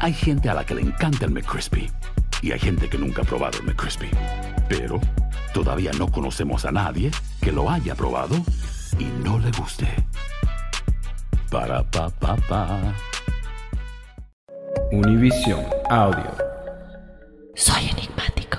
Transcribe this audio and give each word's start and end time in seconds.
Hay 0.00 0.12
gente 0.12 0.48
a 0.48 0.54
la 0.54 0.64
que 0.64 0.74
le 0.74 0.82
encanta 0.82 1.26
el 1.26 1.30
McCrispy 1.30 1.90
y 2.42 2.52
hay 2.52 2.58
gente 2.58 2.88
que 2.88 2.98
nunca 2.98 3.22
ha 3.22 3.24
probado 3.24 3.58
el 3.58 3.64
McCrispy. 3.64 4.08
Pero 4.68 5.00
todavía 5.52 5.90
no 5.98 6.10
conocemos 6.10 6.64
a 6.64 6.72
nadie 6.72 7.10
que 7.42 7.52
lo 7.52 7.68
haya 7.68 7.94
probado 7.94 8.36
y 8.98 9.04
no 9.24 9.38
le 9.38 9.50
guste. 9.52 9.86
Para 11.50 11.82
pa 11.90 12.08
pa 12.08 12.36
pa. 12.48 12.94
Univision 14.92 15.64
Audio. 15.88 16.32
Soy 17.54 17.90
enigmático. 17.90 18.58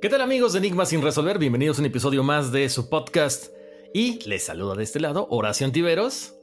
¿Qué 0.00 0.08
tal 0.08 0.20
amigos 0.20 0.52
de 0.52 0.58
Enigmas 0.58 0.88
sin 0.88 1.00
resolver? 1.00 1.38
Bienvenidos 1.38 1.78
a 1.78 1.82
un 1.82 1.86
episodio 1.86 2.22
más 2.22 2.50
de 2.52 2.68
su 2.68 2.88
podcast. 2.90 3.52
Y 3.94 4.18
les 4.28 4.44
saluda 4.44 4.74
de 4.74 4.82
este 4.82 5.00
lado 5.00 5.26
Horacio 5.30 5.66
Antiveros. 5.66 6.34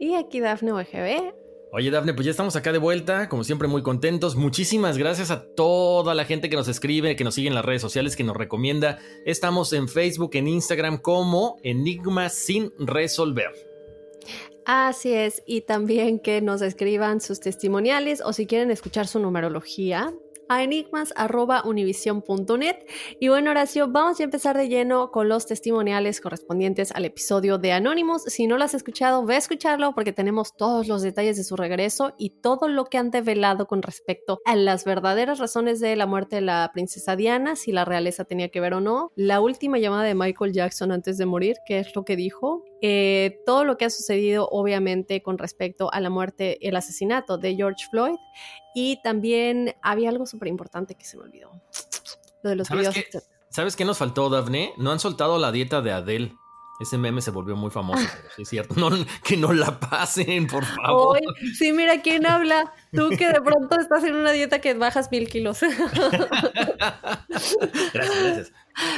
Y 0.00 0.14
aquí 0.14 0.40
Dafne 0.40 0.72
UGB. 0.72 1.41
Oye 1.74 1.90
Dafne, 1.90 2.12
pues 2.12 2.26
ya 2.26 2.30
estamos 2.32 2.54
acá 2.54 2.70
de 2.70 2.76
vuelta, 2.76 3.30
como 3.30 3.44
siempre 3.44 3.66
muy 3.66 3.82
contentos. 3.82 4.36
Muchísimas 4.36 4.98
gracias 4.98 5.30
a 5.30 5.42
toda 5.42 6.14
la 6.14 6.26
gente 6.26 6.50
que 6.50 6.56
nos 6.56 6.68
escribe, 6.68 7.16
que 7.16 7.24
nos 7.24 7.34
sigue 7.34 7.48
en 7.48 7.54
las 7.54 7.64
redes 7.64 7.80
sociales, 7.80 8.14
que 8.14 8.24
nos 8.24 8.36
recomienda. 8.36 8.98
Estamos 9.24 9.72
en 9.72 9.88
Facebook, 9.88 10.32
en 10.34 10.48
Instagram 10.48 10.98
como 10.98 11.56
Enigmas 11.62 12.34
sin 12.34 12.74
resolver. 12.78 13.52
Así 14.66 15.14
es, 15.14 15.42
y 15.46 15.62
también 15.62 16.18
que 16.18 16.42
nos 16.42 16.60
escriban 16.60 17.22
sus 17.22 17.40
testimoniales 17.40 18.20
o 18.22 18.34
si 18.34 18.46
quieren 18.46 18.70
escuchar 18.70 19.06
su 19.06 19.18
numerología 19.18 20.12
a 20.54 20.62
enigmas.univision.net. 20.62 22.76
Y 23.20 23.28
bueno, 23.28 23.50
Horacio, 23.50 23.88
vamos 23.88 24.20
a 24.20 24.24
empezar 24.24 24.56
de 24.56 24.68
lleno 24.68 25.10
con 25.10 25.28
los 25.28 25.46
testimoniales 25.46 26.20
correspondientes 26.20 26.92
al 26.92 27.04
episodio 27.04 27.58
de 27.58 27.72
Anonymous. 27.72 28.22
Si 28.24 28.46
no 28.46 28.58
lo 28.58 28.64
has 28.64 28.74
escuchado, 28.74 29.24
ve 29.24 29.34
a 29.34 29.38
escucharlo 29.38 29.94
porque 29.94 30.12
tenemos 30.12 30.56
todos 30.56 30.88
los 30.88 31.02
detalles 31.02 31.36
de 31.36 31.44
su 31.44 31.56
regreso 31.56 32.14
y 32.18 32.30
todo 32.30 32.68
lo 32.68 32.86
que 32.86 32.98
han 32.98 33.10
develado 33.10 33.66
con 33.66 33.82
respecto 33.82 34.40
a 34.44 34.56
las 34.56 34.84
verdaderas 34.84 35.38
razones 35.38 35.80
de 35.80 35.96
la 35.96 36.06
muerte 36.06 36.36
de 36.36 36.42
la 36.42 36.70
princesa 36.72 37.16
Diana, 37.16 37.56
si 37.56 37.72
la 37.72 37.84
realeza 37.84 38.24
tenía 38.24 38.48
que 38.48 38.60
ver 38.60 38.74
o 38.74 38.80
no, 38.80 39.12
la 39.16 39.40
última 39.40 39.78
llamada 39.78 40.04
de 40.04 40.14
Michael 40.14 40.52
Jackson 40.52 40.92
antes 40.92 41.18
de 41.18 41.26
morir, 41.26 41.56
que 41.66 41.78
es 41.78 41.94
lo 41.94 42.04
que 42.04 42.16
dijo, 42.16 42.64
eh, 42.80 43.40
todo 43.46 43.64
lo 43.64 43.76
que 43.76 43.84
ha 43.84 43.90
sucedido 43.90 44.48
obviamente 44.50 45.22
con 45.22 45.38
respecto 45.38 45.92
a 45.92 46.00
la 46.00 46.10
muerte, 46.10 46.58
el 46.66 46.76
asesinato 46.76 47.38
de 47.38 47.54
George 47.54 47.86
Floyd 47.90 48.16
y 48.74 49.00
también 49.02 49.74
había 49.82 50.08
algo 50.08 50.26
súper 50.26 50.48
importante 50.48 50.94
que 50.94 51.04
se 51.04 51.16
me 51.16 51.24
olvidó. 51.24 51.50
Lo 52.42 52.50
de 52.50 52.56
los 52.56 52.68
¿Sabes 52.68 52.90
videos. 52.90 53.06
qué? 53.10 53.20
¿Sabes 53.50 53.76
qué 53.76 53.84
nos 53.84 53.98
faltó, 53.98 54.30
Dafne? 54.30 54.72
No 54.78 54.92
han 54.92 54.98
soltado 54.98 55.38
la 55.38 55.52
dieta 55.52 55.82
de 55.82 55.92
Adele. 55.92 56.34
Ese 56.80 56.98
meme 56.98 57.20
se 57.22 57.30
volvió 57.30 57.54
muy 57.54 57.70
famoso, 57.70 58.04
sí 58.34 58.42
es 58.42 58.48
cierto. 58.48 58.74
No, 58.74 58.90
que 59.22 59.36
no 59.36 59.52
la 59.52 59.78
pasen, 59.78 60.46
por 60.46 60.64
favor. 60.64 61.18
Ay, 61.20 61.52
sí, 61.54 61.72
mira 61.72 62.02
quién 62.02 62.26
habla. 62.26 62.72
Tú 62.92 63.10
que 63.10 63.28
de 63.28 63.40
pronto 63.40 63.78
estás 63.78 64.02
en 64.04 64.16
una 64.16 64.32
dieta 64.32 64.60
que 64.60 64.74
bajas 64.74 65.10
mil 65.10 65.28
kilos. 65.28 65.60
gracias, 67.28 67.56
gracias. 67.92 68.52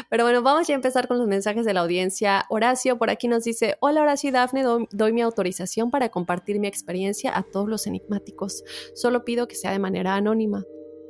Pero 0.09 0.25
bueno, 0.25 0.43
vamos 0.43 0.67
ya 0.67 0.75
a 0.75 0.77
empezar 0.77 1.09
con 1.09 1.19
los 1.19 1.27
mensajes 1.27 1.67
de 1.67 1.75
la 1.75 1.81
audiencia. 1.81 2.47
Horacio 2.49 2.97
por 2.97 3.11
aquí 3.11 3.29
nos 3.29 3.45
dice, 3.45 3.77
hola 3.81 4.03
Horacio 4.03 4.31
y 4.31 4.33
Dafne, 4.33 4.65
doy 4.91 5.13
mi 5.13 5.21
autorización 5.21 5.91
para 5.91 6.09
compartir 6.09 6.61
mi 6.61 6.69
experiencia 6.69 7.37
a 7.37 7.43
todos 7.43 7.69
los 7.69 7.87
enigmáticos. 7.87 8.65
Solo 8.95 9.25
pido 9.25 9.49
que 9.49 9.57
sea 9.57 9.73
de 9.73 9.79
manera 9.79 10.15
anónima. 10.15 10.65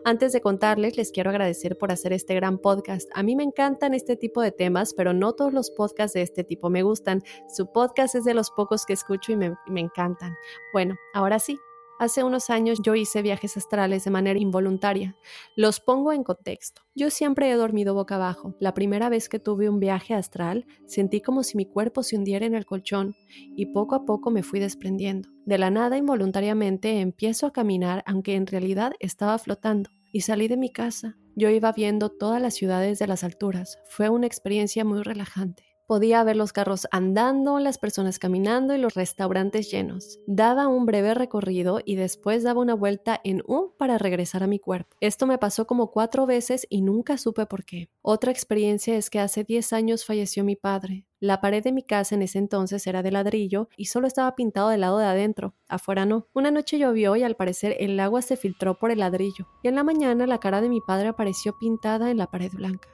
Antes 0.07 0.35
de 0.35 0.43
contarles, 0.43 0.99
les 0.99 1.11
quiero 1.13 1.31
agradecer 1.31 1.79
por 1.79 1.91
hacer 1.91 2.13
este 2.13 2.35
gran 2.35 2.59
podcast. 2.59 3.09
A 3.15 3.23
mí 3.23 3.37
me 3.37 3.43
encantan 3.43 3.95
este 3.95 4.17
tipo 4.17 4.43
de 4.43 4.53
temas, 4.53 4.93
pero 4.93 5.15
no 5.15 5.33
todos 5.33 5.55
los 5.55 5.71
podcasts 5.71 6.13
de 6.13 6.21
este 6.21 6.45
tipo 6.45 6.69
me 6.69 6.83
gustan. 6.83 7.23
Su 7.49 7.73
podcast 7.73 8.15
es 8.15 8.25
de 8.25 8.35
los 8.35 8.51
pocos 8.51 8.85
que 8.85 8.93
escucho 8.93 9.33
y 9.33 9.37
me, 9.37 9.55
me 9.67 9.81
encantan. 9.81 10.37
Bueno, 10.75 10.97
ahora 11.15 11.39
sí. 11.39 11.59
Hace 11.99 12.25
unos 12.25 12.51
años 12.51 12.81
yo 12.83 12.97
hice 12.97 13.23
viajes 13.23 13.57
astrales 13.57 14.05
de 14.05 14.11
manera 14.11 14.39
involuntaria. 14.39 15.17
Los 15.57 15.79
pongo 15.79 16.13
en 16.13 16.25
contexto. 16.25 16.83
Yo 16.97 17.09
siempre 17.11 17.51
he 17.51 17.55
dormido 17.55 17.95
boca 17.95 18.17
abajo. 18.17 18.57
La 18.59 18.75
primera 18.75 19.09
vez 19.09 19.29
que 19.29 19.39
tuve 19.39 19.69
un 19.69 19.79
viaje 19.79 20.13
astral, 20.13 20.67
sentí 20.87 21.21
como 21.21 21.45
si 21.45 21.57
mi 21.57 21.67
cuerpo 21.67 22.03
se 22.03 22.17
hundiera 22.17 22.47
en 22.47 22.55
el 22.55 22.67
colchón 22.67 23.15
y 23.57 23.67
poco 23.67 23.95
a 23.95 24.05
poco 24.05 24.31
me 24.31 24.43
fui 24.43 24.59
desprendiendo. 24.59 25.29
De 25.47 25.57
la 25.57 25.71
nada, 25.71 25.97
involuntariamente, 25.97 27.01
empiezo 27.01 27.47
a 27.47 27.53
caminar, 27.53 28.03
aunque 28.07 28.35
en 28.35 28.47
realidad 28.47 28.93
estaba 28.99 29.39
flotando, 29.39 29.91
y 30.13 30.23
salí 30.23 30.49
de 30.49 30.57
mi 30.57 30.71
casa. 30.71 31.17
Yo 31.37 31.49
iba 31.51 31.73
viendo 31.73 32.09
todas 32.09 32.41
las 32.41 32.55
ciudades 32.55 32.99
de 32.99 33.07
las 33.07 33.25
alturas. 33.25 33.79
Fue 33.89 34.09
una 34.09 34.27
experiencia 34.27 34.85
muy 34.85 35.03
relajante. 35.03 35.74
Podía 35.87 36.25
ver 36.25 36.37
los 36.37 36.55
carros 36.55 36.87
andando, 36.93 37.59
las 37.59 37.77
personas 37.77 38.19
caminando 38.19 38.75
y 38.75 38.79
los 38.79 38.95
restaurantes 38.95 39.71
llenos. 39.71 40.19
Daba 40.27 40.67
un 40.67 40.87
breve 40.87 41.13
recorrido 41.13 41.81
y 41.85 41.97
después 41.97 42.43
daba 42.43 42.63
una 42.63 42.75
vuelta 42.75 43.21
en 43.23 43.43
U 43.47 43.75
para 43.77 43.99
regresar 43.99 44.43
a 44.43 44.47
mi 44.47 44.59
cuerpo. 44.59 44.97
Esto 45.01 45.27
me 45.27 45.37
pasó 45.37 45.67
como 45.67 45.91
cuatro 45.91 46.25
veces 46.25 46.67
y 46.71 46.81
nunca 46.81 47.19
supe 47.19 47.45
por 47.45 47.67
qué. 47.67 47.91
Otra 48.01 48.31
experiencia 48.31 48.97
es 48.97 49.11
que 49.11 49.21
hace 49.21 49.45
10 49.45 49.75
años 49.75 50.07
falleció 50.07 50.43
mi 50.43 50.57
padre. 50.57 51.05
La 51.21 51.43
pared 51.43 51.63
de 51.63 51.73
mi 51.73 51.83
casa 51.83 52.15
en 52.15 52.23
ese 52.23 52.39
entonces 52.39 52.87
era 52.87 53.03
de 53.03 53.11
ladrillo 53.11 53.69
y 53.77 53.87
solo 53.87 54.07
estaba 54.07 54.35
pintado 54.35 54.71
del 54.71 54.81
lado 54.81 54.99
de 54.99 55.07
adentro, 55.07 55.55
afuera 55.69 56.07
no. 56.07 56.29
Una 56.33 56.51
noche 56.51 56.79
llovió 56.79 57.15
y 57.17 57.23
al 57.23 57.37
parecer 57.37 57.77
el 57.79 58.01
agua 58.01 58.23
se 58.23 58.37
filtró 58.37 58.79
por 58.79 58.91
el 58.91 59.01
ladrillo 59.01 59.49
y 59.63 59.69
en 59.69 59.75
la 59.75 59.85
mañana 59.85 60.27
la 60.27 60.41
cara 60.41 60.63
de 60.63 60.71
mi 60.71 60.81
padre 60.81 61.09
apareció 61.09 61.59
pintada 61.59 62.11
en 62.11 62.17
la 62.17 62.31
pared 62.31 62.53
blanca. 62.53 62.89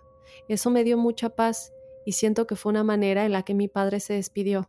Eso 0.49 0.71
me 0.71 0.85
dio 0.85 0.97
mucha 0.97 1.31
paz 1.31 1.73
y 2.05 2.13
siento 2.13 2.47
que 2.47 2.57
fue 2.57 2.71
una 2.71 2.85
manera 2.85 3.25
en 3.25 3.33
la 3.33 3.43
que 3.43 3.55
mi 3.55 3.69
padre 3.69 4.01
se 4.01 4.15
despidió. 4.15 4.69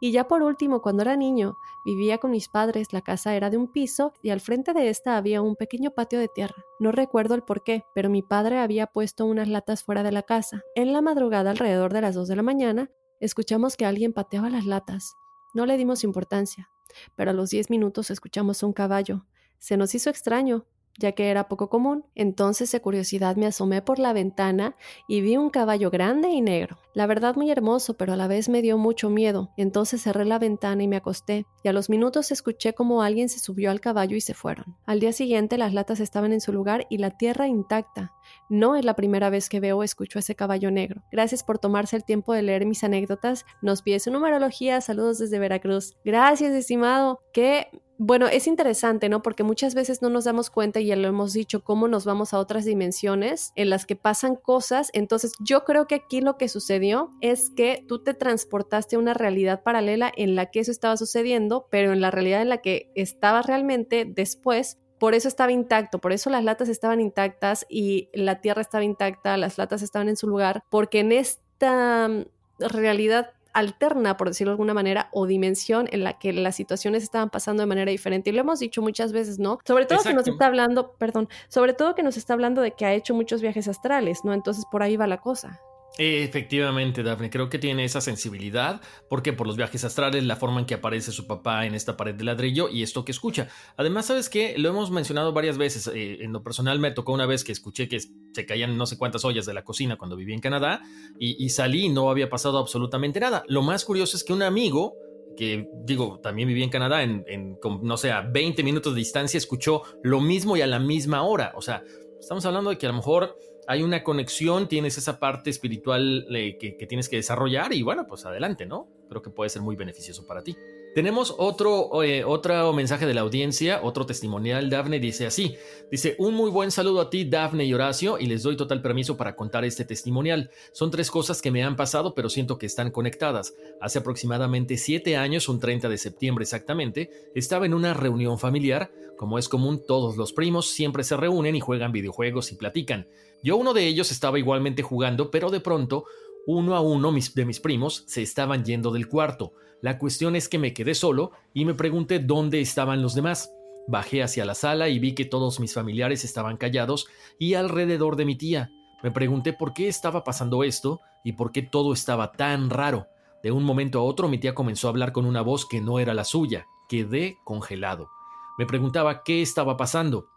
Y 0.00 0.12
ya 0.12 0.26
por 0.26 0.42
último, 0.42 0.82
cuando 0.82 1.02
era 1.02 1.16
niño, 1.16 1.56
vivía 1.84 2.18
con 2.18 2.30
mis 2.30 2.48
padres, 2.48 2.92
la 2.92 3.02
casa 3.02 3.34
era 3.34 3.50
de 3.50 3.56
un 3.56 3.70
piso 3.70 4.12
y 4.22 4.30
al 4.30 4.40
frente 4.40 4.72
de 4.72 4.88
esta 4.88 5.16
había 5.16 5.42
un 5.42 5.56
pequeño 5.56 5.92
patio 5.92 6.18
de 6.18 6.28
tierra. 6.28 6.64
No 6.78 6.92
recuerdo 6.92 7.34
el 7.34 7.42
por 7.42 7.62
qué, 7.62 7.84
pero 7.94 8.10
mi 8.10 8.22
padre 8.22 8.58
había 8.58 8.86
puesto 8.86 9.26
unas 9.26 9.48
latas 9.48 9.84
fuera 9.84 10.02
de 10.02 10.12
la 10.12 10.22
casa. 10.22 10.62
En 10.74 10.92
la 10.92 11.02
madrugada, 11.02 11.50
alrededor 11.50 11.92
de 11.92 12.00
las 12.00 12.14
2 12.14 12.28
de 12.28 12.36
la 12.36 12.42
mañana, 12.42 12.90
escuchamos 13.20 13.76
que 13.76 13.86
alguien 13.86 14.12
pateaba 14.12 14.50
las 14.50 14.66
latas. 14.66 15.14
No 15.54 15.66
le 15.66 15.76
dimos 15.76 16.04
importancia, 16.04 16.70
pero 17.16 17.30
a 17.30 17.34
los 17.34 17.50
10 17.50 17.70
minutos 17.70 18.10
escuchamos 18.10 18.62
un 18.62 18.72
caballo. 18.72 19.26
Se 19.58 19.76
nos 19.76 19.94
hizo 19.94 20.10
extraño, 20.10 20.66
ya 21.00 21.12
que 21.12 21.30
era 21.30 21.48
poco 21.48 21.68
común. 21.68 22.04
Entonces 22.14 22.70
de 22.70 22.80
curiosidad 22.80 23.34
me 23.34 23.46
asomé 23.46 23.82
por 23.82 23.98
la 23.98 24.12
ventana 24.12 24.76
y 25.08 25.20
vi 25.22 25.36
un 25.36 25.50
caballo 25.50 25.90
grande 25.90 26.28
y 26.28 26.40
negro. 26.40 26.78
La 26.94 27.06
verdad 27.06 27.36
muy 27.36 27.50
hermoso, 27.50 27.94
pero 27.94 28.12
a 28.12 28.16
la 28.16 28.26
vez 28.26 28.48
me 28.48 28.62
dio 28.62 28.76
mucho 28.76 29.10
miedo. 29.10 29.50
Entonces 29.56 30.02
cerré 30.02 30.24
la 30.24 30.38
ventana 30.38 30.82
y 30.82 30.88
me 30.88 30.96
acosté, 30.96 31.46
y 31.62 31.68
a 31.68 31.72
los 31.72 31.88
minutos 31.88 32.32
escuché 32.32 32.72
como 32.72 33.02
alguien 33.02 33.28
se 33.28 33.38
subió 33.38 33.70
al 33.70 33.80
caballo 33.80 34.16
y 34.16 34.20
se 34.20 34.34
fueron. 34.34 34.76
Al 34.86 34.98
día 34.98 35.12
siguiente 35.12 35.58
las 35.58 35.72
latas 35.72 36.00
estaban 36.00 36.32
en 36.32 36.40
su 36.40 36.52
lugar 36.52 36.86
y 36.90 36.98
la 36.98 37.16
tierra 37.16 37.46
intacta. 37.46 38.12
No 38.48 38.76
es 38.76 38.84
la 38.84 38.94
primera 38.94 39.30
vez 39.30 39.48
que 39.48 39.60
veo 39.60 39.78
o 39.78 39.82
escucho 39.82 40.18
ese 40.18 40.34
caballo 40.34 40.70
negro. 40.70 41.02
Gracias 41.12 41.44
por 41.44 41.58
tomarse 41.58 41.96
el 41.96 42.04
tiempo 42.04 42.32
de 42.32 42.42
leer 42.42 42.66
mis 42.66 42.82
anécdotas. 42.82 43.44
Nos 43.62 43.82
pide 43.82 44.00
su 44.00 44.10
numerología. 44.10 44.80
Saludos 44.80 45.18
desde 45.18 45.38
Veracruz. 45.38 45.96
Gracias, 46.04 46.52
estimado. 46.52 47.20
Qué 47.32 47.68
bueno, 48.02 48.28
es 48.28 48.46
interesante, 48.46 49.10
¿no? 49.10 49.20
Porque 49.20 49.42
muchas 49.42 49.74
veces 49.74 50.00
no 50.00 50.08
nos 50.08 50.24
damos 50.24 50.48
cuenta, 50.48 50.80
y 50.80 50.86
ya 50.86 50.96
lo 50.96 51.06
hemos 51.06 51.34
dicho, 51.34 51.62
cómo 51.62 51.86
nos 51.86 52.06
vamos 52.06 52.32
a 52.32 52.38
otras 52.38 52.64
dimensiones 52.64 53.52
en 53.56 53.68
las 53.68 53.84
que 53.84 53.94
pasan 53.94 54.36
cosas. 54.36 54.88
Entonces, 54.94 55.32
yo 55.38 55.64
creo 55.66 55.86
que 55.86 55.96
aquí 55.96 56.22
lo 56.22 56.38
que 56.38 56.48
sucedió 56.48 56.79
sucedió 56.80 57.12
es 57.20 57.50
que 57.50 57.84
tú 57.86 58.02
te 58.02 58.14
transportaste 58.14 58.96
a 58.96 58.98
una 58.98 59.14
realidad 59.14 59.62
paralela 59.62 60.12
en 60.16 60.34
la 60.34 60.46
que 60.46 60.60
eso 60.60 60.70
estaba 60.70 60.96
sucediendo, 60.96 61.66
pero 61.70 61.92
en 61.92 62.00
la 62.00 62.10
realidad 62.10 62.42
en 62.42 62.48
la 62.48 62.58
que 62.58 62.90
estabas 62.94 63.46
realmente 63.46 64.06
después 64.06 64.78
por 64.98 65.14
eso 65.14 65.28
estaba 65.28 65.52
intacto, 65.52 65.98
por 65.98 66.12
eso 66.12 66.28
las 66.28 66.44
latas 66.44 66.68
estaban 66.68 67.00
intactas 67.00 67.66
y 67.68 68.08
la 68.12 68.40
tierra 68.40 68.60
estaba 68.60 68.84
intacta, 68.84 69.36
las 69.36 69.56
latas 69.56 69.82
estaban 69.82 70.08
en 70.08 70.16
su 70.16 70.26
lugar, 70.26 70.62
porque 70.70 71.00
en 71.00 71.12
esta 71.12 72.08
mm, 72.08 72.24
realidad 72.58 73.30
alterna, 73.52 74.16
por 74.16 74.28
decirlo 74.28 74.50
de 74.50 74.54
alguna 74.54 74.74
manera, 74.74 75.08
o 75.12 75.26
dimensión 75.26 75.88
en 75.90 76.04
la 76.04 76.18
que 76.18 76.32
las 76.32 76.54
situaciones 76.54 77.02
estaban 77.02 77.30
pasando 77.30 77.62
de 77.62 77.66
manera 77.66 77.90
diferente. 77.90 78.30
Y 78.30 78.32
lo 78.32 78.40
hemos 78.40 78.60
dicho 78.60 78.82
muchas 78.82 79.12
veces, 79.12 79.38
¿no? 79.38 79.58
Sobre 79.64 79.86
todo 79.86 80.02
que 80.02 80.14
nos 80.14 80.28
está 80.28 80.46
hablando, 80.46 80.92
perdón, 80.92 81.28
sobre 81.48 81.72
todo 81.72 81.94
que 81.94 82.02
nos 82.02 82.16
está 82.16 82.34
hablando 82.34 82.60
de 82.62 82.72
que 82.72 82.84
ha 82.84 82.92
hecho 82.92 83.14
muchos 83.14 83.40
viajes 83.40 83.68
astrales, 83.68 84.20
¿no? 84.24 84.34
Entonces 84.34 84.64
por 84.70 84.82
ahí 84.82 84.96
va 84.96 85.06
la 85.06 85.18
cosa. 85.18 85.60
Efectivamente, 86.02 87.02
Daphne, 87.02 87.28
creo 87.28 87.50
que 87.50 87.58
tiene 87.58 87.84
esa 87.84 88.00
sensibilidad, 88.00 88.80
porque 89.10 89.34
por 89.34 89.46
los 89.46 89.58
viajes 89.58 89.84
astrales, 89.84 90.24
la 90.24 90.34
forma 90.34 90.60
en 90.60 90.64
que 90.64 90.72
aparece 90.72 91.12
su 91.12 91.26
papá 91.26 91.66
en 91.66 91.74
esta 91.74 91.98
pared 91.98 92.14
de 92.14 92.24
ladrillo 92.24 92.70
y 92.70 92.82
esto 92.82 93.04
que 93.04 93.12
escucha. 93.12 93.48
Además, 93.76 94.06
¿sabes 94.06 94.30
qué? 94.30 94.54
Lo 94.56 94.70
hemos 94.70 94.90
mencionado 94.90 95.34
varias 95.34 95.58
veces. 95.58 95.88
Eh, 95.88 96.24
en 96.24 96.32
lo 96.32 96.42
personal 96.42 96.78
me 96.78 96.90
tocó 96.90 97.12
una 97.12 97.26
vez 97.26 97.44
que 97.44 97.52
escuché 97.52 97.86
que 97.86 98.00
se 98.00 98.46
caían 98.46 98.78
no 98.78 98.86
sé 98.86 98.96
cuántas 98.96 99.26
ollas 99.26 99.44
de 99.44 99.52
la 99.52 99.62
cocina 99.62 99.98
cuando 99.98 100.16
vivía 100.16 100.34
en 100.34 100.40
Canadá 100.40 100.80
y, 101.18 101.50
salí 101.50 101.84
y 101.84 101.88
no 101.90 102.08
había 102.08 102.30
pasado 102.30 102.56
absolutamente 102.56 103.20
nada. 103.20 103.44
Lo 103.46 103.60
más 103.60 103.84
curioso 103.84 104.16
es 104.16 104.24
que 104.24 104.32
un 104.32 104.42
amigo 104.42 104.94
que 105.36 105.68
digo, 105.84 106.18
también 106.22 106.48
vivía 106.48 106.64
en 106.64 106.70
Canadá, 106.70 107.02
en, 107.02 107.24
en, 107.28 107.58
no 107.82 107.98
sé, 107.98 108.10
a 108.10 108.22
20 108.22 108.62
minutos 108.62 108.94
de 108.94 109.00
distancia, 109.00 109.36
escuchó 109.36 109.82
lo 110.02 110.22
mismo 110.22 110.56
y 110.56 110.62
a 110.62 110.66
la 110.66 110.78
misma 110.78 111.24
hora. 111.24 111.52
O 111.56 111.60
sea, 111.60 111.82
estamos 112.18 112.46
hablando 112.46 112.70
de 112.70 112.78
que 112.78 112.86
a 112.86 112.88
lo 112.88 112.96
mejor 112.96 113.36
hay 113.70 113.84
una 113.84 114.02
conexión, 114.02 114.66
tienes 114.66 114.98
esa 114.98 115.20
parte 115.20 115.48
espiritual 115.48 116.26
eh, 116.34 116.58
que, 116.58 116.86
tienes 116.88 117.08
que 117.08 117.14
desarrollar 117.14 117.72
y 117.72 117.82
bueno, 117.82 118.04
pues 118.08 118.26
adelante, 118.26 118.66
¿no? 118.66 118.88
Creo 119.08 119.22
que 119.22 119.30
puede 119.30 119.48
ser 119.48 119.62
muy 119.62 119.76
beneficioso 119.76 120.26
para 120.26 120.42
ti. 120.42 120.56
Tenemos 120.94 121.32
otro, 121.38 122.02
eh, 122.02 122.24
otro 122.24 122.72
mensaje 122.72 123.06
de 123.06 123.14
la 123.14 123.20
audiencia, 123.20 123.80
otro 123.82 124.06
testimonial. 124.06 124.68
Dafne 124.68 124.98
dice 124.98 125.24
así: 125.24 125.54
Dice, 125.88 126.16
un 126.18 126.34
muy 126.34 126.50
buen 126.50 126.72
saludo 126.72 127.00
a 127.00 127.10
ti, 127.10 127.24
Dafne 127.24 127.64
y 127.64 127.72
Horacio, 127.72 128.18
y 128.18 128.26
les 128.26 128.42
doy 128.42 128.56
total 128.56 128.82
permiso 128.82 129.16
para 129.16 129.36
contar 129.36 129.64
este 129.64 129.84
testimonial. 129.84 130.50
Son 130.72 130.90
tres 130.90 131.10
cosas 131.10 131.40
que 131.40 131.52
me 131.52 131.62
han 131.62 131.76
pasado, 131.76 132.14
pero 132.14 132.28
siento 132.28 132.58
que 132.58 132.66
están 132.66 132.90
conectadas. 132.90 133.54
Hace 133.80 134.00
aproximadamente 134.00 134.76
siete 134.76 135.16
años, 135.16 135.48
un 135.48 135.60
30 135.60 135.88
de 135.88 135.96
septiembre 135.96 136.42
exactamente, 136.42 137.10
estaba 137.36 137.66
en 137.66 137.74
una 137.74 137.94
reunión 137.94 138.38
familiar. 138.38 138.90
Como 139.16 139.38
es 139.38 139.48
común, 139.48 139.82
todos 139.86 140.16
los 140.16 140.32
primos 140.32 140.70
siempre 140.70 141.04
se 141.04 141.16
reúnen 141.16 141.54
y 141.54 141.60
juegan 141.60 141.92
videojuegos 141.92 142.50
y 142.50 142.56
platican. 142.56 143.06
Yo 143.42 143.56
uno 143.56 143.74
de 143.74 143.86
ellos 143.86 144.10
estaba 144.10 144.38
igualmente 144.38 144.82
jugando, 144.82 145.30
pero 145.30 145.50
de 145.50 145.60
pronto, 145.60 146.04
uno 146.46 146.74
a 146.74 146.80
uno 146.80 147.12
de 147.12 147.44
mis 147.44 147.60
primos 147.60 148.04
se 148.06 148.22
estaban 148.22 148.64
yendo 148.64 148.90
del 148.90 149.08
cuarto. 149.08 149.52
La 149.82 149.98
cuestión 149.98 150.36
es 150.36 150.48
que 150.48 150.58
me 150.58 150.74
quedé 150.74 150.94
solo 150.94 151.32
y 151.54 151.64
me 151.64 151.74
pregunté 151.74 152.18
dónde 152.18 152.60
estaban 152.60 153.02
los 153.02 153.14
demás. 153.14 153.50
Bajé 153.88 154.22
hacia 154.22 154.44
la 154.44 154.54
sala 154.54 154.88
y 154.88 154.98
vi 154.98 155.14
que 155.14 155.24
todos 155.24 155.58
mis 155.58 155.74
familiares 155.74 156.24
estaban 156.24 156.56
callados 156.56 157.08
y 157.38 157.54
alrededor 157.54 158.16
de 158.16 158.24
mi 158.24 158.36
tía. 158.36 158.70
Me 159.02 159.10
pregunté 159.10 159.52
por 159.52 159.72
qué 159.72 159.88
estaba 159.88 160.22
pasando 160.22 160.62
esto 160.64 161.00
y 161.24 161.32
por 161.32 161.52
qué 161.52 161.62
todo 161.62 161.92
estaba 161.92 162.32
tan 162.32 162.70
raro. 162.70 163.06
De 163.42 163.52
un 163.52 163.64
momento 163.64 163.98
a 163.98 164.02
otro 164.02 164.28
mi 164.28 164.38
tía 164.38 164.54
comenzó 164.54 164.88
a 164.88 164.90
hablar 164.90 165.12
con 165.12 165.24
una 165.24 165.40
voz 165.40 165.66
que 165.66 165.80
no 165.80 165.98
era 165.98 166.12
la 166.12 166.24
suya. 166.24 166.66
Quedé 166.88 167.38
congelado. 167.44 168.10
Me 168.58 168.66
preguntaba 168.66 169.22
qué 169.22 169.40
estaba 169.40 169.76
pasando. 169.76 170.28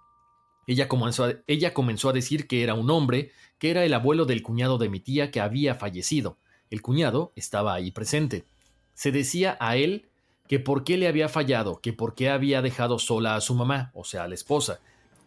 Ella 0.67 0.87
comenzó, 0.87 1.25
a, 1.25 1.33
ella 1.47 1.73
comenzó 1.73 2.09
a 2.09 2.13
decir 2.13 2.47
que 2.47 2.63
era 2.63 2.73
un 2.73 2.89
hombre, 2.89 3.31
que 3.57 3.71
era 3.71 3.83
el 3.85 3.93
abuelo 3.93 4.25
del 4.25 4.41
cuñado 4.41 4.77
de 4.77 4.89
mi 4.89 4.99
tía 4.99 5.31
que 5.31 5.39
había 5.39 5.75
fallecido. 5.75 6.37
El 6.69 6.81
cuñado 6.81 7.31
estaba 7.35 7.73
ahí 7.73 7.91
presente. 7.91 8.45
Se 8.93 9.11
decía 9.11 9.57
a 9.59 9.77
él 9.77 10.07
que 10.47 10.59
por 10.59 10.83
qué 10.83 10.97
le 10.97 11.07
había 11.07 11.29
fallado, 11.29 11.79
que 11.79 11.93
por 11.93 12.15
qué 12.15 12.29
había 12.29 12.61
dejado 12.61 12.99
sola 12.99 13.35
a 13.35 13.41
su 13.41 13.55
mamá, 13.55 13.91
o 13.93 14.03
sea, 14.03 14.23
a 14.23 14.27
la 14.27 14.35
esposa, 14.35 14.79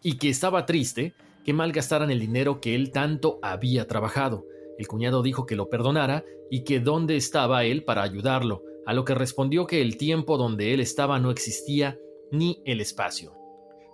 y 0.02 0.18
que 0.18 0.28
estaba 0.28 0.66
triste 0.66 1.14
que 1.44 1.52
malgastaran 1.52 2.10
el 2.10 2.20
dinero 2.20 2.60
que 2.60 2.74
él 2.74 2.90
tanto 2.90 3.38
había 3.42 3.86
trabajado. 3.86 4.44
El 4.78 4.88
cuñado 4.88 5.22
dijo 5.22 5.46
que 5.46 5.56
lo 5.56 5.70
perdonara 5.70 6.24
y 6.50 6.64
que 6.64 6.80
dónde 6.80 7.16
estaba 7.16 7.64
él 7.64 7.84
para 7.84 8.02
ayudarlo, 8.02 8.62
a 8.84 8.94
lo 8.94 9.04
que 9.04 9.14
respondió 9.14 9.66
que 9.66 9.80
el 9.80 9.96
tiempo 9.96 10.38
donde 10.38 10.74
él 10.74 10.80
estaba 10.80 11.18
no 11.18 11.30
existía 11.30 11.98
ni 12.30 12.62
el 12.64 12.80
espacio. 12.80 13.45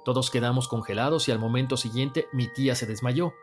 Todos 0.05 0.31
quedamos 0.31 0.67
congelados 0.67 1.29
y 1.29 1.33
al 1.33 1.39
momento 1.39 1.77
siguiente 1.77 2.27
mi 2.33 2.53
tía 2.53 2.75
se 2.75 2.87
desmayó. 2.87 3.35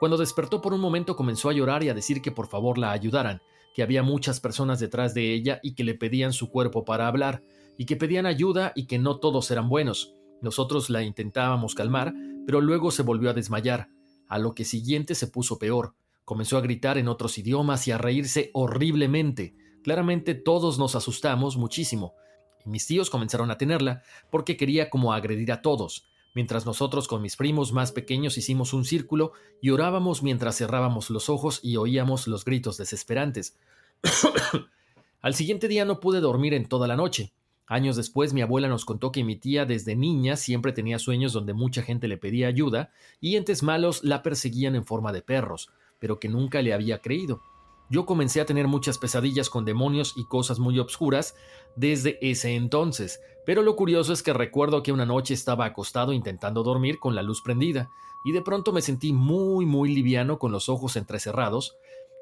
Cuando 0.00 0.16
despertó 0.16 0.60
por 0.60 0.74
un 0.74 0.80
momento 0.80 1.14
comenzó 1.14 1.48
a 1.48 1.52
llorar 1.52 1.84
y 1.84 1.88
a 1.88 1.94
decir 1.94 2.22
que 2.22 2.32
por 2.32 2.48
favor 2.48 2.76
la 2.76 2.90
ayudaran, 2.90 3.40
que 3.74 3.82
había 3.82 4.02
muchas 4.02 4.40
personas 4.40 4.80
detrás 4.80 5.14
de 5.14 5.32
ella 5.32 5.60
y 5.62 5.74
que 5.74 5.84
le 5.84 5.94
pedían 5.94 6.32
su 6.32 6.50
cuerpo 6.50 6.84
para 6.84 7.06
hablar, 7.06 7.42
y 7.76 7.86
que 7.86 7.96
pedían 7.96 8.26
ayuda 8.26 8.72
y 8.74 8.86
que 8.86 8.98
no 8.98 9.20
todos 9.20 9.50
eran 9.52 9.68
buenos. 9.68 10.16
Nosotros 10.42 10.90
la 10.90 11.02
intentábamos 11.02 11.76
calmar, 11.76 12.12
pero 12.46 12.60
luego 12.60 12.90
se 12.90 13.02
volvió 13.02 13.30
a 13.30 13.34
desmayar. 13.34 13.88
A 14.28 14.38
lo 14.38 14.54
que 14.54 14.64
siguiente 14.64 15.14
se 15.14 15.28
puso 15.28 15.58
peor. 15.58 15.94
Comenzó 16.24 16.58
a 16.58 16.60
gritar 16.60 16.98
en 16.98 17.08
otros 17.08 17.38
idiomas 17.38 17.86
y 17.86 17.92
a 17.92 17.98
reírse 17.98 18.50
horriblemente. 18.54 19.54
Claramente 19.84 20.34
todos 20.34 20.78
nos 20.78 20.96
asustamos 20.96 21.56
muchísimo 21.56 22.14
mis 22.64 22.86
tíos 22.86 23.10
comenzaron 23.10 23.50
a 23.50 23.58
tenerla 23.58 24.02
porque 24.30 24.56
quería 24.56 24.90
como 24.90 25.12
agredir 25.12 25.52
a 25.52 25.62
todos, 25.62 26.06
mientras 26.34 26.66
nosotros 26.66 27.08
con 27.08 27.22
mis 27.22 27.36
primos 27.36 27.72
más 27.72 27.92
pequeños 27.92 28.38
hicimos 28.38 28.72
un 28.72 28.84
círculo 28.84 29.32
y 29.60 29.70
orábamos 29.70 30.22
mientras 30.22 30.56
cerrábamos 30.56 31.10
los 31.10 31.28
ojos 31.28 31.60
y 31.62 31.76
oíamos 31.76 32.28
los 32.28 32.44
gritos 32.44 32.76
desesperantes. 32.76 33.56
Al 35.20 35.34
siguiente 35.34 35.68
día 35.68 35.84
no 35.84 36.00
pude 36.00 36.20
dormir 36.20 36.54
en 36.54 36.68
toda 36.68 36.86
la 36.86 36.96
noche. 36.96 37.32
Años 37.66 37.96
después 37.96 38.32
mi 38.32 38.40
abuela 38.40 38.68
nos 38.68 38.84
contó 38.84 39.12
que 39.12 39.24
mi 39.24 39.36
tía 39.36 39.66
desde 39.66 39.94
niña 39.96 40.36
siempre 40.36 40.72
tenía 40.72 40.98
sueños 40.98 41.32
donde 41.32 41.52
mucha 41.52 41.82
gente 41.82 42.08
le 42.08 42.16
pedía 42.16 42.48
ayuda 42.48 42.92
y 43.20 43.36
entes 43.36 43.62
malos 43.62 44.02
la 44.04 44.22
perseguían 44.22 44.74
en 44.74 44.86
forma 44.86 45.12
de 45.12 45.22
perros, 45.22 45.70
pero 45.98 46.18
que 46.18 46.28
nunca 46.28 46.62
le 46.62 46.72
había 46.72 47.00
creído. 47.02 47.42
Yo 47.90 48.04
comencé 48.04 48.40
a 48.40 48.46
tener 48.46 48.68
muchas 48.68 48.98
pesadillas 48.98 49.48
con 49.48 49.64
demonios 49.64 50.12
y 50.16 50.26
cosas 50.26 50.58
muy 50.58 50.78
obscuras 50.78 51.34
desde 51.74 52.18
ese 52.20 52.54
entonces, 52.54 53.20
pero 53.46 53.62
lo 53.62 53.76
curioso 53.76 54.12
es 54.12 54.22
que 54.22 54.34
recuerdo 54.34 54.82
que 54.82 54.92
una 54.92 55.06
noche 55.06 55.32
estaba 55.32 55.64
acostado 55.64 56.12
intentando 56.12 56.62
dormir 56.62 56.98
con 56.98 57.14
la 57.14 57.22
luz 57.22 57.40
prendida, 57.40 57.88
y 58.24 58.32
de 58.32 58.42
pronto 58.42 58.72
me 58.72 58.82
sentí 58.82 59.12
muy 59.12 59.64
muy 59.64 59.94
liviano 59.94 60.38
con 60.38 60.52
los 60.52 60.68
ojos 60.68 60.96
entrecerrados. 60.96 61.76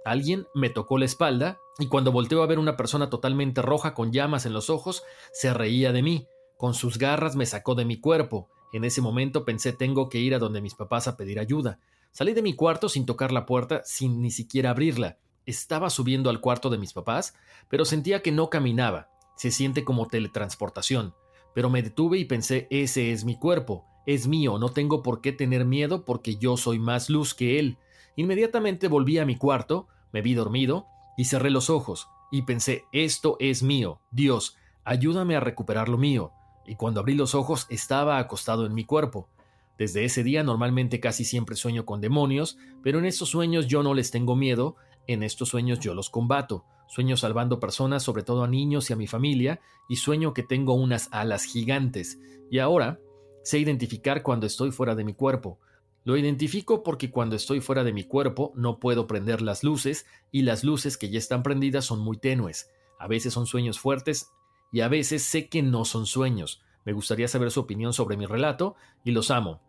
Alguien 0.05 0.47
me 0.55 0.71
tocó 0.71 0.99
la 0.99 1.05
espalda, 1.05 1.59
y 1.81 1.89
cuando 1.89 2.13
volteo 2.13 2.45
a 2.45 2.47
ver 2.47 2.61
una 2.61 2.77
persona 2.77 3.11
totalmente 3.11 3.61
roja 3.61 3.93
con 3.93 4.13
llamas 4.13 4.47
en 4.47 4.53
los 4.53 4.71
ojos, 4.71 5.03
se 5.33 5.53
reía 5.53 5.91
de 5.91 6.03
mí. 6.03 6.29
Con 6.57 6.75
sus 6.75 6.97
garras 6.97 7.35
me 7.35 7.45
sacó 7.45 7.75
de 7.75 7.85
mi 7.85 8.01
cuerpo. 8.01 8.49
En 8.73 8.85
ese 8.85 9.01
momento 9.01 9.45
pensé 9.45 9.73
tengo 9.73 10.09
que 10.09 10.19
ir 10.19 10.33
a 10.35 10.39
donde 10.39 10.61
mis 10.61 10.77
papás 10.77 11.09
a 11.09 11.17
pedir 11.17 11.41
ayuda. 11.41 11.81
Salí 12.13 12.35
de 12.35 12.43
mi 12.43 12.55
cuarto 12.55 12.89
sin 12.89 13.05
tocar 13.05 13.33
la 13.33 13.47
puerta, 13.47 13.83
sin 13.85 14.23
ni 14.23 14.31
siquiera 14.31 14.71
abrirla. 14.71 15.19
Estaba 15.47 15.91
subiendo 15.91 16.29
al 16.29 16.41
cuarto 16.41 16.71
de 16.71 16.79
mis 16.79 16.93
papás, 16.93 17.35
pero 17.69 17.85
sentía 17.85 18.21
que 18.21 18.33
no 18.33 18.51
caminaba. 18.51 19.11
Se 19.37 19.51
siente 19.51 19.85
como 19.85 20.09
teletransportación. 20.09 21.15
Pero 21.55 21.71
me 21.71 21.83
detuve 21.83 22.19
y 22.19 22.25
pensé, 22.25 22.67
ese 22.71 23.13
es 23.13 23.25
mi 23.25 23.39
cuerpo, 23.39 23.87
es 24.07 24.27
mío, 24.27 24.59
no 24.59 24.69
tengo 24.71 25.03
por 25.03 25.21
qué 25.21 25.33
tener 25.33 25.65
miedo 25.65 26.05
porque 26.05 26.37
yo 26.37 26.57
soy 26.57 26.79
más 26.79 27.09
luz 27.11 27.35
que 27.35 27.59
él. 27.59 27.79
Inmediatamente 28.15 28.89
volví 28.89 29.19
a 29.19 29.27
mi 29.27 29.37
cuarto, 29.37 29.89
me 30.13 30.23
vi 30.23 30.35
dormido 30.35 30.87
y 31.17 31.25
cerré 31.25 31.51
los 31.51 31.71
ojos 31.71 32.09
y 32.31 32.43
pensé, 32.43 32.85
esto 32.93 33.37
es 33.41 33.63
mío, 33.63 34.01
Dios, 34.11 34.57
ayúdame 34.85 35.37
a 35.37 35.41
recuperar 35.41 35.89
lo 35.89 35.99
mío. 35.99 36.33
Y 36.67 36.77
cuando 36.77 37.01
abrí 37.01 37.15
los 37.15 37.35
ojos 37.35 37.67
estaba 37.69 38.19
acostado 38.19 38.67
en 38.67 38.75
mi 38.75 38.85
cuerpo. 38.85 39.29
Desde 39.79 40.05
ese 40.05 40.23
día 40.23 40.43
normalmente 40.43 41.01
casi 41.01 41.25
siempre 41.25 41.55
sueño 41.55 41.85
con 41.85 42.01
demonios, 42.01 42.59
pero 42.83 42.99
en 42.99 43.05
estos 43.05 43.29
sueños 43.29 43.67
yo 43.67 43.83
no 43.83 43.95
les 43.95 44.11
tengo 44.11 44.35
miedo, 44.35 44.77
en 45.07 45.23
estos 45.23 45.49
sueños 45.49 45.81
yo 45.81 45.95
los 45.95 46.11
combato. 46.11 46.65
Sueño 46.89 47.17
salvando 47.17 47.59
personas, 47.59 48.03
sobre 48.03 48.23
todo 48.23 48.45
a 48.45 48.49
niños 48.49 48.91
y 48.91 48.93
a 48.93 48.97
mi 48.97 49.07
familia, 49.07 49.61
y 49.89 49.97
sueño 49.97 50.35
que 50.35 50.43
tengo 50.43 50.75
unas 50.75 51.09
alas 51.11 51.45
gigantes. 51.45 52.19
Y 52.51 52.59
ahora 52.59 53.01
sé 53.43 53.59
identificar 53.59 54.23
cuando 54.23 54.47
estoy 54.47 54.71
fuera 54.71 54.95
de 54.95 55.05
mi 55.05 55.15
cuerpo. 55.15 55.59
Lo 56.05 56.17
identifico 56.17 56.85
porque 56.85 57.11
cuando 57.11 57.35
estoy 57.35 57.61
fuera 57.61 57.83
de 57.83 57.93
mi 57.93 58.05
cuerpo 58.05 58.53
no 58.55 58.79
puedo 58.79 59.09
prender 59.09 59.43
las 59.43 59.65
luces 59.65 60.07
y 60.31 60.43
las 60.43 60.63
luces 60.63 60.97
que 60.97 61.11
ya 61.11 61.19
están 61.19 61.43
prendidas 61.43 61.85
son 61.85 61.99
muy 61.99 62.17
tenues. 62.17 62.71
A 62.99 63.09
veces 63.09 63.33
son 63.33 63.47
sueños 63.47 63.81
fuertes 63.81 64.31
y 64.71 64.81
a 64.81 64.89
veces 64.89 65.25
sé 65.25 65.49
que 65.49 65.63
no 65.63 65.85
son 65.85 66.07
sueños. 66.07 66.63
Me 66.85 66.93
gustaría 66.93 67.27
saber 67.27 67.51
su 67.51 67.61
opinión 67.61 67.93
sobre 67.93 68.17
mi 68.17 68.27
relato 68.27 68.77
y 69.03 69.11
los 69.11 69.33
amo. 69.33 69.61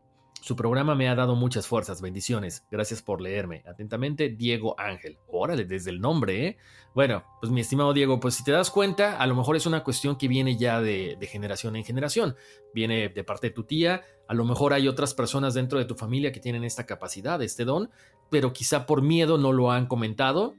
Su 0.42 0.56
programa 0.56 0.96
me 0.96 1.10
ha 1.10 1.16
dado 1.16 1.36
muchas 1.36 1.68
fuerzas, 1.68 2.02
bendiciones. 2.02 2.66
Gracias 2.72 3.02
por 3.02 3.22
leerme. 3.22 3.64
Atentamente, 3.68 4.30
Diego 4.30 4.80
Ángel. 4.80 5.18
Órale, 5.28 5.66
desde 5.66 5.90
el 5.90 6.00
nombre, 6.00 6.48
¿eh? 6.48 6.58
Bueno, 6.94 7.24
pues 7.42 7.52
mi 7.52 7.62
estimado 7.62 7.94
Diego, 7.94 8.20
pues 8.20 8.36
si 8.36 8.44
te 8.44 8.52
das 8.52 8.72
cuenta, 8.72 9.18
a 9.18 9.28
lo 9.28 9.36
mejor 9.36 9.56
es 9.56 9.66
una 9.66 9.84
cuestión 9.84 10.18
que 10.18 10.28
viene 10.28 10.58
ya 10.58 10.82
de, 10.82 11.18
generación 11.30 11.76
en 11.76 11.84
generación. 11.84 12.36
Viene 12.74 13.10
de 13.10 13.24
parte 13.24 13.48
de 13.48 13.54
tu 13.54 13.66
tía, 13.66 14.04
a 14.28 14.34
lo 14.34 14.46
mejor 14.46 14.74
hay 14.74 14.88
otras 14.88 15.14
personas 15.14 15.54
dentro 15.54 15.80
de 15.80 15.86
tu 15.86 15.96
familia 15.96 16.32
que 16.32 16.40
tienen 16.40 16.64
esta 16.64 16.86
capacidad, 16.86 17.42
este 17.42 17.66
don, 17.66 17.90
pero 18.30 18.54
quizá 18.54 18.86
por 18.86 19.02
miedo 19.02 19.38
no 19.38 19.52
lo 19.52 19.72
han 19.72 19.88
comentado. 19.88 20.56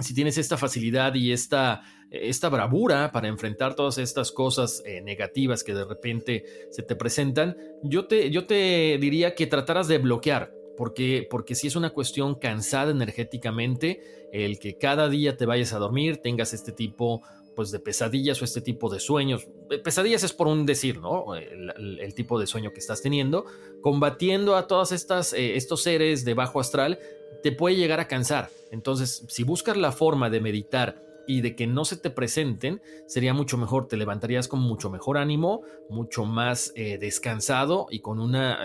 Si 0.00 0.14
tienes 0.14 0.38
esta 0.38 0.56
facilidad 0.56 1.14
y 1.14 1.32
esta, 1.32 1.82
esta 2.10 2.48
bravura 2.48 3.12
para 3.12 3.28
enfrentar 3.28 3.74
todas 3.74 3.98
estas 3.98 4.32
cosas 4.32 4.82
eh, 4.86 5.00
negativas 5.02 5.64
que 5.64 5.74
de 5.74 5.84
repente 5.84 6.44
se 6.70 6.82
te 6.82 6.96
presentan, 6.96 7.56
yo 7.82 8.06
te, 8.06 8.30
yo 8.30 8.46
te 8.46 8.98
diría 9.00 9.34
que 9.34 9.46
trataras 9.46 9.88
de 9.88 9.98
bloquear. 9.98 10.54
Porque, 10.74 11.28
porque 11.30 11.54
si 11.54 11.66
es 11.66 11.76
una 11.76 11.90
cuestión 11.90 12.34
cansada 12.34 12.90
energéticamente, 12.90 14.00
el 14.32 14.58
que 14.58 14.78
cada 14.78 15.10
día 15.10 15.36
te 15.36 15.44
vayas 15.44 15.74
a 15.74 15.78
dormir, 15.78 16.16
tengas 16.16 16.54
este 16.54 16.72
tipo 16.72 17.20
pues 17.54 17.70
de 17.70 17.80
pesadillas 17.80 18.40
o 18.40 18.44
este 18.44 18.60
tipo 18.60 18.88
de 18.88 19.00
sueños. 19.00 19.46
Eh, 19.70 19.78
pesadillas 19.78 20.22
es 20.22 20.32
por 20.32 20.46
un 20.46 20.66
decir, 20.66 20.98
¿no? 20.98 21.34
El, 21.34 22.14
tipo 22.14 22.38
de 22.38 22.46
sueño 22.46 22.72
que 22.72 22.80
estás 22.80 23.02
teniendo, 23.02 23.46
combatiendo 23.80 24.56
a 24.56 24.66
todos 24.66 24.92
eh, 24.92 25.56
estos 25.56 25.82
seres 25.82 26.24
de 26.24 26.34
bajo 26.34 26.60
astral, 26.60 26.98
te 27.42 27.52
puede 27.52 27.76
llegar 27.76 28.00
a 28.00 28.08
cansar. 28.08 28.50
Entonces, 28.70 29.24
si 29.28 29.44
buscas 29.44 29.76
la 29.76 29.92
forma 29.92 30.30
de 30.30 30.40
meditar 30.40 31.02
y 31.26 31.40
de 31.40 31.54
que 31.54 31.66
no 31.66 31.84
se 31.84 31.96
te 31.96 32.10
presenten, 32.10 32.82
sería 33.06 33.34
mucho 33.34 33.56
mejor, 33.56 33.88
te 33.88 33.96
levantarías 33.96 34.48
con 34.48 34.60
mucho 34.60 34.90
mejor 34.90 35.18
ánimo, 35.18 35.62
mucho 35.88 36.24
más 36.24 36.72
eh, 36.74 36.98
descansado 36.98 37.86
y 37.90 38.00
con 38.00 38.18
una, 38.18 38.58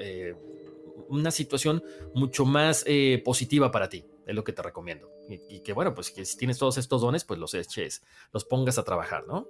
eh, 0.00 0.34
una 1.08 1.30
situación 1.30 1.82
mucho 2.14 2.44
más 2.44 2.84
eh, 2.86 3.22
positiva 3.24 3.70
para 3.70 3.88
ti. 3.88 4.04
Es 4.26 4.34
lo 4.34 4.44
que 4.44 4.52
te 4.52 4.62
recomiendo. 4.62 5.10
Y, 5.28 5.60
que 5.60 5.72
bueno, 5.72 5.94
pues 5.94 6.10
que 6.10 6.24
si 6.24 6.36
tienes 6.38 6.58
todos 6.58 6.78
estos 6.78 7.02
dones, 7.02 7.24
pues 7.24 7.38
los 7.38 7.52
eches, 7.54 8.02
los 8.32 8.44
pongas 8.44 8.78
a 8.78 8.84
trabajar, 8.84 9.26
¿no? 9.26 9.46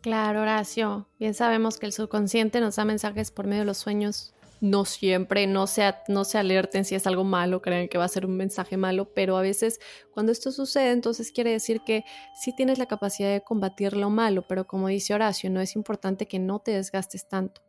Claro, 0.00 0.42
Horacio. 0.42 1.06
Bien 1.20 1.34
sabemos 1.34 1.78
que 1.78 1.86
el 1.86 1.92
subconsciente 1.92 2.60
nos 2.60 2.76
da 2.76 2.84
mensajes 2.84 3.30
por 3.30 3.46
medio 3.46 3.60
de 3.60 3.66
los 3.66 3.78
sueños 3.78 4.34
no 4.62 4.84
siempre, 4.84 5.48
no 5.48 5.66
se, 5.66 5.92
no 6.06 6.24
se 6.24 6.38
alerten 6.38 6.84
si 6.84 6.94
es 6.94 7.08
algo 7.08 7.24
malo, 7.24 7.60
creen 7.60 7.88
que 7.88 7.98
va 7.98 8.04
a 8.04 8.08
ser 8.08 8.24
un 8.24 8.36
mensaje 8.36 8.76
malo, 8.76 9.12
pero 9.12 9.36
a 9.36 9.42
veces 9.42 9.80
cuando 10.12 10.30
esto 10.30 10.52
sucede, 10.52 10.92
entonces 10.92 11.32
quiere 11.32 11.50
decir 11.50 11.80
que 11.84 12.04
sí 12.40 12.54
tienes 12.54 12.78
la 12.78 12.86
capacidad 12.86 13.28
de 13.32 13.42
combatir 13.42 13.96
lo 13.96 14.08
malo, 14.08 14.46
pero 14.48 14.64
como 14.68 14.86
dice 14.86 15.14
Horacio, 15.14 15.50
no 15.50 15.60
es 15.60 15.74
importante 15.74 16.28
que 16.28 16.38
no 16.38 16.60
te 16.60 16.70
desgastes 16.70 17.28
tanto. 17.28 17.60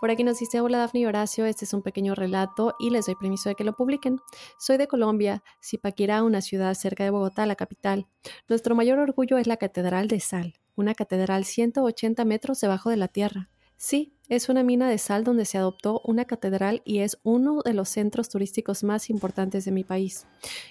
Por 0.00 0.10
aquí 0.10 0.24
nos 0.24 0.40
dice, 0.40 0.60
hola 0.60 0.78
Dafne 0.78 1.00
y 1.00 1.06
Horacio, 1.06 1.46
este 1.46 1.64
es 1.64 1.72
un 1.72 1.82
pequeño 1.82 2.16
relato 2.16 2.74
y 2.80 2.90
les 2.90 3.06
doy 3.06 3.14
permiso 3.14 3.48
de 3.48 3.54
que 3.54 3.62
lo 3.62 3.74
publiquen. 3.74 4.18
Soy 4.58 4.76
de 4.76 4.88
Colombia, 4.88 5.44
Zipaquirá, 5.64 6.24
una 6.24 6.40
ciudad 6.40 6.74
cerca 6.74 7.04
de 7.04 7.10
Bogotá, 7.10 7.46
la 7.46 7.54
capital. 7.54 8.08
Nuestro 8.48 8.74
mayor 8.74 8.98
orgullo 8.98 9.38
es 9.38 9.46
la 9.46 9.56
Catedral 9.56 10.08
de 10.08 10.18
Sal, 10.18 10.54
una 10.74 10.94
catedral 10.94 11.44
180 11.44 12.24
metros 12.24 12.60
debajo 12.60 12.90
de 12.90 12.96
la 12.96 13.06
tierra. 13.06 13.50
Sí, 13.76 14.17
es 14.28 14.48
una 14.48 14.62
mina 14.62 14.88
de 14.88 14.98
sal 14.98 15.24
donde 15.24 15.44
se 15.44 15.58
adoptó 15.58 16.00
una 16.04 16.26
catedral 16.26 16.82
y 16.84 16.98
es 16.98 17.18
uno 17.22 17.62
de 17.64 17.72
los 17.72 17.88
centros 17.88 18.28
turísticos 18.28 18.84
más 18.84 19.10
importantes 19.10 19.64
de 19.64 19.72
mi 19.72 19.84
país. 19.84 20.26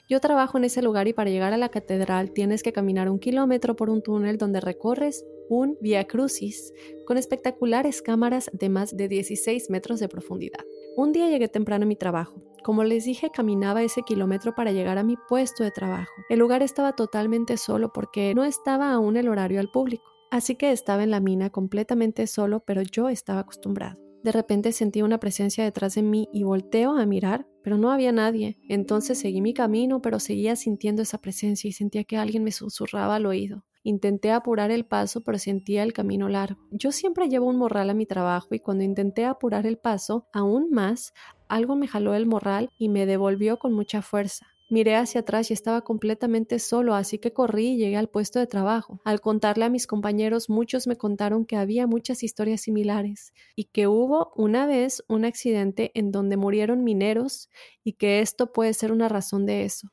Yo 0.07 0.19
trabajo 0.19 0.57
en 0.57 0.65
ese 0.65 0.81
lugar 0.81 1.07
y 1.07 1.13
para 1.13 1.29
llegar 1.29 1.53
a 1.53 1.57
la 1.57 1.69
catedral 1.69 2.31
tienes 2.31 2.61
que 2.61 2.73
caminar 2.73 3.09
un 3.09 3.19
kilómetro 3.19 3.75
por 3.75 3.89
un 3.89 4.01
túnel 4.01 4.37
donde 4.37 4.61
recorres 4.61 5.25
un 5.49 5.77
via 5.81 6.05
crucis 6.05 6.73
con 7.05 7.17
espectaculares 7.17 8.01
cámaras 8.01 8.49
de 8.53 8.69
más 8.69 8.95
de 8.95 9.07
16 9.07 9.69
metros 9.69 9.99
de 9.99 10.09
profundidad. 10.09 10.59
Un 10.95 11.11
día 11.11 11.29
llegué 11.29 11.47
temprano 11.47 11.83
a 11.83 11.87
mi 11.87 11.95
trabajo. 11.95 12.41
Como 12.63 12.83
les 12.83 13.05
dije, 13.05 13.29
caminaba 13.33 13.81
ese 13.81 14.01
kilómetro 14.01 14.53
para 14.53 14.71
llegar 14.71 14.97
a 14.97 15.03
mi 15.03 15.15
puesto 15.29 15.63
de 15.63 15.71
trabajo. 15.71 16.11
El 16.29 16.39
lugar 16.39 16.63
estaba 16.63 16.93
totalmente 16.93 17.55
solo 17.55 17.93
porque 17.93 18.35
no 18.35 18.43
estaba 18.43 18.91
aún 18.91 19.15
el 19.15 19.29
horario 19.29 19.59
al 19.61 19.69
público. 19.69 20.16
Así 20.31 20.55
que 20.55 20.71
estaba 20.71 21.03
en 21.03 21.11
la 21.11 21.19
mina 21.19 21.49
completamente 21.49 22.27
solo, 22.27 22.59
pero 22.59 22.81
yo 22.81 23.09
estaba 23.09 23.41
acostumbrado. 23.41 23.99
De 24.23 24.31
repente 24.31 24.71
sentí 24.71 25.01
una 25.01 25.19
presencia 25.19 25.63
detrás 25.63 25.95
de 25.95 26.01
mí 26.01 26.27
y 26.33 26.43
volteo 26.43 26.97
a 26.97 27.05
mirar, 27.05 27.47
pero 27.63 27.77
no 27.77 27.91
había 27.91 28.11
nadie. 28.11 28.57
Entonces 28.67 29.19
seguí 29.19 29.41
mi 29.41 29.53
camino, 29.53 30.01
pero 30.01 30.19
seguía 30.19 30.55
sintiendo 30.55 31.01
esa 31.01 31.19
presencia 31.19 31.69
y 31.69 31.71
sentía 31.71 32.03
que 32.03 32.17
alguien 32.17 32.43
me 32.43 32.51
susurraba 32.51 33.15
al 33.15 33.25
oído. 33.25 33.63
Intenté 33.83 34.31
apurar 34.31 34.69
el 34.69 34.85
paso, 34.85 35.21
pero 35.21 35.37
sentía 35.37 35.83
el 35.83 35.93
camino 35.93 36.27
largo. 36.27 36.59
Yo 36.71 36.91
siempre 36.91 37.29
llevo 37.29 37.45
un 37.45 37.55
morral 37.55 37.89
a 37.89 37.93
mi 37.93 38.05
trabajo 38.05 38.53
y 38.53 38.59
cuando 38.59 38.83
intenté 38.83 39.23
apurar 39.23 39.65
el 39.65 39.77
paso 39.77 40.27
aún 40.33 40.71
más, 40.71 41.13
algo 41.47 41.77
me 41.77 41.87
jaló 41.87 42.13
el 42.13 42.25
morral 42.25 42.69
y 42.77 42.89
me 42.89 43.05
devolvió 43.05 43.59
con 43.59 43.71
mucha 43.71 44.01
fuerza. 44.01 44.47
Miré 44.69 44.95
hacia 44.97 45.21
atrás 45.21 45.49
y 45.49 45.53
estaba 45.53 45.81
completamente 45.81 46.59
solo, 46.59 46.93
así 46.93 47.19
que 47.19 47.31
corrí 47.31 47.69
y 47.69 47.77
llegué 47.77 47.95
al 47.95 48.09
puesto 48.09 48.37
de 48.39 48.47
trabajo. 48.47 48.99
Al 49.05 49.21
contarle 49.21 49.63
a 49.63 49.69
mis 49.69 49.87
compañeros, 49.87 50.49
muchos 50.49 50.87
me 50.87 50.97
contaron 50.97 51.45
que 51.45 51.55
había 51.55 51.87
muchas 51.87 52.21
historias 52.21 52.61
similares 52.61 53.33
y 53.55 53.65
que 53.65 53.87
hubo 53.87 54.33
una 54.35 54.65
vez 54.65 55.03
un 55.07 55.23
accidente 55.23 55.91
en 55.93 56.11
donde 56.11 56.35
murieron 56.35 56.83
mineros 56.83 57.49
y 57.85 57.93
que 57.93 58.19
esto 58.19 58.51
puede 58.51 58.73
ser 58.73 58.91
una 58.91 59.07
razón 59.07 59.45
de 59.45 59.63
eso. 59.63 59.87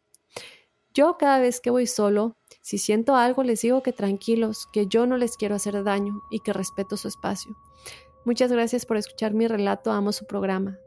Yo 0.92 1.18
cada 1.18 1.38
vez 1.38 1.60
que 1.60 1.70
voy 1.70 1.86
solo, 1.86 2.36
si 2.60 2.78
siento 2.78 3.14
algo, 3.14 3.44
les 3.44 3.60
digo 3.62 3.82
que 3.82 3.92
tranquilos, 3.92 4.66
que 4.72 4.86
yo 4.88 5.06
no 5.06 5.16
les 5.16 5.36
quiero 5.36 5.54
hacer 5.54 5.84
daño 5.84 6.20
y 6.32 6.40
que 6.40 6.52
respeto 6.52 6.96
su 6.96 7.06
espacio. 7.06 7.56
Muchas 8.24 8.50
gracias 8.50 8.86
por 8.86 8.96
escuchar 8.96 9.34
mi 9.34 9.46
relato, 9.46 9.92
amo 9.92 10.12
su 10.12 10.26
programa. 10.26 10.78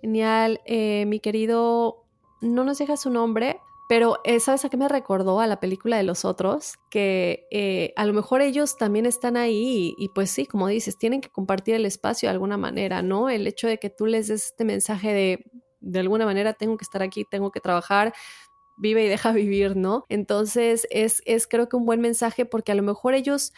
Genial, 0.00 0.60
eh, 0.66 1.06
mi 1.06 1.18
querido 1.18 2.03
no 2.44 2.64
nos 2.64 2.78
deja 2.78 2.96
su 2.96 3.10
nombre, 3.10 3.60
pero 3.88 4.20
¿sabes 4.40 4.64
a 4.64 4.70
qué 4.70 4.76
me 4.76 4.88
recordó? 4.88 5.40
A 5.40 5.46
la 5.46 5.60
película 5.60 5.96
de 5.96 6.04
los 6.04 6.24
otros, 6.24 6.78
que 6.90 7.46
eh, 7.50 7.92
a 7.96 8.06
lo 8.06 8.14
mejor 8.14 8.40
ellos 8.40 8.76
también 8.78 9.04
están 9.04 9.36
ahí 9.36 9.94
y, 9.98 10.08
pues 10.08 10.30
sí, 10.30 10.46
como 10.46 10.68
dices, 10.68 10.96
tienen 10.96 11.20
que 11.20 11.28
compartir 11.28 11.74
el 11.74 11.84
espacio 11.84 12.28
de 12.28 12.32
alguna 12.32 12.56
manera, 12.56 13.02
¿no? 13.02 13.28
El 13.28 13.46
hecho 13.46 13.66
de 13.66 13.78
que 13.78 13.90
tú 13.90 14.06
les 14.06 14.28
des 14.28 14.46
este 14.46 14.64
mensaje 14.64 15.12
de, 15.12 15.50
de 15.80 16.00
alguna 16.00 16.24
manera, 16.24 16.54
tengo 16.54 16.78
que 16.78 16.84
estar 16.84 17.02
aquí, 17.02 17.26
tengo 17.30 17.50
que 17.50 17.60
trabajar, 17.60 18.14
vive 18.76 19.04
y 19.04 19.08
deja 19.08 19.32
vivir, 19.32 19.76
¿no? 19.76 20.04
Entonces 20.08 20.86
es, 20.90 21.22
es 21.26 21.46
creo 21.46 21.68
que 21.68 21.76
un 21.76 21.84
buen 21.84 22.00
mensaje 22.00 22.46
porque 22.46 22.72
a 22.72 22.74
lo 22.74 22.82
mejor 22.82 23.14
ellos 23.14 23.52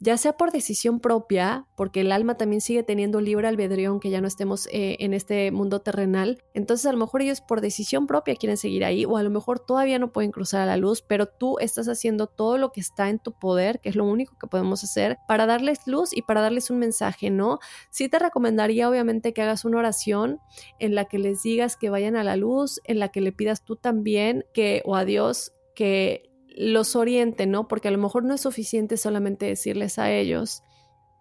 ya 0.00 0.16
sea 0.16 0.32
por 0.32 0.50
decisión 0.50 0.98
propia, 0.98 1.66
porque 1.76 2.00
el 2.00 2.10
alma 2.10 2.36
también 2.36 2.62
sigue 2.62 2.82
teniendo 2.82 3.20
libre 3.20 3.46
albedrío 3.46 3.90
aunque 3.90 4.08
ya 4.08 4.22
no 4.22 4.26
estemos 4.26 4.66
eh, 4.72 4.96
en 5.00 5.12
este 5.12 5.50
mundo 5.52 5.80
terrenal, 5.80 6.42
entonces 6.54 6.86
a 6.86 6.92
lo 6.92 6.98
mejor 6.98 7.20
ellos 7.20 7.42
por 7.42 7.60
decisión 7.60 8.06
propia 8.06 8.34
quieren 8.34 8.56
seguir 8.56 8.84
ahí 8.84 9.04
o 9.04 9.18
a 9.18 9.22
lo 9.22 9.30
mejor 9.30 9.60
todavía 9.60 9.98
no 9.98 10.10
pueden 10.10 10.32
cruzar 10.32 10.62
a 10.62 10.66
la 10.66 10.78
luz, 10.78 11.02
pero 11.02 11.26
tú 11.26 11.58
estás 11.58 11.86
haciendo 11.86 12.26
todo 12.26 12.56
lo 12.56 12.72
que 12.72 12.80
está 12.80 13.10
en 13.10 13.18
tu 13.18 13.32
poder, 13.32 13.80
que 13.80 13.90
es 13.90 13.96
lo 13.96 14.04
único 14.04 14.38
que 14.38 14.46
podemos 14.46 14.82
hacer 14.82 15.18
para 15.28 15.44
darles 15.44 15.86
luz 15.86 16.16
y 16.16 16.22
para 16.22 16.40
darles 16.40 16.70
un 16.70 16.78
mensaje, 16.78 17.28
¿no? 17.30 17.58
Sí 17.90 18.08
te 18.08 18.18
recomendaría 18.18 18.88
obviamente 18.88 19.34
que 19.34 19.42
hagas 19.42 19.66
una 19.66 19.78
oración 19.78 20.40
en 20.78 20.94
la 20.94 21.04
que 21.04 21.18
les 21.18 21.42
digas 21.42 21.76
que 21.76 21.90
vayan 21.90 22.16
a 22.16 22.24
la 22.24 22.36
luz, 22.36 22.80
en 22.84 22.98
la 22.98 23.10
que 23.10 23.20
le 23.20 23.32
pidas 23.32 23.64
tú 23.64 23.76
también 23.76 24.44
que 24.54 24.82
o 24.86 24.96
a 24.96 25.04
Dios 25.04 25.52
que 25.74 26.29
los 26.56 26.96
oriente, 26.96 27.46
¿no? 27.46 27.68
Porque 27.68 27.88
a 27.88 27.90
lo 27.90 27.98
mejor 27.98 28.24
no 28.24 28.34
es 28.34 28.40
suficiente 28.40 28.96
solamente 28.96 29.46
decirles 29.46 29.98
a 29.98 30.12
ellos, 30.12 30.62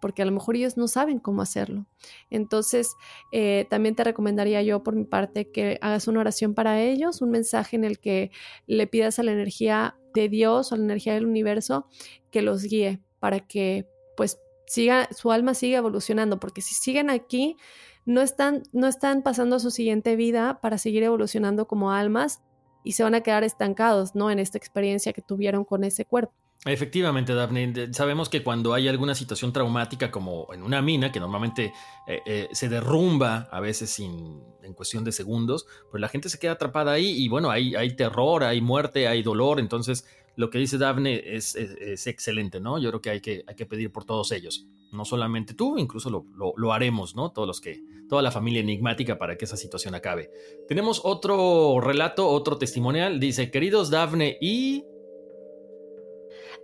porque 0.02 0.22
a 0.22 0.26
lo 0.26 0.32
mejor 0.32 0.56
ellos 0.56 0.78
no 0.78 0.88
saben 0.88 1.20
cómo 1.20 1.42
hacerlo. 1.42 1.86
Entonces, 2.30 2.96
eh, 3.32 3.68
también 3.70 3.96
te 3.96 4.04
recomendaría 4.04 4.62
yo 4.62 4.84
por 4.84 4.96
mi 4.96 5.06
parte 5.06 5.52
que 5.52 5.78
hagas 5.82 6.08
una 6.08 6.22
oración 6.22 6.54
para 6.54 6.82
ellos, 6.82 7.22
un 7.22 7.32
mensaje 7.32 7.76
en 7.76 7.84
el 7.84 8.00
que 8.00 8.32
le 8.66 8.88
pidas 8.88 9.20
a 9.20 9.24
la 9.24 9.32
energía 9.32 9.96
de 10.14 10.30
Dios 10.30 10.72
o 10.72 10.76
a 10.76 10.78
la 10.78 10.86
energía 10.86 11.14
del 11.14 11.26
universo 11.26 11.88
que 12.32 12.42
los 12.42 12.64
guíe 12.64 13.00
para 13.20 13.42
que 13.42 13.88
pues 14.16 14.40
siga, 14.66 15.10
su 15.12 15.32
alma 15.32 15.54
siga 15.54 15.80
evolucionando, 15.80 16.40
porque 16.40 16.62
si 16.62 16.76
siguen 16.76 17.10
aquí, 17.10 17.58
no 18.06 18.22
están, 18.22 18.64
no 18.72 18.88
están 18.88 19.22
pasando 19.22 19.58
a 19.58 19.60
su 19.60 19.72
siguiente 19.72 20.16
vida 20.16 20.60
para 20.62 20.78
seguir 20.78 21.04
evolucionando 21.04 21.68
como 21.68 21.92
almas, 21.92 22.42
y 22.84 22.94
se 22.94 23.04
van 23.04 23.16
a 23.16 23.22
quedar 23.22 23.44
estancados, 23.44 24.16
¿no? 24.16 24.32
En 24.32 24.40
esta 24.40 24.58
experiencia 24.58 25.14
que 25.14 25.22
tuvieron 25.22 25.66
con 25.66 25.84
ese 25.84 26.06
cuerpo. 26.06 26.34
Efectivamente, 26.66 27.34
Daphne, 27.34 27.94
sabemos 27.94 28.28
que 28.28 28.44
cuando 28.44 28.74
hay 28.74 28.89
alguna 28.89 29.16
situación 29.16 29.54
traumática 29.54 30.12
como 30.12 30.54
en 30.54 30.62
una 30.62 30.82
mina, 30.82 31.10
que 31.10 31.22
normalmente 31.22 31.72
eh, 32.06 32.22
eh, 32.25 32.50
se 32.51 32.68
derrumba 32.68 33.48
a 33.50 33.62
veces 33.62 33.89
sin, 33.92 34.44
en 34.62 34.74
cuestión 34.74 35.06
de 35.06 35.13
segundos, 35.13 35.68
pues 35.89 36.01
la 36.01 36.10
gente 36.10 36.28
se 36.28 36.38
queda 36.38 36.54
atrapada 36.54 36.92
ahí 36.92 37.12
y 37.12 37.30
bueno, 37.30 37.50
hay, 37.50 37.96
terror, 37.96 38.44
hay 38.44 38.60
muerte, 38.60 39.08
hay 39.08 39.24
dolor, 39.24 39.62
entonces 39.62 40.06
lo 40.36 40.50
que 40.50 40.58
dice 40.58 40.78
Daphne 40.78 41.22
es, 41.25 41.56
es, 41.56 42.08
excelente, 42.08 42.60
¿no? 42.60 42.78
Yo 42.78 42.89
creo 42.89 43.01
que 43.01 43.10
hay, 43.10 43.22
que 43.22 43.44
hay 43.48 43.56
que 43.56 43.66
pedir 43.66 43.94
por 43.94 44.04
todos 44.04 44.34
ellos, 44.34 44.68
no 44.92 45.06
solamente 45.06 45.54
tú, 45.54 45.78
incluso 45.78 46.10
lo, 46.10 46.25
lo 46.58 46.74
haremos, 46.74 47.16
¿no? 47.16 47.32
Todos 47.32 47.48
los 47.48 47.62
que, 47.62 47.82
toda 48.10 48.22
la 48.22 48.32
familia 48.32 48.60
enigmática 48.60 49.18
para 49.18 49.38
que 49.38 49.46
esa 49.46 49.56
situación 49.56 49.96
acabe. 49.96 50.30
Tenemos 50.68 51.01
otro 51.06 51.80
relato, 51.80 52.28
otro 52.28 52.58
testimonial. 52.58 53.18
Dice, 53.22 53.50
queridos 53.50 53.89
Dafne 53.89 54.38
y... 54.42 54.84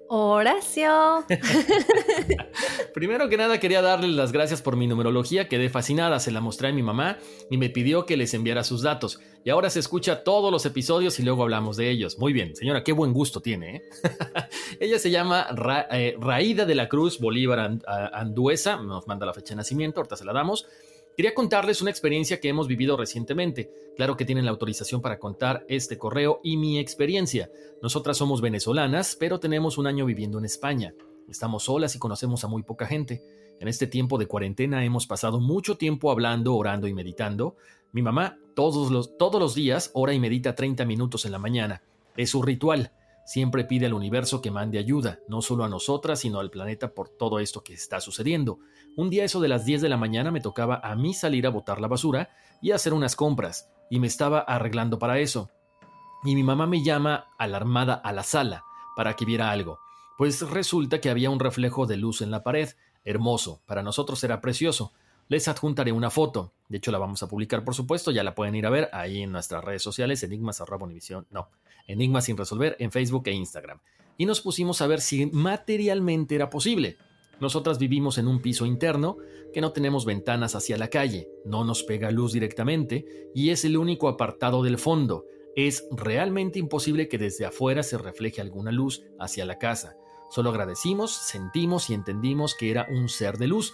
Horacio. 0.08 1.26
Primero 2.94 3.28
que 3.30 3.38
nada 3.38 3.60
quería 3.60 3.82
darles 3.82 4.12
las 4.12 4.32
gracias 4.32 4.62
por 4.62 4.76
mi 4.76 4.88
numerología, 4.88 5.48
quedé 5.48 5.70
fascinada, 5.70 6.20
se 6.20 6.32
la 6.32 6.42
mostré 6.42 6.70
a 6.70 6.72
mi 6.72 6.84
mamá 6.84 7.18
y 7.50 7.58
me 7.58 7.70
pidió 7.70 8.06
que 8.06 8.18
les 8.18 8.34
enviara 8.34 8.64
sus 8.64 8.82
datos. 8.82 9.20
Y 9.44 9.50
ahora 9.50 9.70
se 9.70 9.80
escucha 9.80 10.24
todos 10.24 10.52
los 10.52 10.66
episodios 10.66 11.20
y 11.20 11.24
luego 11.24 11.44
hablamos 11.44 11.78
de 11.78 11.90
ellos. 11.90 12.18
Muy 12.20 12.34
bien, 12.34 12.56
señora, 12.56 12.84
qué 12.84 12.92
buen 12.92 13.14
gusto 13.14 13.42
tiene. 13.42 13.78
¿eh? 13.78 13.82
Ella 14.80 15.00
se 15.00 15.12
llama 15.12 15.48
eh, 15.92 16.16
Raída 16.20 16.66
de 16.66 16.76
la 16.76 16.88
Cruz 16.88 17.20
Bolívar 17.20 17.80
Anduesa, 18.14 18.78
nos 18.78 19.08
manda 19.08 19.26
la 19.26 19.34
fecha 19.34 19.54
de 19.54 19.58
nacimiento, 19.58 20.00
ahorita 20.00 20.18
se 20.18 20.26
la 20.26 20.34
damos. 20.34 20.68
Quería 21.16 21.34
contarles 21.34 21.82
una 21.82 21.92
experiencia 21.92 22.42
que 22.42 22.50
hemos 22.50 22.68
vivido 22.68 22.98
recientemente. 22.98 23.72
Claro 23.96 24.18
que 24.18 24.26
tienen 24.26 24.44
la 24.44 24.52
autorización 24.52 25.02
para 25.02 25.18
contar 25.18 25.66
este 25.70 25.98
correo 25.98 26.42
y 26.44 26.58
mi 26.58 26.78
experiencia. 26.78 27.50
Nosotras 27.82 28.18
somos 28.18 28.42
venezolanas, 28.42 29.16
pero 29.18 29.40
tenemos 29.40 29.78
un 29.78 29.88
año 29.88 30.06
viviendo 30.06 30.40
en 30.40 30.46
España. 30.46 30.94
Estamos 31.30 31.64
solas 31.64 31.96
y 31.96 32.00
conocemos 32.00 32.44
a 32.44 32.48
muy 32.48 32.64
poca 32.64 32.86
gente. 32.86 33.24
En 33.62 33.70
este 33.70 33.88
tiempo 33.88 34.18
de 34.18 34.28
cuarentena 34.28 34.84
hemos 34.84 35.08
pasado 35.08 35.40
mucho 35.40 35.78
tiempo 35.78 36.12
hablando, 36.12 36.54
orando 36.54 36.86
y 36.86 36.94
meditando. 36.94 37.56
Mi 37.94 38.02
mamá 38.02 38.38
todos 38.54 38.92
los, 38.92 39.18
todos 39.18 39.40
los 39.40 39.56
días 39.56 39.92
ora 39.94 40.14
y 40.14 40.20
medita 40.20 40.54
30 40.54 40.84
minutos 40.84 41.24
en 41.26 41.32
la 41.32 41.40
mañana. 41.40 41.82
Es 42.18 42.32
su 42.32 42.42
ritual. 42.42 42.92
Siempre 43.26 43.64
pide 43.64 43.88
al 43.88 43.94
universo 43.94 44.42
que 44.42 44.52
mande 44.52 44.78
ayuda, 44.78 45.20
no 45.28 45.42
solo 45.42 45.64
a 45.64 45.70
nosotras, 45.70 46.20
sino 46.20 46.40
al 46.40 46.52
planeta 46.52 46.94
por 46.94 47.10
todo 47.10 47.40
esto 47.40 47.64
que 47.64 47.74
está 47.74 48.00
sucediendo. 48.00 48.60
Un 48.98 49.10
día 49.10 49.26
eso 49.26 49.42
de 49.42 49.50
las 49.50 49.66
10 49.66 49.82
de 49.82 49.90
la 49.90 49.98
mañana 49.98 50.32
me 50.32 50.40
tocaba 50.40 50.80
a 50.82 50.96
mí 50.96 51.14
salir 51.14 51.46
a 51.46 51.50
botar 51.50 51.82
la 51.82 51.90
basura 51.90 52.30
y 52.62 52.72
hacer 52.72 52.94
unas 52.94 53.18
compras, 53.18 53.70
y 53.90 54.00
me 54.00 54.08
estaba 54.08 54.40
arreglando 54.40 55.00
para 55.00 55.20
eso. 55.20 55.50
Y 56.24 56.34
mi 56.34 56.44
mamá 56.44 56.66
me 56.66 56.82
llama 56.82 57.28
alarmada 57.38 57.96
a 57.96 58.14
la 58.14 58.24
sala 58.24 58.64
para 58.96 59.16
que 59.16 59.26
viera 59.26 59.52
algo, 59.52 59.80
pues 60.18 60.42
resulta 60.50 61.02
que 61.02 61.10
había 61.10 61.30
un 61.30 61.42
reflejo 61.42 61.86
de 61.86 61.98
luz 61.98 62.22
en 62.22 62.32
la 62.32 62.42
pared, 62.42 62.70
hermoso, 63.04 63.62
para 63.66 63.84
nosotros 63.84 64.24
era 64.24 64.40
precioso. 64.40 64.94
Les 65.28 65.50
adjuntaré 65.50 65.92
una 65.92 66.10
foto, 66.10 66.54
de 66.70 66.78
hecho 66.78 66.92
la 66.92 66.98
vamos 66.98 67.22
a 67.22 67.28
publicar 67.28 67.66
por 67.66 67.76
supuesto, 67.76 68.12
ya 68.12 68.24
la 68.24 68.34
pueden 68.34 68.56
ir 68.56 68.66
a 68.66 68.70
ver 68.70 68.90
ahí 68.94 69.24
en 69.24 69.32
nuestras 69.34 69.64
redes 69.64 69.84
sociales, 69.84 70.24
enigmas 70.24 70.64
no, 71.32 71.50
Enigmas 71.88 72.26
sin 72.26 72.38
resolver 72.38 72.78
en 72.80 72.92
Facebook 72.92 73.24
e 73.26 73.32
Instagram. 73.34 73.80
Y 74.18 74.26
nos 74.26 74.40
pusimos 74.40 74.82
a 74.82 74.88
ver 74.88 75.02
si 75.02 75.26
materialmente 75.26 76.36
era 76.36 76.50
posible. 76.50 76.98
Nosotras 77.40 77.80
vivimos 77.80 78.18
en 78.18 78.28
un 78.28 78.42
piso 78.42 78.66
interno 78.66 79.18
que 79.54 79.62
no 79.62 79.72
tenemos 79.72 80.06
ventanas 80.06 80.56
hacia 80.56 80.78
la 80.78 80.90
calle, 80.90 81.30
no 81.44 81.64
nos 81.64 81.84
pega 81.84 82.12
luz 82.12 82.34
directamente 82.34 83.30
y 83.34 83.50
es 83.50 83.66
el 83.66 83.78
único 83.78 84.08
apartado 84.08 84.64
del 84.64 84.78
fondo. 84.78 85.26
Es 85.56 85.88
realmente 85.92 86.60
imposible 86.60 87.08
que 87.08 87.18
desde 87.18 87.46
afuera 87.46 87.84
se 87.84 87.98
refleje 87.98 88.42
alguna 88.42 88.72
luz 88.72 89.04
hacia 89.20 89.46
la 89.46 89.58
casa. 89.58 89.96
Solo 90.30 90.50
agradecimos, 90.50 91.16
sentimos 91.16 91.90
y 91.90 91.94
entendimos 91.94 92.56
que 92.56 92.72
era 92.72 92.88
un 92.90 93.10
ser 93.10 93.38
de 93.38 93.48
luz, 93.48 93.74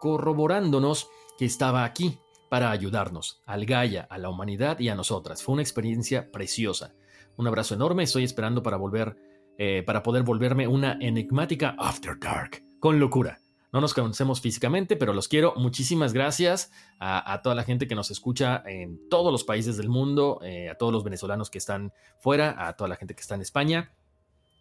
corroborándonos 0.00 1.08
que 1.38 1.46
estaba 1.46 1.84
aquí, 1.84 2.18
para 2.48 2.70
ayudarnos, 2.70 3.42
al 3.46 3.66
Gaia, 3.66 4.06
a 4.08 4.16
la 4.16 4.28
humanidad 4.28 4.78
y 4.78 4.88
a 4.88 4.94
nosotras. 4.94 5.42
Fue 5.42 5.54
una 5.54 5.62
experiencia 5.62 6.30
preciosa. 6.30 6.94
Un 7.36 7.48
abrazo 7.48 7.74
enorme, 7.74 8.04
estoy 8.04 8.22
esperando 8.22 8.62
para 8.62 8.76
volver, 8.76 9.16
eh, 9.58 9.82
para 9.86 10.02
poder 10.02 10.22
volverme 10.22 10.66
una 10.66 10.98
enigmática 11.00 11.76
After 11.78 12.18
Dark, 12.18 12.62
con 12.80 12.98
locura. 12.98 13.40
No 13.72 13.80
nos 13.80 13.92
conocemos 13.92 14.40
físicamente, 14.40 14.94
pero 14.94 15.12
los 15.12 15.26
quiero. 15.26 15.54
Muchísimas 15.56 16.12
gracias 16.12 16.70
a, 17.00 17.40
toda 17.42 17.56
la 17.56 17.64
gente 17.64 17.88
que 17.88 17.96
nos 17.96 18.12
escucha 18.12 18.62
en 18.66 19.08
todos 19.08 19.32
los 19.32 19.42
países 19.42 19.76
del 19.76 19.88
mundo, 19.88 20.38
eh, 20.44 20.70
a 20.70 20.76
todos 20.76 20.92
los 20.92 21.02
venezolanos 21.02 21.50
que 21.50 21.58
están 21.58 21.92
fuera, 22.20 22.68
a 22.68 22.76
toda 22.76 22.86
la 22.86 22.94
gente 22.94 23.16
que 23.16 23.20
está 23.20 23.34
en 23.34 23.40
España. 23.40 23.92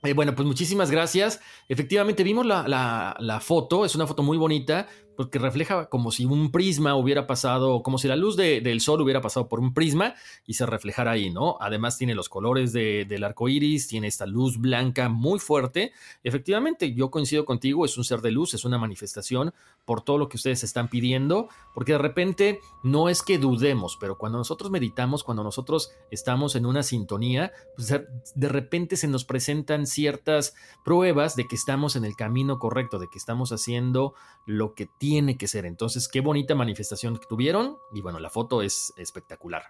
Eh, 0.04 0.14
bueno, 0.14 0.36
pues 0.36 0.46
muchísimas 0.46 0.92
gracias. 0.92 1.40
Efectivamente, 1.70 2.24
vimos 2.24 2.46
la, 2.46 3.16
la, 3.20 3.40
foto, 3.40 3.86
es 3.86 3.96
una 3.96 4.06
foto 4.06 4.22
muy 4.22 4.38
bonita 4.38 4.88
porque 5.16 5.40
refleja 5.40 5.90
como 5.90 6.12
si 6.12 6.26
un 6.26 6.52
prisma 6.52 6.96
hubiera 6.96 7.28
pasado, 7.28 7.84
como 7.84 7.98
si 7.98 8.08
la 8.08 8.16
luz 8.16 8.36
del 8.36 8.82
sol 8.82 9.02
hubiera 9.02 9.22
pasado 9.22 9.48
por 9.48 9.60
un 9.60 9.74
prisma 9.74 10.16
y 10.46 10.56
se 10.56 10.66
reflejara 10.66 11.12
ahí, 11.12 11.30
¿no? 11.30 11.58
Además 11.60 11.98
tiene 11.98 12.16
los 12.16 12.30
colores 12.30 12.74
del 12.74 13.24
arco 13.24 13.50
iris, 13.50 13.88
tiene 13.88 14.08
esta 14.08 14.26
luz 14.26 14.58
blanca 14.60 15.10
muy 15.10 15.40
fuerte. 15.40 15.92
Efectivamente, 16.24 16.94
yo 16.94 17.12
coincido 17.12 17.46
contigo, 17.46 17.86
es 17.86 17.98
un 17.98 18.04
ser 18.04 18.22
de 18.22 18.32
luz, 18.32 18.54
es 18.54 18.66
una 18.66 18.78
manifestación 18.78 19.54
por 19.86 20.02
todo 20.02 20.18
lo 20.18 20.30
que 20.30 20.38
ustedes 20.38 20.64
están 20.64 20.88
pidiendo, 20.88 21.50
porque 21.74 21.92
de 21.92 21.98
repente 21.98 22.60
no 22.84 23.10
es 23.10 23.22
que 23.22 23.38
dudemos, 23.38 23.98
pero 24.00 24.18
cuando 24.18 24.38
nosotros 24.38 24.72
meditamos, 24.72 25.24
cuando 25.24 25.44
nosotros 25.44 25.92
estamos 26.10 26.56
en 26.56 26.66
una 26.66 26.84
sintonía, 26.84 27.52
pues 27.76 27.94
de 28.36 28.50
repente 28.50 28.96
se 28.96 29.08
nos 29.08 29.26
presentan 29.26 29.86
ciertas 29.86 30.56
pruebas 30.86 31.36
de 31.36 31.48
que 31.48 31.56
estamos 31.56 31.96
en 31.96 32.06
el 32.06 32.16
camino 32.16 32.60
correcto, 32.60 32.98
de 32.98 33.08
que 33.10 33.18
estamos 33.18 33.52
haciendo 33.52 34.14
lo 34.46 34.74
que 34.74 34.88
tiene 35.04 35.38
que 35.38 35.50
ser. 35.50 35.66
Entonces, 35.66 36.08
qué 36.08 36.22
bonita 36.22 36.56
manifestación 36.56 37.18
que 37.18 37.26
tuvieron 37.28 37.76
y 37.94 38.00
bueno, 38.00 38.22
la 38.22 38.30
foto 38.30 38.62
es 38.62 38.94
espectacular. 38.96 39.64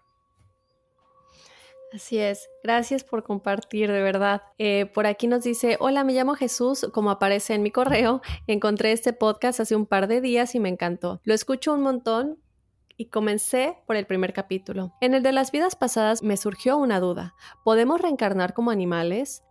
Así 1.92 2.20
es, 2.20 2.52
gracias 2.62 3.04
por 3.04 3.24
compartir, 3.24 3.92
de 3.92 4.04
verdad. 4.04 4.44
Eh, 4.60 4.86
por 4.94 5.08
aquí 5.08 5.26
nos 5.26 5.44
dice, 5.44 5.78
hola, 5.80 6.04
me 6.04 6.14
llamo 6.14 6.36
Jesús, 6.36 6.88
como 6.94 7.10
aparece 7.10 7.56
en 7.56 7.64
mi 7.64 7.72
correo, 7.72 8.22
encontré 8.46 8.92
este 8.92 9.12
podcast 9.12 9.60
hace 9.60 9.76
un 9.76 9.88
par 9.88 10.06
de 10.06 10.22
días 10.22 10.54
y 10.54 10.60
me 10.60 10.70
encantó. 10.70 11.20
Lo 11.24 11.34
escucho 11.34 11.74
un 11.74 11.82
montón 11.82 12.38
y 12.96 13.06
comencé 13.06 13.80
por 13.88 13.96
el 13.96 14.06
primer 14.06 14.34
capítulo. 14.34 14.94
En 15.02 15.16
el 15.16 15.24
de 15.24 15.32
las 15.32 15.52
vidas 15.52 15.76
pasadas 15.76 16.22
me 16.22 16.38
surgió 16.38 16.78
una 16.78 17.00
duda. 17.00 17.34
¿Podemos 17.64 18.00
reencarnar 18.00 18.54
como 18.54 18.70
animales? 18.70 19.44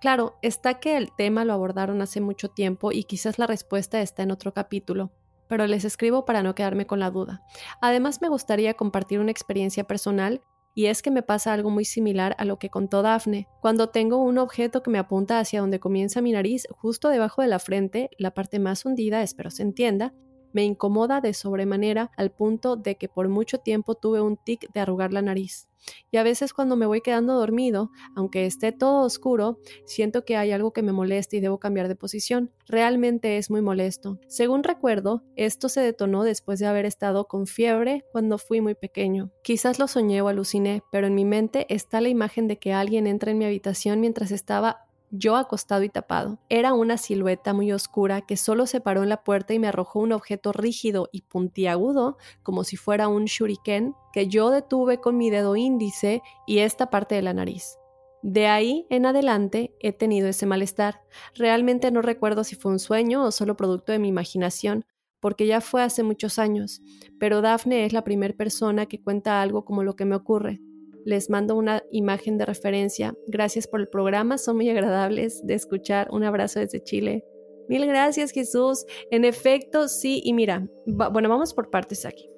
Claro, 0.00 0.38
está 0.42 0.74
que 0.74 0.96
el 0.96 1.10
tema 1.12 1.44
lo 1.44 1.52
abordaron 1.52 2.00
hace 2.02 2.20
mucho 2.20 2.48
tiempo 2.48 2.92
y 2.92 3.04
quizás 3.04 3.38
la 3.38 3.46
respuesta 3.46 4.00
está 4.00 4.22
en 4.22 4.30
otro 4.30 4.54
capítulo, 4.54 5.10
pero 5.48 5.66
les 5.66 5.84
escribo 5.84 6.24
para 6.24 6.42
no 6.42 6.54
quedarme 6.54 6.86
con 6.86 7.00
la 7.00 7.10
duda. 7.10 7.42
Además 7.80 8.20
me 8.22 8.28
gustaría 8.28 8.74
compartir 8.74 9.18
una 9.18 9.32
experiencia 9.32 9.84
personal 9.84 10.42
y 10.74 10.86
es 10.86 11.02
que 11.02 11.10
me 11.10 11.24
pasa 11.24 11.52
algo 11.52 11.70
muy 11.70 11.84
similar 11.84 12.36
a 12.38 12.44
lo 12.44 12.60
que 12.60 12.70
contó 12.70 13.02
Dafne. 13.02 13.48
Cuando 13.60 13.88
tengo 13.88 14.18
un 14.18 14.38
objeto 14.38 14.84
que 14.84 14.90
me 14.90 14.98
apunta 14.98 15.40
hacia 15.40 15.60
donde 15.60 15.80
comienza 15.80 16.22
mi 16.22 16.30
nariz, 16.30 16.68
justo 16.70 17.08
debajo 17.08 17.42
de 17.42 17.48
la 17.48 17.58
frente, 17.58 18.10
la 18.18 18.32
parte 18.32 18.60
más 18.60 18.84
hundida, 18.84 19.22
espero 19.22 19.50
se 19.50 19.64
entienda, 19.64 20.14
me 20.52 20.64
incomoda 20.64 21.20
de 21.20 21.34
sobremanera 21.34 22.10
al 22.16 22.30
punto 22.30 22.76
de 22.76 22.96
que 22.96 23.08
por 23.08 23.28
mucho 23.28 23.58
tiempo 23.58 23.94
tuve 23.94 24.20
un 24.20 24.36
tic 24.36 24.72
de 24.72 24.80
arrugar 24.80 25.12
la 25.12 25.22
nariz. 25.22 25.68
Y 26.10 26.16
a 26.16 26.22
veces 26.22 26.52
cuando 26.52 26.76
me 26.76 26.86
voy 26.86 27.00
quedando 27.00 27.34
dormido, 27.34 27.90
aunque 28.14 28.46
esté 28.46 28.72
todo 28.72 29.04
oscuro, 29.04 29.58
siento 29.84 30.24
que 30.24 30.36
hay 30.36 30.52
algo 30.52 30.72
que 30.72 30.82
me 30.82 30.92
molesta 30.92 31.36
y 31.36 31.40
debo 31.40 31.58
cambiar 31.58 31.88
de 31.88 31.96
posición. 31.96 32.50
Realmente 32.66 33.38
es 33.38 33.50
muy 33.50 33.62
molesto. 33.62 34.18
Según 34.26 34.64
recuerdo, 34.64 35.22
esto 35.36 35.68
se 35.68 35.80
detonó 35.80 36.24
después 36.24 36.58
de 36.58 36.66
haber 36.66 36.84
estado 36.84 37.26
con 37.26 37.46
fiebre 37.46 38.04
cuando 38.12 38.38
fui 38.38 38.60
muy 38.60 38.74
pequeño. 38.74 39.30
Quizás 39.42 39.78
lo 39.78 39.88
soñé 39.88 40.20
o 40.22 40.28
aluciné, 40.28 40.82
pero 40.90 41.06
en 41.06 41.14
mi 41.14 41.24
mente 41.24 41.66
está 41.68 42.00
la 42.00 42.08
imagen 42.08 42.48
de 42.48 42.58
que 42.58 42.72
alguien 42.72 43.06
entra 43.06 43.30
en 43.30 43.38
mi 43.38 43.44
habitación 43.44 44.00
mientras 44.00 44.30
estaba 44.30 44.87
yo 45.10 45.36
acostado 45.36 45.82
y 45.82 45.88
tapado. 45.88 46.38
Era 46.48 46.72
una 46.72 46.98
silueta 46.98 47.52
muy 47.54 47.72
oscura 47.72 48.22
que 48.22 48.36
solo 48.36 48.66
se 48.66 48.80
paró 48.80 49.02
en 49.02 49.08
la 49.08 49.24
puerta 49.24 49.54
y 49.54 49.58
me 49.58 49.68
arrojó 49.68 50.00
un 50.00 50.12
objeto 50.12 50.52
rígido 50.52 51.08
y 51.12 51.22
puntiagudo, 51.22 52.18
como 52.42 52.64
si 52.64 52.76
fuera 52.76 53.08
un 53.08 53.24
shuriken, 53.24 53.94
que 54.12 54.28
yo 54.28 54.50
detuve 54.50 55.00
con 55.00 55.16
mi 55.16 55.30
dedo 55.30 55.56
índice 55.56 56.22
y 56.46 56.58
esta 56.58 56.90
parte 56.90 57.14
de 57.14 57.22
la 57.22 57.34
nariz. 57.34 57.78
De 58.22 58.46
ahí 58.48 58.86
en 58.90 59.06
adelante 59.06 59.74
he 59.80 59.92
tenido 59.92 60.28
ese 60.28 60.46
malestar. 60.46 61.02
Realmente 61.34 61.90
no 61.90 62.02
recuerdo 62.02 62.42
si 62.44 62.56
fue 62.56 62.72
un 62.72 62.80
sueño 62.80 63.24
o 63.24 63.30
solo 63.30 63.56
producto 63.56 63.92
de 63.92 64.00
mi 64.00 64.08
imaginación, 64.08 64.84
porque 65.20 65.46
ya 65.46 65.60
fue 65.60 65.82
hace 65.82 66.02
muchos 66.02 66.38
años, 66.38 66.80
pero 67.18 67.42
Daphne 67.42 67.84
es 67.84 67.92
la 67.92 68.04
primera 68.04 68.34
persona 68.36 68.86
que 68.86 69.02
cuenta 69.02 69.42
algo 69.42 69.64
como 69.64 69.82
lo 69.82 69.96
que 69.96 70.04
me 70.04 70.16
ocurre. 70.16 70.60
Les 71.08 71.30
mando 71.30 71.56
una 71.56 71.82
imagen 71.90 72.36
de 72.36 72.44
referencia. 72.44 73.14
Gracias 73.26 73.66
por 73.66 73.80
el 73.80 73.88
programa, 73.88 74.36
son 74.36 74.56
muy 74.56 74.68
agradables 74.68 75.40
de 75.42 75.54
escuchar. 75.54 76.06
Un 76.10 76.22
abrazo 76.22 76.60
desde 76.60 76.82
Chile. 76.82 77.24
Mil 77.66 77.86
gracias 77.86 78.30
Jesús. 78.30 78.84
En 79.10 79.24
efecto, 79.24 79.88
sí, 79.88 80.20
y 80.22 80.34
mira, 80.34 80.68
bueno, 80.84 81.30
vamos 81.30 81.54
por 81.54 81.70
partes 81.70 82.04
aquí. 82.04 82.28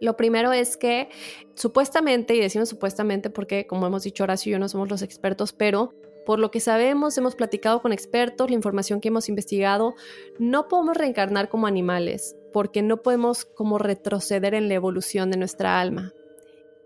Lo 0.00 0.16
primero 0.16 0.54
es 0.54 0.78
que 0.78 1.10
supuestamente, 1.56 2.34
y 2.34 2.40
decimos 2.40 2.70
supuestamente 2.70 3.28
porque 3.28 3.66
como 3.66 3.86
hemos 3.86 4.04
dicho 4.04 4.24
Horacio 4.24 4.48
y 4.48 4.52
yo 4.54 4.58
no 4.58 4.70
somos 4.70 4.88
los 4.88 5.02
expertos, 5.02 5.52
pero 5.52 5.92
por 6.24 6.38
lo 6.38 6.50
que 6.50 6.60
sabemos, 6.60 7.18
hemos 7.18 7.34
platicado 7.36 7.82
con 7.82 7.92
expertos, 7.92 8.48
la 8.48 8.56
información 8.56 9.02
que 9.02 9.08
hemos 9.08 9.28
investigado, 9.28 9.92
no 10.38 10.68
podemos 10.68 10.96
reencarnar 10.96 11.50
como 11.50 11.66
animales 11.66 12.34
porque 12.50 12.80
no 12.80 13.02
podemos 13.02 13.44
como 13.44 13.76
retroceder 13.76 14.54
en 14.54 14.68
la 14.68 14.74
evolución 14.74 15.30
de 15.30 15.36
nuestra 15.36 15.82
alma 15.82 16.14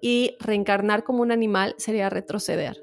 y 0.00 0.37
reencarnar 0.40 1.04
como 1.04 1.22
un 1.22 1.32
animal 1.32 1.74
sería 1.78 2.11
retroceder. 2.11 2.82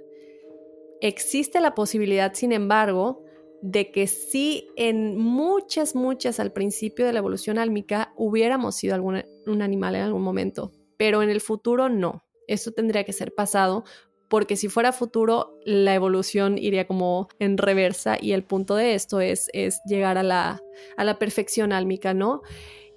Existe 1.01 1.59
la 1.59 1.75
posibilidad, 1.75 2.33
sin 2.33 2.51
embargo, 2.51 3.23
de 3.61 3.91
que 3.91 4.07
si 4.07 4.67
en 4.75 5.17
muchas, 5.17 5.95
muchas 5.95 6.39
al 6.39 6.51
principio 6.51 7.05
de 7.05 7.13
la 7.13 7.19
evolución 7.19 7.57
álmica 7.57 8.13
hubiéramos 8.15 8.75
sido 8.75 8.95
algún, 8.95 9.23
un 9.45 9.61
animal 9.61 9.95
en 9.95 10.01
algún 10.01 10.21
momento, 10.21 10.71
pero 10.97 11.23
en 11.23 11.29
el 11.29 11.41
futuro 11.41 11.89
no. 11.89 12.23
Esto 12.47 12.71
tendría 12.71 13.03
que 13.05 13.13
ser 13.13 13.33
pasado 13.33 13.83
porque 14.29 14.55
si 14.55 14.69
fuera 14.69 14.91
futuro 14.91 15.57
la 15.65 15.95
evolución 15.95 16.57
iría 16.57 16.87
como 16.87 17.27
en 17.39 17.57
reversa 17.57 18.17
y 18.19 18.33
el 18.33 18.43
punto 18.43 18.75
de 18.75 18.93
esto 18.95 19.19
es, 19.19 19.49
es 19.53 19.81
llegar 19.85 20.17
a 20.17 20.23
la, 20.23 20.61
a 20.97 21.03
la 21.03 21.19
perfección 21.19 21.71
álmica, 21.71 22.13
¿no? 22.13 22.41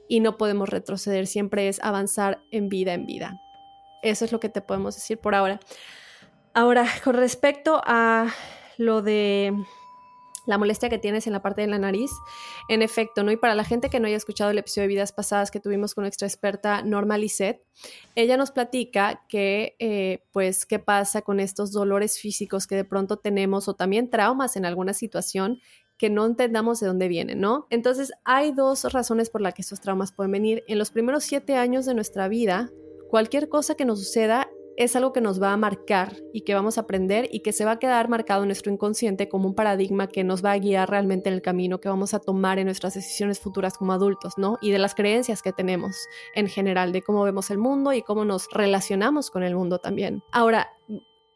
Y 0.08 0.20
no 0.20 0.36
podemos 0.36 0.68
retroceder, 0.68 1.26
siempre 1.26 1.68
es 1.68 1.80
avanzar 1.82 2.40
en 2.50 2.68
vida 2.68 2.94
en 2.94 3.06
vida. 3.06 3.40
Eso 4.02 4.24
es 4.24 4.32
lo 4.32 4.40
que 4.40 4.48
te 4.48 4.60
podemos 4.60 4.94
decir 4.94 5.18
por 5.18 5.34
ahora. 5.34 5.60
Ahora, 6.54 6.86
con 7.04 7.14
respecto 7.14 7.80
a 7.84 8.28
lo 8.78 9.02
de 9.02 9.52
la 10.48 10.56
molestia 10.56 10.88
que 10.88 10.98
tienes 10.98 11.26
en 11.26 11.34
la 11.34 11.42
parte 11.42 11.60
de 11.60 11.66
la 11.66 11.78
nariz. 11.78 12.10
En 12.68 12.80
efecto, 12.80 13.22
¿no? 13.22 13.30
Y 13.30 13.36
para 13.36 13.54
la 13.54 13.64
gente 13.64 13.90
que 13.90 14.00
no 14.00 14.06
haya 14.06 14.16
escuchado 14.16 14.50
el 14.50 14.58
episodio 14.58 14.84
de 14.84 14.94
vidas 14.94 15.12
pasadas 15.12 15.50
que 15.50 15.60
tuvimos 15.60 15.94
con 15.94 16.02
nuestra 16.02 16.26
experta 16.26 16.82
Norma 16.82 17.18
Lisset, 17.18 17.62
ella 18.14 18.38
nos 18.38 18.50
platica 18.50 19.26
que, 19.28 19.76
eh, 19.78 20.24
pues, 20.32 20.64
qué 20.64 20.78
pasa 20.78 21.20
con 21.20 21.38
estos 21.38 21.70
dolores 21.70 22.18
físicos 22.18 22.66
que 22.66 22.76
de 22.76 22.84
pronto 22.84 23.18
tenemos 23.18 23.68
o 23.68 23.74
también 23.74 24.08
traumas 24.08 24.56
en 24.56 24.64
alguna 24.64 24.94
situación 24.94 25.60
que 25.98 26.08
no 26.08 26.24
entendamos 26.24 26.80
de 26.80 26.86
dónde 26.86 27.08
vienen, 27.08 27.40
¿no? 27.40 27.66
Entonces, 27.68 28.12
hay 28.24 28.52
dos 28.52 28.90
razones 28.90 29.28
por 29.28 29.42
las 29.42 29.52
que 29.52 29.62
estos 29.62 29.80
traumas 29.80 30.12
pueden 30.12 30.32
venir. 30.32 30.64
En 30.66 30.78
los 30.78 30.90
primeros 30.90 31.24
siete 31.24 31.56
años 31.56 31.84
de 31.84 31.94
nuestra 31.94 32.26
vida, 32.28 32.70
cualquier 33.08 33.48
cosa 33.48 33.74
que 33.74 33.84
nos 33.84 33.98
suceda 33.98 34.48
es 34.78 34.94
algo 34.94 35.12
que 35.12 35.20
nos 35.20 35.42
va 35.42 35.52
a 35.52 35.56
marcar 35.56 36.16
y 36.32 36.42
que 36.42 36.54
vamos 36.54 36.78
a 36.78 36.82
aprender 36.82 37.28
y 37.32 37.40
que 37.40 37.52
se 37.52 37.64
va 37.64 37.72
a 37.72 37.78
quedar 37.80 38.08
marcado 38.08 38.42
en 38.42 38.48
nuestro 38.48 38.72
inconsciente 38.72 39.28
como 39.28 39.48
un 39.48 39.56
paradigma 39.56 40.06
que 40.06 40.22
nos 40.22 40.44
va 40.44 40.52
a 40.52 40.58
guiar 40.58 40.88
realmente 40.88 41.28
en 41.28 41.34
el 41.34 41.42
camino 41.42 41.80
que 41.80 41.88
vamos 41.88 42.14
a 42.14 42.20
tomar 42.20 42.60
en 42.60 42.66
nuestras 42.66 42.94
decisiones 42.94 43.40
futuras 43.40 43.76
como 43.76 43.92
adultos, 43.92 44.34
¿no? 44.36 44.56
Y 44.62 44.70
de 44.70 44.78
las 44.78 44.94
creencias 44.94 45.42
que 45.42 45.52
tenemos 45.52 45.96
en 46.36 46.46
general, 46.46 46.92
de 46.92 47.02
cómo 47.02 47.24
vemos 47.24 47.50
el 47.50 47.58
mundo 47.58 47.92
y 47.92 48.02
cómo 48.02 48.24
nos 48.24 48.46
relacionamos 48.52 49.32
con 49.32 49.42
el 49.42 49.56
mundo 49.56 49.80
también. 49.80 50.22
Ahora, 50.30 50.68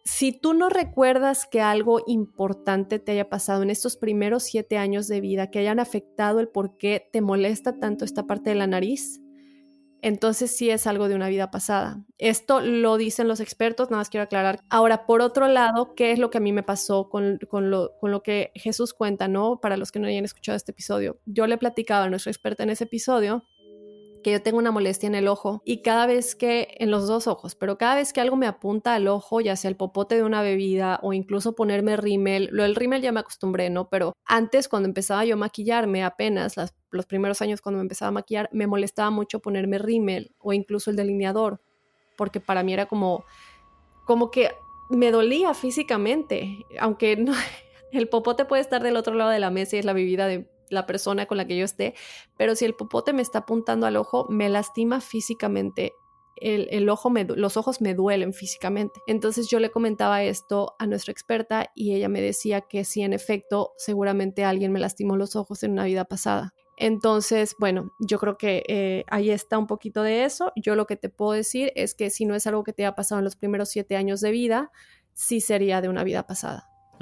si 0.04 0.32
tú 0.32 0.54
no 0.54 0.68
recuerdas 0.68 1.46
que 1.46 1.60
algo 1.60 2.02
importante 2.06 2.98
te 2.98 3.12
haya 3.12 3.28
pasado 3.28 3.62
en 3.62 3.70
estos 3.70 3.96
primeros 3.96 4.44
siete 4.44 4.76
años 4.78 5.08
de 5.08 5.20
vida, 5.20 5.50
que 5.50 5.58
hayan 5.58 5.80
afectado 5.80 6.38
el 6.38 6.48
por 6.48 6.76
qué 6.76 7.08
te 7.12 7.20
molesta 7.20 7.78
tanto 7.78 8.04
esta 8.04 8.24
parte 8.24 8.50
de 8.50 8.56
la 8.56 8.66
nariz, 8.66 9.21
entonces 10.02 10.54
sí 10.54 10.68
es 10.68 10.86
algo 10.86 11.08
de 11.08 11.14
una 11.14 11.28
vida 11.28 11.50
pasada. 11.50 12.04
Esto 12.18 12.60
lo 12.60 12.96
dicen 12.96 13.28
los 13.28 13.40
expertos, 13.40 13.90
nada 13.90 14.00
más 14.00 14.10
quiero 14.10 14.24
aclarar. 14.24 14.60
Ahora, 14.68 15.06
por 15.06 15.22
otro 15.22 15.46
lado, 15.46 15.94
¿qué 15.94 16.12
es 16.12 16.18
lo 16.18 16.28
que 16.28 16.38
a 16.38 16.40
mí 16.40 16.52
me 16.52 16.64
pasó 16.64 17.08
con, 17.08 17.38
lo, 17.50 17.96
con 17.98 18.10
lo 18.10 18.22
que 18.22 18.50
Jesús 18.54 18.92
cuenta, 18.92 19.28
no? 19.28 19.60
Para 19.60 19.76
los 19.76 19.92
que 19.92 20.00
no 20.00 20.08
hayan 20.08 20.24
escuchado 20.24 20.56
este 20.56 20.72
episodio. 20.72 21.20
Yo 21.24 21.46
le 21.46 21.56
platicaba 21.56 22.04
a 22.04 22.10
nuestro 22.10 22.30
experto 22.30 22.64
en 22.64 22.70
ese 22.70 22.84
episodio 22.84 23.44
que 24.22 24.32
yo 24.32 24.42
tengo 24.42 24.58
una 24.58 24.70
molestia 24.70 25.06
en 25.06 25.14
el 25.14 25.28
ojo 25.28 25.62
y 25.64 25.82
cada 25.82 26.06
vez 26.06 26.34
que, 26.34 26.76
en 26.78 26.90
los 26.90 27.06
dos 27.06 27.26
ojos, 27.26 27.54
pero 27.54 27.78
cada 27.78 27.96
vez 27.96 28.12
que 28.12 28.20
algo 28.20 28.36
me 28.36 28.46
apunta 28.46 28.94
al 28.94 29.08
ojo, 29.08 29.40
ya 29.40 29.56
sea 29.56 29.68
el 29.68 29.76
popote 29.76 30.14
de 30.14 30.22
una 30.22 30.42
bebida 30.42 30.98
o 31.02 31.12
incluso 31.12 31.54
ponerme 31.54 31.96
rímel, 31.96 32.48
lo 32.52 32.62
del 32.62 32.74
rímel 32.74 33.02
ya 33.02 33.12
me 33.12 33.20
acostumbré, 33.20 33.70
¿no? 33.70 33.88
Pero 33.88 34.14
antes 34.24 34.68
cuando 34.68 34.88
empezaba 34.88 35.24
yo 35.24 35.34
a 35.34 35.38
maquillarme 35.38 36.04
apenas, 36.04 36.54
los 36.90 37.06
primeros 37.06 37.42
años 37.42 37.60
cuando 37.60 37.78
me 37.78 37.82
empezaba 37.82 38.08
a 38.08 38.12
maquillar, 38.12 38.48
me 38.52 38.66
molestaba 38.66 39.10
mucho 39.10 39.40
ponerme 39.40 39.78
rímel 39.78 40.34
o 40.38 40.52
incluso 40.52 40.90
el 40.90 40.96
delineador, 40.96 41.60
porque 42.16 42.40
para 42.40 42.62
mí 42.62 42.72
era 42.72 42.86
como, 42.86 43.24
como 44.06 44.30
que 44.30 44.52
me 44.90 45.10
dolía 45.10 45.54
físicamente, 45.54 46.64
aunque 46.78 47.16
no, 47.16 47.32
el 47.92 48.08
popote 48.08 48.44
puede 48.44 48.62
estar 48.62 48.82
del 48.82 48.96
otro 48.96 49.14
lado 49.14 49.30
de 49.30 49.40
la 49.40 49.50
mesa 49.50 49.76
y 49.76 49.78
es 49.80 49.84
la 49.84 49.92
bebida 49.92 50.26
de 50.26 50.48
la 50.72 50.86
persona 50.86 51.26
con 51.26 51.36
la 51.36 51.46
que 51.46 51.56
yo 51.56 51.64
esté, 51.64 51.94
pero 52.36 52.56
si 52.56 52.64
el 52.64 52.74
popote 52.74 53.12
me 53.12 53.22
está 53.22 53.40
apuntando 53.40 53.86
al 53.86 53.96
ojo, 53.96 54.26
me 54.28 54.48
lastima 54.48 55.00
físicamente. 55.00 55.92
El, 56.36 56.88
ojo 56.88 57.08
me, 57.08 57.24
los 57.24 57.56
ojos 57.56 57.80
me 57.80 57.94
duelen 57.94 58.32
físicamente. 58.32 59.00
Entonces 59.06 59.48
yo 59.48 59.60
le 59.60 59.70
comentaba 59.70 60.24
esto 60.24 60.74
a 60.80 60.86
nuestra 60.86 61.12
experta 61.12 61.70
y 61.76 61.94
ella 61.94 62.08
me 62.08 62.20
decía 62.20 62.62
que 62.62 62.84
sí, 62.84 63.02
en 63.02 63.12
efecto, 63.12 63.74
seguramente 63.76 64.44
alguien 64.44 64.72
me 64.72 64.80
lastimó 64.80 65.16
los 65.16 65.36
ojos 65.36 65.62
en 65.62 65.72
una 65.72 65.84
vida 65.84 66.04
pasada. 66.04 66.52
Entonces, 66.76 67.54
bueno, 67.60 67.92
yo 68.00 68.18
creo 68.18 68.38
que 68.38 68.64
eh, 68.66 69.04
ahí 69.08 69.30
está 69.30 69.56
un 69.56 69.68
poquito 69.68 70.02
de 70.02 70.24
eso. 70.24 70.52
Yo 70.56 70.74
lo 70.74 70.86
que 70.86 70.96
te 70.96 71.10
puedo 71.10 71.32
decir 71.32 71.70
es 71.76 71.94
que 71.94 72.10
si 72.10 72.24
no 72.24 72.34
es 72.34 72.46
algo 72.48 72.64
que 72.64 72.72
te 72.72 72.86
ha 72.86 72.96
pasado 72.96 73.20
en 73.20 73.24
los 73.24 73.36
primeros 73.36 73.68
siete 73.68 73.94
años 73.94 74.20
de 74.20 74.32
vida, 74.32 74.72
sí 75.12 75.40
sería 75.40 75.80
de 75.80 75.88
una 75.88 76.02
vida 76.02 76.26
pasada. 76.26 76.71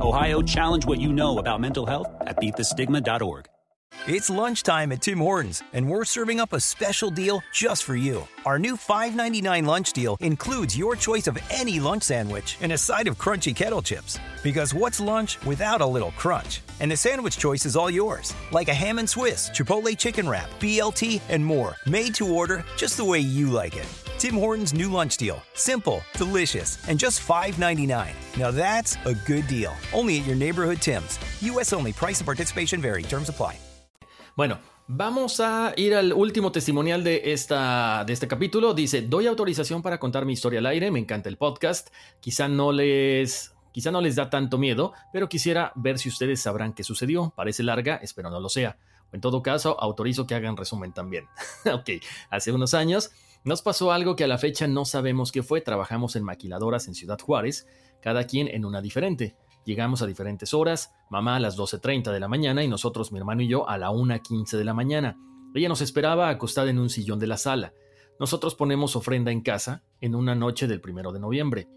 Ohio, 0.00 0.42
challenge 0.42 0.86
what 0.86 1.00
you 1.00 1.12
know 1.12 1.38
about 1.38 1.60
mental 1.60 1.86
health 1.86 2.08
at 2.22 2.36
beatthestigma.org. 2.36 3.46
It's 4.08 4.30
lunchtime 4.30 4.90
at 4.90 5.02
Tim 5.02 5.18
Hortons, 5.18 5.62
and 5.72 5.88
we're 5.88 6.04
serving 6.04 6.40
up 6.40 6.52
a 6.52 6.58
special 6.58 7.10
deal 7.10 7.40
just 7.52 7.84
for 7.84 7.94
you. 7.94 8.26
Our 8.44 8.58
new 8.58 8.76
$5.99 8.76 9.64
lunch 9.64 9.92
deal 9.92 10.16
includes 10.18 10.76
your 10.76 10.96
choice 10.96 11.28
of 11.28 11.38
any 11.50 11.78
lunch 11.78 12.04
sandwich 12.04 12.56
and 12.60 12.72
a 12.72 12.78
side 12.78 13.06
of 13.06 13.18
crunchy 13.18 13.54
kettle 13.54 13.82
chips. 13.82 14.18
Because 14.42 14.74
what's 14.74 14.98
lunch 14.98 15.38
without 15.44 15.82
a 15.82 15.86
little 15.86 16.10
crunch? 16.12 16.62
And 16.80 16.90
the 16.90 16.96
sandwich 16.96 17.38
choice 17.38 17.64
is 17.64 17.76
all 17.76 17.90
yours, 17.90 18.34
like 18.50 18.68
a 18.68 18.74
ham 18.74 18.98
and 18.98 19.08
Swiss, 19.08 19.50
Chipotle 19.50 19.96
chicken 19.96 20.28
wrap, 20.28 20.50
BLT, 20.58 21.20
and 21.28 21.44
more, 21.44 21.76
made 21.86 22.14
to 22.16 22.34
order 22.34 22.64
just 22.76 22.96
the 22.96 23.04
way 23.04 23.20
you 23.20 23.50
like 23.50 23.76
it. 23.76 23.86
Tim 24.22 24.38
Hortons 24.38 24.72
new 24.72 24.88
lunch 24.88 25.16
deal. 25.16 25.42
Simple, 25.54 26.00
delicious, 26.16 26.78
and 26.86 26.96
just 26.96 27.26
$5.99. 27.26 28.14
Now 28.38 28.52
that's 28.52 28.96
a 29.04 29.14
good 29.26 29.44
deal. 29.48 29.72
Only 29.92 30.20
at 30.20 30.26
your 30.28 30.36
neighborhood 30.36 30.78
Tim's. 30.78 31.18
U.S. 31.40 31.72
only. 31.72 31.92
Price 31.92 32.20
and 32.20 32.24
participation 32.24 32.80
vary. 32.80 33.02
Terms 33.02 33.28
apply. 33.28 33.54
Bueno, 34.36 34.60
vamos 34.86 35.40
a 35.40 35.72
ir 35.76 35.96
al 35.96 36.12
último 36.12 36.52
testimonial 36.52 37.02
de, 37.02 37.32
esta, 37.32 38.04
de 38.06 38.12
este 38.12 38.28
capítulo. 38.28 38.74
Dice, 38.74 39.02
doy 39.02 39.26
autorización 39.26 39.82
para 39.82 39.98
contar 39.98 40.24
mi 40.24 40.34
historia 40.34 40.60
al 40.60 40.66
aire. 40.66 40.92
Me 40.92 41.00
encanta 41.00 41.28
el 41.28 41.36
podcast. 41.36 41.88
Quizá 42.20 42.46
no 42.46 42.70
les... 42.70 43.52
Quizá 43.72 43.90
no 43.90 44.00
les 44.00 44.14
da 44.14 44.30
tanto 44.30 44.56
miedo, 44.56 44.92
pero 45.12 45.28
quisiera 45.28 45.72
ver 45.74 45.98
si 45.98 46.08
ustedes 46.08 46.40
sabrán 46.40 46.74
qué 46.74 46.84
sucedió. 46.84 47.32
Parece 47.34 47.64
larga, 47.64 47.96
espero 47.96 48.30
no 48.30 48.38
lo 48.38 48.48
sea. 48.48 48.78
En 49.12 49.20
todo 49.20 49.42
caso, 49.42 49.80
autorizo 49.80 50.28
que 50.28 50.36
hagan 50.36 50.56
resumen 50.56 50.92
también. 50.92 51.26
ok, 51.72 51.90
hace 52.30 52.52
unos 52.52 52.72
años 52.72 53.10
nos 53.44 53.62
pasó 53.62 53.90
algo 53.90 54.14
que 54.14 54.24
a 54.24 54.28
la 54.28 54.38
fecha 54.38 54.68
no 54.68 54.84
sabemos 54.84 55.32
qué 55.32 55.42
fue. 55.42 55.60
Trabajamos 55.60 56.14
en 56.14 56.22
maquiladoras 56.22 56.86
en 56.86 56.94
Ciudad 56.94 57.18
Juárez, 57.20 57.66
cada 58.00 58.24
quien 58.24 58.46
en 58.48 58.64
una 58.64 58.80
diferente. 58.80 59.36
Llegamos 59.64 60.02
a 60.02 60.06
diferentes 60.06 60.54
horas, 60.54 60.92
mamá 61.10 61.36
a 61.36 61.40
las 61.40 61.56
12.30 61.56 62.12
de 62.12 62.20
la 62.20 62.28
mañana 62.28 62.62
y 62.64 62.68
nosotros, 62.68 63.12
mi 63.12 63.18
hermano 63.18 63.42
y 63.42 63.48
yo, 63.48 63.68
a 63.68 63.78
la 63.78 63.90
1.15 63.90 64.56
de 64.56 64.64
la 64.64 64.74
mañana. 64.74 65.16
Ella 65.54 65.68
nos 65.68 65.80
esperaba 65.80 66.28
acostada 66.28 66.70
en 66.70 66.78
un 66.78 66.88
sillón 66.88 67.18
de 67.18 67.26
la 67.26 67.36
sala. 67.36 67.72
Nosotros 68.18 68.54
ponemos 68.54 68.96
ofrenda 68.96 69.30
en 69.30 69.40
casa 69.40 69.82
en 70.00 70.14
una 70.14 70.34
noche 70.34 70.66
del 70.66 70.80
primero 70.80 71.12
de 71.12 71.20
noviembre. 71.20 71.68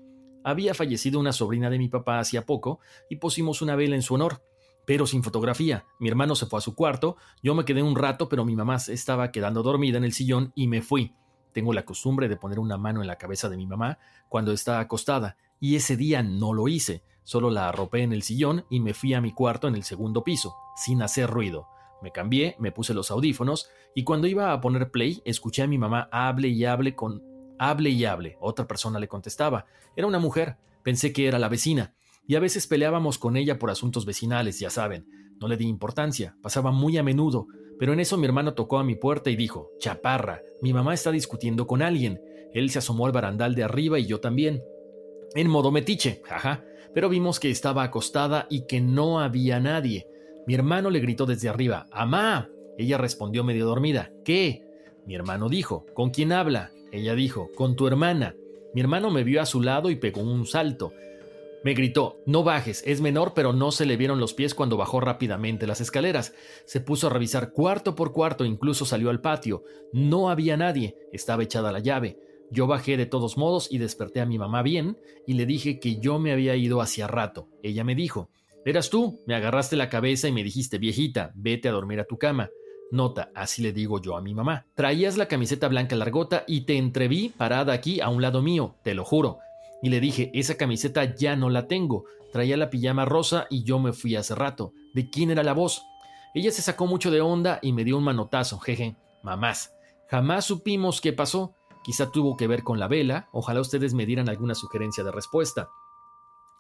Había 0.44 0.76
fallecido 0.76 1.20
una 1.20 1.34
sobrina 1.34 1.70
de 1.70 1.80
mi 1.80 1.90
papá 1.90 2.20
hacía 2.20 2.46
poco 2.46 2.80
y 3.10 3.16
pusimos 3.16 3.64
una 3.64 3.76
vela 3.76 3.96
en 3.96 4.04
su 4.04 4.14
honor, 4.14 4.44
pero 4.86 5.08
sin 5.08 5.24
fotografía. 5.24 5.86
Mi 6.00 6.10
hermano 6.10 6.36
se 6.36 6.46
fue 6.46 6.60
a 6.60 6.62
su 6.62 6.76
cuarto, 6.76 7.18
yo 7.42 7.56
me 7.56 7.66
quedé 7.66 7.82
un 7.82 7.96
rato, 7.96 8.30
pero 8.30 8.46
mi 8.46 8.56
mamá 8.56 8.76
estaba 8.76 9.32
quedando 9.32 9.64
dormida 9.64 9.98
en 9.98 10.04
el 10.04 10.14
sillón 10.14 10.52
y 10.56 10.68
me 10.68 10.84
fui. 10.84 11.16
Tengo 11.56 11.72
la 11.72 11.86
costumbre 11.86 12.28
de 12.28 12.36
poner 12.36 12.60
una 12.60 12.78
mano 12.78 13.00
en 13.00 13.08
la 13.08 13.18
cabeza 13.18 13.48
de 13.48 13.56
mi 13.56 13.66
mamá 13.66 13.98
cuando 14.28 14.52
está 14.52 14.82
acostada, 14.82 15.38
y 15.62 15.78
ese 15.78 15.96
día 15.96 16.22
no 16.22 16.52
lo 16.52 16.68
hice, 16.68 17.02
solo 17.24 17.50
la 17.50 17.70
arropé 17.70 18.02
en 18.02 18.12
el 18.12 18.24
sillón 18.24 18.66
y 18.70 18.82
me 18.82 18.94
fui 18.94 19.14
a 19.14 19.22
mi 19.22 19.32
cuarto 19.32 19.70
en 19.70 19.76
el 19.76 19.84
segundo 19.84 20.22
piso, 20.22 20.54
sin 20.76 21.02
hacer 21.02 21.30
ruido. 21.30 21.70
Me 22.02 22.12
cambié, 22.12 22.58
me 22.60 22.74
puse 22.74 22.94
los 22.94 23.10
audífonos, 23.10 23.70
y 23.96 24.04
cuando 24.04 24.28
iba 24.28 24.52
a 24.52 24.60
poner 24.60 24.92
play, 24.92 25.22
escuché 25.24 25.62
a 25.62 25.68
mi 25.68 25.78
mamá 25.78 26.10
hable 26.12 26.50
y 26.50 26.66
hable 26.66 26.94
con... 26.94 27.24
hable 27.58 27.90
y 27.90 28.04
hable. 28.04 28.36
Otra 28.42 28.68
persona 28.68 29.00
le 29.00 29.08
contestaba. 29.08 29.66
Era 29.96 30.08
una 30.08 30.20
mujer. 30.20 30.58
Pensé 30.84 31.14
que 31.14 31.26
era 31.26 31.40
la 31.40 31.48
vecina. 31.48 31.94
Y 32.28 32.36
a 32.36 32.42
veces 32.42 32.68
peleábamos 32.68 33.18
con 33.18 33.38
ella 33.38 33.58
por 33.60 33.70
asuntos 33.70 34.06
vecinales, 34.06 34.60
ya 34.60 34.70
saben. 34.70 35.08
No 35.40 35.48
le 35.48 35.58
di 35.58 35.66
importancia, 35.68 36.36
pasaba 36.42 36.72
muy 36.72 36.98
a 36.98 37.04
menudo, 37.04 37.48
pero 37.78 37.94
en 37.94 38.00
eso 38.00 38.18
mi 38.18 38.26
hermano 38.26 38.54
tocó 38.54 38.80
a 38.80 38.84
mi 38.84 38.96
puerta 38.96 39.30
y 39.30 39.36
dijo, 39.36 39.70
Chaparra, 39.80 40.42
mi 40.62 40.74
mamá 40.74 40.94
está 40.94 41.12
discutiendo 41.12 41.68
con 41.68 41.82
alguien. 41.82 42.22
Él 42.54 42.70
se 42.70 42.80
asomó 42.80 43.06
al 43.06 43.12
barandal 43.12 43.54
de 43.54 43.64
arriba 43.64 44.00
y 44.00 44.06
yo 44.06 44.20
también. 44.20 44.64
En 45.34 45.50
modo 45.50 45.72
metiche, 45.72 46.22
jaja, 46.24 46.64
pero 46.94 47.10
vimos 47.10 47.40
que 47.40 47.52
estaba 47.52 47.84
acostada 47.84 48.48
y 48.50 48.66
que 48.66 48.80
no 48.80 49.20
había 49.20 49.60
nadie. 49.60 50.08
Mi 50.48 50.54
hermano 50.56 50.90
le 50.90 51.00
gritó 51.00 51.26
desde 51.26 51.50
arriba, 51.50 51.88
¡Amá! 51.92 52.50
Ella 52.78 52.98
respondió 52.98 53.44
medio 53.44 53.66
dormida, 53.66 54.12
¿qué? 54.24 54.64
Mi 55.06 55.16
hermano 55.16 55.50
dijo, 55.50 55.86
¿con 55.94 56.10
quién 56.10 56.32
habla? 56.32 56.72
Ella 56.92 57.16
dijo, 57.16 57.50
con 57.56 57.76
tu 57.76 57.88
hermana. 57.88 58.36
Mi 58.74 58.82
hermano 58.82 59.12
me 59.12 59.24
vio 59.24 59.42
a 59.42 59.46
su 59.46 59.62
lado 59.62 59.90
y 59.90 59.96
pegó 59.96 60.22
un 60.22 60.46
salto. 60.46 60.92
Me 61.66 61.74
gritó, 61.74 62.22
no 62.28 62.44
bajes, 62.44 62.84
es 62.86 63.02
menor, 63.02 63.34
pero 63.34 63.52
no 63.52 63.72
se 63.72 63.88
le 63.88 63.98
vieron 63.98 64.20
los 64.20 64.36
pies 64.36 64.54
cuando 64.54 64.78
bajó 64.78 65.00
rápidamente 65.00 65.66
las 65.66 65.82
escaleras. 65.82 66.36
Se 66.68 66.80
puso 66.80 67.08
a 67.08 67.10
revisar 67.10 67.54
cuarto 67.54 67.96
por 67.96 68.14
cuarto, 68.14 68.46
incluso 68.46 68.86
salió 68.86 69.10
al 69.10 69.20
patio. 69.20 69.64
No 69.92 70.30
había 70.30 70.58
nadie, 70.58 70.96
estaba 71.12 71.42
echada 71.42 71.72
la 71.72 71.80
llave. 71.80 72.20
Yo 72.52 72.68
bajé 72.68 72.98
de 72.98 73.08
todos 73.08 73.36
modos 73.36 73.68
y 73.72 73.80
desperté 73.80 74.22
a 74.22 74.28
mi 74.28 74.38
mamá 74.38 74.62
bien 74.62 75.00
y 75.26 75.34
le 75.34 75.48
dije 75.48 75.80
que 75.80 76.00
yo 76.00 76.20
me 76.20 76.32
había 76.32 76.56
ido 76.56 76.82
hacía 76.82 77.08
rato. 77.08 77.50
Ella 77.64 77.84
me 77.84 77.96
dijo, 77.96 78.30
Eras 78.64 78.92
tú, 78.92 79.24
me 79.26 79.34
agarraste 79.34 79.76
la 79.76 79.90
cabeza 79.90 80.28
y 80.28 80.32
me 80.32 80.44
dijiste, 80.44 80.78
viejita, 80.78 81.32
vete 81.34 81.68
a 81.68 81.72
dormir 81.72 82.00
a 82.00 82.06
tu 82.06 82.20
cama. 82.20 82.52
Nota, 82.92 83.32
así 83.34 83.64
le 83.64 83.74
digo 83.74 84.00
yo 84.00 84.16
a 84.16 84.22
mi 84.22 84.36
mamá. 84.36 84.68
Traías 84.76 85.18
la 85.18 85.28
camiseta 85.28 85.68
blanca 85.68 85.96
largota 85.96 86.44
y 86.48 86.62
te 86.68 86.78
entreví 86.78 87.30
parada 87.30 87.74
aquí 87.74 88.02
a 88.02 88.10
un 88.10 88.22
lado 88.22 88.44
mío, 88.44 88.76
te 88.84 88.94
lo 88.94 89.04
juro. 89.04 89.40
Y 89.82 89.90
le 89.90 90.00
dije, 90.00 90.32
esa 90.34 90.56
camiseta 90.58 91.16
ya 91.16 91.36
no 91.36 91.50
la 91.50 91.68
tengo. 91.68 92.06
Traía 92.32 92.58
la 92.58 92.70
pijama 92.70 93.06
rosa 93.06 93.48
y 93.50 93.64
yo 93.64 93.80
me 93.80 93.94
fui 93.94 94.16
hace 94.16 94.36
rato. 94.36 94.74
¿De 94.94 95.10
quién 95.10 95.32
era 95.32 95.44
la 95.44 95.54
voz? 95.54 95.84
Ella 96.34 96.52
se 96.52 96.62
sacó 96.62 96.86
mucho 96.86 97.12
de 97.12 97.22
onda 97.22 97.60
y 97.62 97.72
me 97.72 97.84
dio 97.84 97.98
un 97.98 98.04
manotazo, 98.04 98.60
jeje. 98.60 98.98
Mamás. 99.24 99.74
Jamás 100.10 100.46
supimos 100.46 101.02
qué 101.02 101.14
pasó. 101.14 101.56
Quizá 101.84 102.12
tuvo 102.12 102.36
que 102.36 102.48
ver 102.48 102.64
con 102.64 102.80
la 102.80 102.88
vela. 102.88 103.30
Ojalá 103.32 103.62
ustedes 103.62 103.94
me 103.94 104.06
dieran 104.06 104.28
alguna 104.28 104.56
sugerencia 104.56 105.04
de 105.04 105.12
respuesta. 105.12 105.70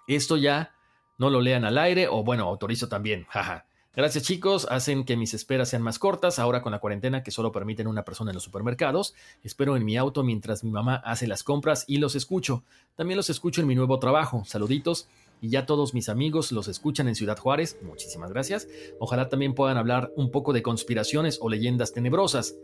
Esto 0.07 0.37
ya 0.37 0.75
no 1.17 1.29
lo 1.29 1.41
lean 1.41 1.65
al 1.65 1.77
aire 1.77 2.07
o 2.07 2.23
bueno, 2.23 2.43
autorizo 2.45 2.87
también. 2.87 3.25
Jaja. 3.29 3.65
Gracias 3.95 4.25
chicos, 4.25 4.67
hacen 4.69 5.05
que 5.05 5.15
mis 5.15 5.33
esperas 5.33 5.69
sean 5.69 5.81
más 5.81 5.99
cortas, 5.99 6.37
ahora 6.37 6.61
con 6.61 6.73
la 6.73 6.79
cuarentena 6.79 7.23
que 7.23 7.31
solo 7.31 7.53
permiten 7.53 7.87
una 7.87 8.03
persona 8.03 8.31
en 8.31 8.35
los 8.35 8.43
supermercados. 8.43 9.15
Espero 9.41 9.77
en 9.77 9.85
mi 9.85 9.95
auto 9.95 10.21
mientras 10.21 10.65
mi 10.65 10.71
mamá 10.71 10.95
hace 10.97 11.27
las 11.27 11.43
compras 11.43 11.85
y 11.87 11.97
los 11.97 12.13
escucho. 12.15 12.65
También 12.95 13.15
los 13.15 13.29
escucho 13.29 13.61
en 13.61 13.67
mi 13.67 13.75
nuevo 13.75 13.97
trabajo. 13.97 14.43
Saluditos. 14.45 15.07
Y 15.41 15.49
ya 15.49 15.65
todos 15.65 15.93
mis 15.93 16.09
amigos 16.09 16.51
los 16.51 16.67
escuchan 16.67 17.07
en 17.07 17.15
Ciudad 17.15 17.37
Juárez. 17.37 17.77
Muchísimas 17.83 18.31
gracias. 18.31 18.67
Ojalá 18.99 19.29
también 19.29 19.53
puedan 19.53 19.77
hablar 19.77 20.11
un 20.17 20.29
poco 20.29 20.51
de 20.51 20.61
conspiraciones 20.61 21.39
o 21.41 21.49
leyendas 21.49 21.93
tenebrosas. 21.93 22.55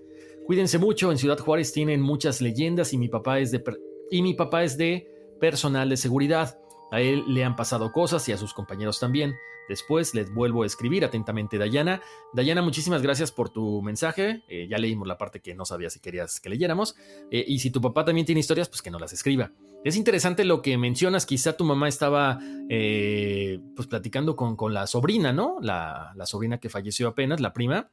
Cuídense 0.45 0.79
mucho, 0.79 1.11
en 1.11 1.17
Ciudad 1.17 1.39
Juárez 1.39 1.71
tienen 1.71 2.01
muchas 2.01 2.41
leyendas 2.41 2.91
y 2.91 2.97
mi 2.97 3.07
papá 3.07 3.39
es 3.39 3.51
de, 3.51 3.63
y 4.09 4.21
mi 4.21 4.33
papá 4.33 4.63
es 4.63 4.77
de 4.77 5.07
personal 5.39 5.87
de 5.87 5.95
seguridad. 5.95 6.57
A 6.91 7.01
él 7.01 7.23
le 7.27 7.43
han 7.43 7.56
pasado 7.56 7.91
cosas 7.91 8.27
y 8.30 8.34
a 8.34 8.38
sus 8.38 8.54
compañeros 8.54 8.99
también. 8.99 9.36
Después 9.69 10.13
les 10.13 10.34
vuelvo 10.34 10.63
a 10.63 10.65
escribir 10.65 11.06
atentamente, 11.06 11.58
Dayana. 11.58 12.01
Dayana, 12.34 12.62
muchísimas 12.62 13.01
gracias 13.01 13.32
por 13.32 13.49
tu 13.49 13.82
mensaje. 13.82 14.43
Eh, 14.49 14.67
ya 14.69 14.77
leímos 14.77 15.08
la 15.08 15.17
parte 15.17 15.39
que 15.39 15.56
no 15.56 15.65
sabía 15.65 15.89
si 15.89 16.01
querías 16.01 16.41
que 16.41 16.49
leyéramos. 16.49 16.95
Eh, 17.32 17.45
y 17.47 17.60
si 17.60 17.71
tu 17.71 17.80
papá 17.80 18.04
también 18.04 18.25
tiene 18.25 18.39
historias, 18.41 18.67
pues 18.67 18.82
que 18.82 18.91
no 18.91 18.99
las 18.99 19.13
escriba. 19.13 19.54
Es 19.86 19.95
interesante 19.95 20.43
lo 20.43 20.62
que 20.62 20.77
mencionas. 20.77 21.25
Quizá 21.25 21.56
tu 21.56 21.63
mamá 21.63 21.88
estaba 21.88 22.39
eh, 22.69 23.60
pues 23.75 23.88
platicando 23.88 24.36
con, 24.36 24.58
con, 24.58 24.73
la 24.73 24.88
sobrina, 24.88 25.32
¿no? 25.32 25.58
La, 25.62 26.12
la 26.15 26.25
sobrina 26.25 26.60
que 26.60 26.69
falleció 26.69 27.08
apenas, 27.08 27.39
la 27.39 27.54
prima. 27.54 27.91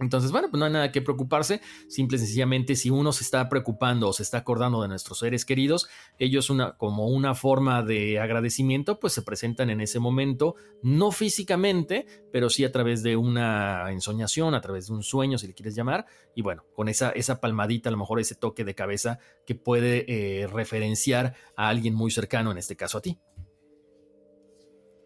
Entonces, 0.00 0.32
bueno, 0.32 0.48
pues 0.50 0.58
no 0.58 0.66
hay 0.66 0.72
nada 0.72 0.92
que 0.92 1.02
preocuparse. 1.02 1.60
Simple 1.88 2.16
y 2.16 2.20
sencillamente, 2.20 2.76
si 2.76 2.90
uno 2.90 3.12
se 3.12 3.24
está 3.24 3.48
preocupando 3.48 4.08
o 4.08 4.12
se 4.12 4.22
está 4.22 4.38
acordando 4.38 4.82
de 4.82 4.88
nuestros 4.88 5.18
seres 5.18 5.44
queridos, 5.44 5.88
ellos 6.18 6.50
una, 6.50 6.76
como 6.76 7.06
una 7.08 7.34
forma 7.34 7.82
de 7.82 8.18
agradecimiento, 8.18 8.98
pues 8.98 9.12
se 9.12 9.22
presentan 9.22 9.70
en 9.70 9.80
ese 9.80 10.00
momento, 10.00 10.56
no 10.82 11.12
físicamente, 11.12 12.06
pero 12.32 12.50
sí 12.50 12.64
a 12.64 12.72
través 12.72 13.02
de 13.02 13.16
una 13.16 13.90
ensoñación, 13.90 14.54
a 14.54 14.60
través 14.60 14.88
de 14.88 14.94
un 14.94 15.02
sueño, 15.02 15.38
si 15.38 15.46
le 15.46 15.54
quieres 15.54 15.74
llamar. 15.74 16.06
Y 16.34 16.42
bueno, 16.42 16.64
con 16.74 16.88
esa, 16.88 17.12
palmadita, 17.40 17.88
a 17.88 17.92
lo 17.92 17.98
mejor 17.98 18.20
ese 18.20 18.34
toque 18.34 18.64
de 18.64 18.74
cabeza 18.74 19.18
que 19.46 19.54
puede 19.54 20.04
eh, 20.08 20.46
referenciar 20.46 21.34
a 21.56 21.68
alguien 21.68 21.94
muy 21.94 22.10
cercano, 22.10 22.50
en 22.50 22.58
este 22.58 22.76
caso 22.76 22.98
a 22.98 23.02
ti. 23.02 23.18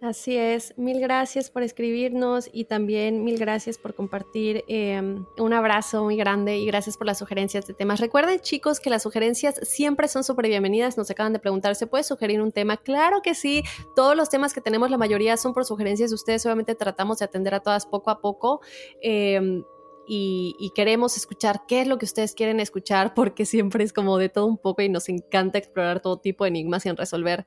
Así 0.00 0.36
es, 0.36 0.74
mil 0.78 1.00
gracias 1.00 1.50
por 1.50 1.64
escribirnos 1.64 2.48
y 2.52 2.66
también 2.66 3.24
mil 3.24 3.36
gracias 3.36 3.78
por 3.78 3.96
compartir 3.96 4.64
em, 4.68 5.26
un 5.36 5.52
abrazo 5.52 6.04
muy 6.04 6.16
grande 6.16 6.56
y 6.56 6.66
gracias 6.66 6.96
por 6.96 7.08
las 7.08 7.18
sugerencias 7.18 7.66
de 7.66 7.74
temas. 7.74 7.98
Recuerden 7.98 8.38
chicos 8.38 8.78
que 8.78 8.90
las 8.90 9.02
sugerencias 9.02 9.58
siempre 9.62 10.06
son 10.06 10.22
súper 10.22 10.46
bienvenidas, 10.46 10.96
nos 10.96 11.10
acaban 11.10 11.32
de 11.32 11.40
preguntar, 11.40 11.74
¿se 11.74 11.88
puede 11.88 12.04
sugerir 12.04 12.40
un 12.40 12.52
tema? 12.52 12.76
Claro 12.76 13.22
que 13.22 13.34
sí, 13.34 13.64
todos 13.96 14.14
los 14.14 14.28
temas 14.28 14.54
que 14.54 14.60
tenemos, 14.60 14.88
la 14.88 14.98
mayoría 14.98 15.36
son 15.36 15.52
por 15.52 15.64
sugerencias 15.64 16.10
de 16.10 16.14
ustedes, 16.14 16.46
obviamente 16.46 16.76
tratamos 16.76 17.18
de 17.18 17.24
atender 17.24 17.54
a 17.54 17.60
todas 17.60 17.84
poco 17.84 18.10
a 18.10 18.20
poco. 18.20 18.60
Em, 19.02 19.64
y, 20.06 20.54
y, 20.58 20.70
queremos 20.70 21.18
escuchar 21.18 21.62
qué 21.68 21.82
es 21.82 21.86
lo 21.86 21.98
que 21.98 22.06
ustedes 22.06 22.34
quieren 22.34 22.60
escuchar 22.60 23.12
porque 23.12 23.44
siempre 23.44 23.84
es 23.84 23.92
como 23.92 24.16
de 24.16 24.30
todo 24.30 24.46
un 24.46 24.56
poco 24.56 24.80
y 24.80 24.88
nos 24.88 25.08
encanta 25.10 25.58
explorar 25.58 26.00
todo 26.00 26.18
tipo 26.18 26.44
de 26.44 26.48
enigmas 26.48 26.86
en 26.86 26.96
resolver 26.96 27.46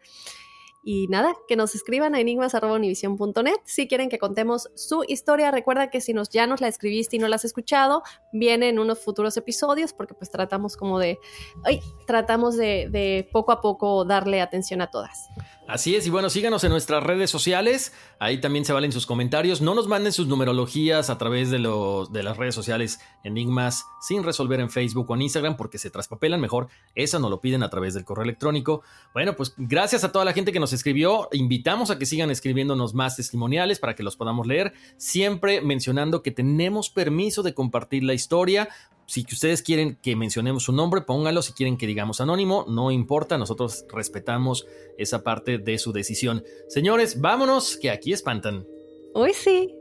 y 0.83 1.07
nada, 1.07 1.35
que 1.47 1.55
nos 1.55 1.75
escriban 1.75 2.15
a 2.15 2.19
enigmas.univision.net 2.19 3.57
si 3.65 3.87
quieren 3.87 4.09
que 4.09 4.17
contemos 4.17 4.69
su 4.75 5.03
historia. 5.07 5.51
Recuerda 5.51 5.89
que 5.89 6.01
si 6.01 6.13
ya 6.31 6.47
nos 6.47 6.61
la 6.61 6.67
escribiste 6.67 7.15
y 7.15 7.19
no 7.19 7.27
la 7.27 7.35
has 7.35 7.45
escuchado, 7.45 8.03
viene 8.33 8.69
en 8.69 8.79
unos 8.79 8.99
futuros 8.99 9.37
episodios 9.37 9.93
porque 9.93 10.13
pues 10.13 10.29
tratamos 10.29 10.75
como 10.75 10.99
de, 10.99 11.19
ay, 11.63 11.81
tratamos 12.07 12.57
de, 12.57 12.87
de 12.89 13.29
poco 13.31 13.51
a 13.51 13.61
poco 13.61 14.05
darle 14.05 14.41
atención 14.41 14.81
a 14.81 14.87
todas. 14.87 15.29
Así 15.67 15.95
es, 15.95 16.05
y 16.05 16.09
bueno, 16.09 16.29
síganos 16.29 16.65
en 16.65 16.71
nuestras 16.71 17.01
redes 17.01 17.29
sociales, 17.29 17.93
ahí 18.19 18.41
también 18.41 18.65
se 18.65 18.73
valen 18.73 18.91
sus 18.91 19.05
comentarios, 19.05 19.61
no 19.61 19.73
nos 19.73 19.87
manden 19.87 20.11
sus 20.11 20.27
numerologías 20.27 21.09
a 21.09 21.17
través 21.17 21.49
de, 21.49 21.59
los, 21.59 22.11
de 22.11 22.23
las 22.23 22.35
redes 22.35 22.53
sociales 22.53 22.99
Enigmas 23.23 23.85
sin 24.01 24.23
resolver 24.23 24.59
en 24.59 24.69
Facebook 24.69 25.09
o 25.09 25.15
en 25.15 25.21
Instagram 25.21 25.55
porque 25.55 25.77
se 25.77 25.89
traspapelan 25.89 26.41
mejor, 26.41 26.67
eso 26.93 27.19
nos 27.19 27.29
lo 27.29 27.39
piden 27.39 27.63
a 27.63 27.69
través 27.69 27.93
del 27.93 28.03
correo 28.03 28.23
electrónico. 28.23 28.81
Bueno, 29.13 29.35
pues 29.37 29.53
gracias 29.55 30.03
a 30.03 30.11
toda 30.11 30.25
la 30.25 30.33
gente 30.33 30.51
que 30.51 30.59
nos 30.59 30.70
escribió, 30.73 31.29
invitamos 31.31 31.91
a 31.91 31.97
que 31.97 32.05
sigan 32.05 32.31
escribiéndonos 32.31 32.93
más 32.93 33.15
testimoniales 33.15 33.79
para 33.79 33.95
que 33.95 34.03
los 34.03 34.15
podamos 34.15 34.47
leer, 34.47 34.73
siempre 34.97 35.61
mencionando 35.61 36.21
que 36.21 36.31
tenemos 36.31 36.89
permiso 36.89 37.43
de 37.43 37.53
compartir 37.53 38.03
la 38.03 38.13
historia, 38.13 38.69
si 39.11 39.25
ustedes 39.29 39.61
quieren 39.61 39.97
que 40.01 40.15
mencionemos 40.15 40.63
su 40.63 40.71
nombre, 40.71 41.01
póngalo. 41.01 41.41
Si 41.41 41.51
quieren 41.51 41.77
que 41.77 41.85
digamos 41.85 42.21
anónimo, 42.21 42.65
no 42.69 42.91
importa. 42.91 43.37
Nosotros 43.37 43.85
respetamos 43.93 44.65
esa 44.97 45.21
parte 45.21 45.57
de 45.57 45.77
su 45.79 45.91
decisión. 45.91 46.45
Señores, 46.69 47.19
vámonos, 47.19 47.75
que 47.75 47.89
aquí 47.89 48.13
espantan. 48.13 48.65
Uy, 49.13 49.33
sí. 49.33 49.75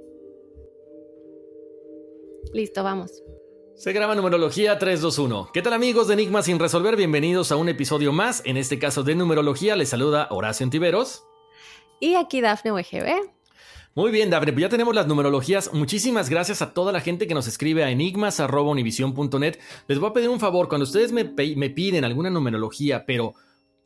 Listo, 2.52 2.82
vamos. 2.82 3.22
Se 3.80 3.94
graba 3.94 4.14
numerología 4.14 4.78
321. 4.78 5.52
¿Qué 5.54 5.62
tal 5.62 5.72
amigos 5.72 6.06
de 6.06 6.12
Enigma 6.12 6.42
sin 6.42 6.58
resolver? 6.58 6.96
Bienvenidos 6.96 7.50
a 7.50 7.56
un 7.56 7.70
episodio 7.70 8.12
más. 8.12 8.42
En 8.44 8.58
este 8.58 8.78
caso 8.78 9.04
de 9.04 9.14
numerología 9.14 9.74
les 9.74 9.88
saluda 9.88 10.28
Horacio 10.28 10.64
Antiveros. 10.64 11.24
Y 11.98 12.14
aquí 12.14 12.42
Dafne 12.42 12.72
UGB. 12.72 13.30
Muy 13.94 14.10
bien, 14.10 14.28
Daphne, 14.28 14.52
pues 14.52 14.64
ya 14.64 14.68
tenemos 14.68 14.94
las 14.94 15.06
numerologías. 15.06 15.72
Muchísimas 15.72 16.28
gracias 16.28 16.60
a 16.60 16.74
toda 16.74 16.92
la 16.92 17.00
gente 17.00 17.26
que 17.26 17.32
nos 17.32 17.46
escribe 17.46 17.82
a 17.82 17.90
enigmas.univision.net. 17.90 19.58
Les 19.88 19.98
voy 19.98 20.10
a 20.10 20.12
pedir 20.12 20.28
un 20.28 20.40
favor, 20.40 20.68
cuando 20.68 20.84
ustedes 20.84 21.10
me, 21.10 21.24
me 21.24 21.70
piden 21.70 22.04
alguna 22.04 22.28
numerología, 22.28 23.06
pero 23.06 23.32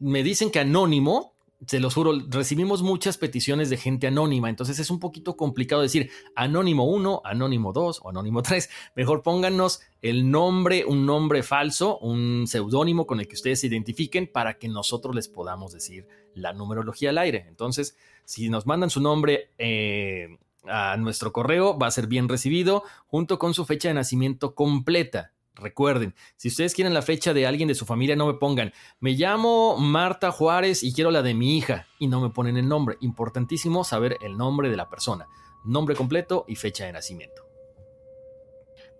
me 0.01 0.25
dicen 0.25 0.51
que 0.51 0.59
anónimo, 0.59 1.34
se 1.67 1.81
los 1.81 1.95
juro, 1.95 2.13
recibimos 2.29 2.83
muchas 2.83 3.19
peticiones 3.19 3.71
de 3.71 3.77
gente 3.77 4.07
anónima, 4.07 4.49
entonces 4.49 4.79
es 4.79 4.91
un 4.91 5.01
poquito 5.01 5.37
complicado 5.37 5.83
decir 5.83 6.11
anónimo 6.35 6.85
1, 6.85 7.23
anónimo 7.25 7.73
2 7.73 8.01
o 8.03 8.11
anónimo 8.11 8.43
3. 8.43 8.71
Mejor 8.95 9.23
pónganos 9.23 9.81
el 10.03 10.31
nombre, 10.31 10.85
un 10.85 11.07
nombre 11.07 11.43
falso, 11.43 11.99
un 11.99 12.47
seudónimo 12.47 13.07
con 13.07 13.21
el 13.21 13.29
que 13.29 13.35
ustedes 13.35 13.61
se 13.61 13.67
identifiquen 13.67 14.27
para 14.27 14.59
que 14.59 14.69
nosotros 14.69 15.15
les 15.15 15.29
podamos 15.29 15.73
decir 15.73 16.07
la 16.35 16.53
numerología 16.53 17.11
al 17.11 17.19
aire. 17.19 17.45
Entonces, 17.49 17.97
si 18.25 18.49
nos 18.49 18.67
mandan 18.67 18.91
su 18.91 19.01
nombre 19.01 19.51
eh, 19.59 20.39
a 20.67 20.97
nuestro 20.97 21.33
correo, 21.33 21.79
va 21.79 21.89
a 21.89 21.91
ser 21.91 22.07
bien 22.07 22.29
recibido 22.29 22.85
junto 23.07 23.39
con 23.39 23.55
su 23.55 23.65
fecha 23.65 23.89
de 23.89 23.95
nacimiento 23.95 24.55
completa. 24.55 25.34
Recuerden, 25.57 26.15
si 26.37 26.49
ustedes 26.49 26.75
quieren 26.75 26.95
la 26.95 27.03
fecha 27.03 27.33
de 27.33 27.47
alguien 27.47 27.69
de 27.69 27.77
su 27.77 27.87
familia, 27.87 28.17
no 28.17 28.27
me 28.27 28.35
pongan, 28.35 28.73
me 28.99 29.13
llamo 29.13 29.77
Marta 29.77 30.33
Juárez 30.33 30.83
y 30.83 30.93
quiero 30.93 31.13
la 31.13 31.23
de 31.23 31.35
mi 31.35 31.57
hija 31.57 31.87
y 32.01 32.09
no 32.09 32.21
me 32.21 32.31
ponen 32.31 32.57
el 32.57 32.69
nombre. 32.69 32.97
Importantísimo 33.01 33.85
saber 33.85 34.19
el 34.21 34.37
nombre 34.37 34.69
de 34.69 34.77
la 34.77 34.91
persona, 34.91 35.29
nombre 35.65 35.95
completo 35.95 36.45
y 36.49 36.57
fecha 36.57 36.87
de 36.87 36.93
nacimiento. 36.93 37.54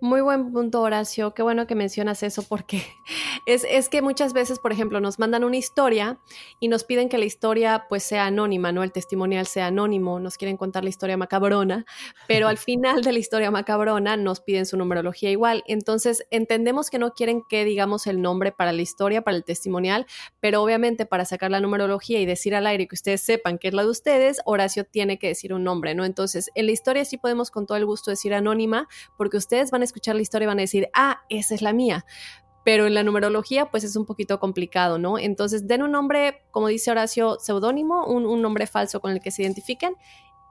Muy 0.05 0.21
buen 0.21 0.53
punto, 0.53 0.83
Horacio. 0.83 1.33
Qué 1.33 1.43
bueno 1.43 1.67
que 1.67 1.75
mencionas 1.75 2.23
eso 2.23 2.43
porque 2.43 2.83
es, 3.47 3.65
es, 3.67 3.89
que 3.89 4.03
muchas 4.03 4.35
veces, 4.35 4.59
por 4.59 4.71
ejemplo, 4.71 5.01
nos 5.01 5.19
mandan 5.19 5.45
una 5.45 5.57
historia 5.57 6.19
y 6.61 6.69
nos 6.69 6.85
piden 6.85 7.09
que 7.09 7.17
la 7.17 7.25
historia 7.25 7.87
pues 7.89 8.03
sea 8.03 8.27
anónima, 8.27 8.71
¿no? 8.71 8.83
El 8.83 8.93
testimonial 8.93 9.47
sea 9.47 9.69
anónimo, 9.69 10.21
nos 10.21 10.37
quieren 10.37 10.59
contar 10.59 10.85
la 10.85 10.91
historia 10.91 11.17
macabrona, 11.17 11.87
pero 12.29 12.49
al 12.49 12.59
final 12.59 13.01
de 13.01 13.13
la 13.13 13.19
historia 13.19 13.51
macabrona 13.51 14.19
nos 14.19 14.43
piden 14.43 14.67
su 14.67 14.77
numerología 14.77 15.31
igual. 15.31 15.65
Entonces, 15.67 16.27
entendemos 16.31 16.91
que 16.91 16.99
no 16.99 17.15
quieren 17.15 17.41
que 17.49 17.65
digamos 17.65 18.07
el 18.07 18.21
nombre 18.21 18.53
para 18.53 18.75
la 18.75 18.83
historia, 18.83 19.23
para 19.23 19.39
el 19.39 19.45
testimonial, 19.45 20.05
pero 20.39 20.63
obviamente 20.63 21.07
para 21.07 21.25
sacar 21.25 21.51
la 21.51 21.61
numerología 21.61 22.21
y 22.21 22.27
decir 22.27 22.55
al 22.55 22.67
aire 22.67 22.89
que 22.89 22.95
ustedes 22.95 23.23
sepan 23.23 23.57
que 23.57 23.69
es 23.69 23.75
la 23.75 23.85
de 23.85 23.89
ustedes, 23.89 24.43
Horacio 24.45 24.85
tiene 24.85 25.19
que 25.19 25.29
decir 25.29 25.55
un 25.55 25.65
nombre, 25.65 25.95
¿no? 25.95 26.05
Entonces, 26.05 26.51
en 26.55 26.67
la 26.67 26.73
historia 26.73 27.07
sí 27.07 27.17
podemos 27.17 27.51
con 27.51 27.65
todo 27.65 27.79
el 27.79 27.87
gusto 27.87 28.11
decir 28.11 28.35
anónima 28.35 28.87
porque 29.17 29.39
ustedes 29.39 29.71
van 29.71 29.81
a 29.81 29.94
escuchar 29.95 30.17
la 30.17 30.23
historia 30.23 30.45
y 30.45 30.49
van 30.49 30.59
a 30.59 30.63
decir, 30.63 30.89
ah, 30.93 31.23
esa 31.29 31.55
es 31.55 31.63
la 31.63 31.73
mía. 31.73 32.05
Pero 32.65 32.87
en 32.87 32.95
la 32.95 33.03
numerología, 33.03 33.67
pues 33.71 33.85
es 33.85 33.95
un 33.95 34.07
poquito 34.07 34.41
complicado, 34.41 34.99
¿no? 34.99 35.19
Entonces, 35.19 35.69
den 35.69 35.83
un 35.83 35.93
nombre, 35.93 36.43
como 36.51 36.69
dice 36.69 36.91
Horacio, 36.91 37.39
seudónimo, 37.39 38.07
un, 38.07 38.43
nombre 38.43 38.67
falso 38.67 39.01
con 39.01 39.13
el 39.13 39.21
que 39.21 39.31
se 39.31 39.43
identifiquen 39.43 39.95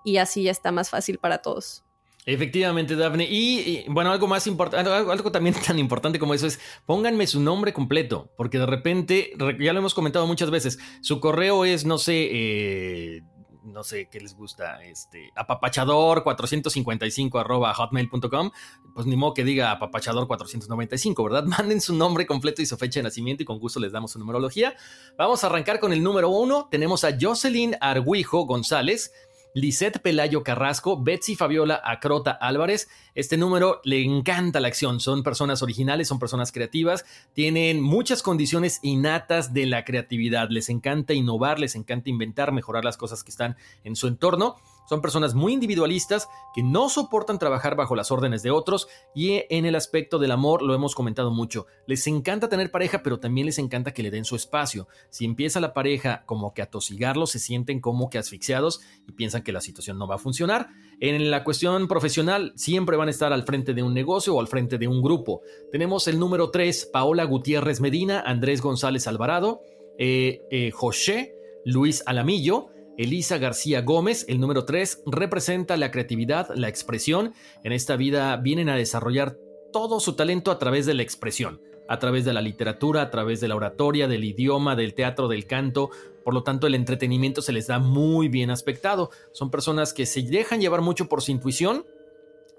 y 0.05 0.17
así 0.17 0.43
ya 0.43 0.51
está 0.51 0.71
más 0.71 0.89
fácil 0.89 1.17
para 1.17 1.39
todos. 1.39 1.83
Efectivamente, 2.25 2.95
Daphne. 2.95 3.27
Y, 3.29 3.83
bueno, 3.89 4.11
algo 4.11 4.27
más 4.27 4.47
importante, 4.47 4.89
algo, 4.89 5.31
también 5.31 5.55
tan 5.67 5.77
importante 5.79 6.19
como 6.19 6.33
eso 6.33 6.47
es, 6.47 6.59
pónganme 6.85 7.27
su 7.27 7.41
nombre 7.41 7.73
completo, 7.73 8.31
porque 8.37 8.59
de 8.59 8.65
repente, 8.65 9.33
ya 9.59 9.73
lo 9.73 9.79
hemos 9.79 9.93
comentado 9.93 10.25
muchas 10.27 10.51
veces, 10.51 10.79
su 11.01 11.19
correo 11.19 11.65
es, 11.65 11.83
no 11.83 11.97
sé, 11.97 12.29
eh, 12.31 13.21
no 13.63 13.83
sé 13.83 14.09
qué 14.09 14.19
les 14.19 14.35
gusta, 14.35 14.83
este, 14.83 15.31
apapachador455 15.35 17.39
arroba 17.39 17.73
hotmail.com, 17.73 18.51
pues 18.93 19.05
ni 19.05 19.15
modo 19.15 19.33
que 19.33 19.43
diga 19.43 19.77
apapachador495, 19.79 21.23
¿verdad? 21.23 21.43
Manden 21.45 21.81
su 21.81 21.95
nombre 21.95 22.25
completo 22.25 22.61
y 22.61 22.65
su 22.65 22.77
fecha 22.77 22.99
de 22.99 23.03
nacimiento 23.03 23.43
y 23.43 23.45
con 23.45 23.59
gusto 23.59 23.79
les 23.79 23.91
damos 23.91 24.11
su 24.11 24.19
numerología. 24.19 24.75
Vamos 25.17 25.43
a 25.43 25.47
arrancar 25.47 25.79
con 25.79 25.93
el 25.93 26.03
número 26.03 26.29
uno. 26.29 26.67
Tenemos 26.69 27.03
a 27.03 27.17
Jocelyn 27.19 27.75
Arguijo 27.79 28.45
González. 28.45 29.11
Lisette 29.55 29.99
Pelayo 29.99 30.43
Carrasco, 30.43 31.01
Betsy 31.01 31.35
Fabiola 31.35 31.79
Acrota 31.83 32.31
Álvarez. 32.31 32.89
Este 33.13 33.37
número 33.37 33.81
le 33.83 34.01
encanta 34.01 34.59
la 34.59 34.67
acción. 34.67 34.99
Son 34.99 35.21
personas 35.21 35.61
originales, 35.61 36.07
son 36.07 36.17
personas 36.17 36.51
creativas, 36.51 37.05
tienen 37.33 37.79
muchas 37.79 38.23
condiciones 38.23 38.79
innatas 38.81 39.53
de 39.53 39.67
la 39.67 39.85
creatividad. 39.85 40.49
Les 40.49 40.69
encanta 40.69 41.13
innovar, 41.13 41.59
les 41.59 41.75
encanta 41.75 42.09
inventar, 42.09 42.51
mejorar 42.51 42.83
las 42.83 42.97
cosas 42.97 43.23
que 43.23 43.29
están 43.29 43.55
en 43.83 43.95
su 43.95 44.07
entorno. 44.07 44.55
Son 44.87 45.01
personas 45.01 45.33
muy 45.33 45.53
individualistas 45.53 46.27
que 46.53 46.63
no 46.63 46.89
soportan 46.89 47.39
trabajar 47.39 47.75
bajo 47.75 47.95
las 47.95 48.11
órdenes 48.11 48.43
de 48.43 48.51
otros 48.51 48.87
y 49.15 49.43
en 49.49 49.65
el 49.65 49.75
aspecto 49.75 50.19
del 50.19 50.31
amor 50.31 50.61
lo 50.61 50.73
hemos 50.73 50.95
comentado 50.95 51.31
mucho. 51.31 51.65
Les 51.87 52.05
encanta 52.07 52.49
tener 52.49 52.71
pareja, 52.71 53.01
pero 53.03 53.19
también 53.19 53.45
les 53.45 53.57
encanta 53.57 53.93
que 53.93 54.03
le 54.03 54.11
den 54.11 54.25
su 54.25 54.35
espacio. 54.35 54.87
Si 55.09 55.25
empieza 55.25 55.59
la 55.59 55.73
pareja 55.73 56.23
como 56.25 56.53
que 56.53 56.61
a 56.61 56.69
tosigarlos, 56.69 57.31
se 57.31 57.39
sienten 57.39 57.79
como 57.79 58.09
que 58.09 58.17
asfixiados 58.17 58.81
y 59.07 59.13
piensan 59.13 59.43
que 59.43 59.51
la 59.51 59.61
situación 59.61 59.97
no 59.97 60.07
va 60.07 60.15
a 60.15 60.19
funcionar. 60.19 60.69
En 60.99 61.31
la 61.31 61.43
cuestión 61.43 61.87
profesional, 61.87 62.53
siempre 62.55 62.97
van 62.97 63.07
a 63.07 63.11
estar 63.11 63.33
al 63.33 63.43
frente 63.43 63.73
de 63.73 63.83
un 63.83 63.93
negocio 63.93 64.35
o 64.35 64.39
al 64.39 64.47
frente 64.47 64.77
de 64.77 64.87
un 64.87 65.01
grupo. 65.01 65.41
Tenemos 65.71 66.07
el 66.07 66.19
número 66.19 66.51
3, 66.51 66.89
Paola 66.91 67.23
Gutiérrez 67.23 67.81
Medina, 67.81 68.21
Andrés 68.25 68.61
González 68.61 69.07
Alvarado, 69.07 69.61
eh, 69.97 70.41
eh, 70.49 70.71
José 70.71 71.35
Luis 71.65 72.03
Alamillo, 72.05 72.67
Elisa 72.97 73.37
García 73.39 73.81
Gómez, 73.81 74.25
el 74.27 74.39
número 74.39 74.65
3, 74.65 75.03
representa 75.07 75.77
la 75.77 75.91
creatividad, 75.91 76.49
la 76.55 76.69
expresión. 76.69 77.33
En 77.63 77.71
esta 77.71 77.95
vida 77.95 78.35
vienen 78.37 78.69
a 78.69 78.75
desarrollar 78.75 79.37
todo 79.71 79.99
su 79.99 80.13
talento 80.13 80.51
a 80.51 80.59
través 80.59 80.85
de 80.85 80.93
la 80.93 81.01
expresión, 81.01 81.59
a 81.89 81.97
través 81.97 82.23
de 82.23 82.33
la 82.33 82.41
literatura, 82.41 83.01
a 83.01 83.09
través 83.09 83.41
de 83.41 83.47
la 83.47 83.55
oratoria, 83.55 84.07
del 84.07 84.23
idioma, 84.23 84.75
del 84.75 84.93
teatro, 84.93 85.27
del 85.27 85.47
canto. 85.47 85.89
Por 86.23 86.35
lo 86.35 86.43
tanto, 86.43 86.67
el 86.67 86.75
entretenimiento 86.75 87.41
se 87.41 87.51
les 87.51 87.67
da 87.67 87.79
muy 87.79 88.27
bien 88.27 88.51
aspectado. 88.51 89.09
Son 89.31 89.49
personas 89.49 89.93
que 89.93 90.05
se 90.05 90.21
dejan 90.21 90.61
llevar 90.61 90.81
mucho 90.81 91.09
por 91.09 91.21
su 91.21 91.31
intuición, 91.31 91.85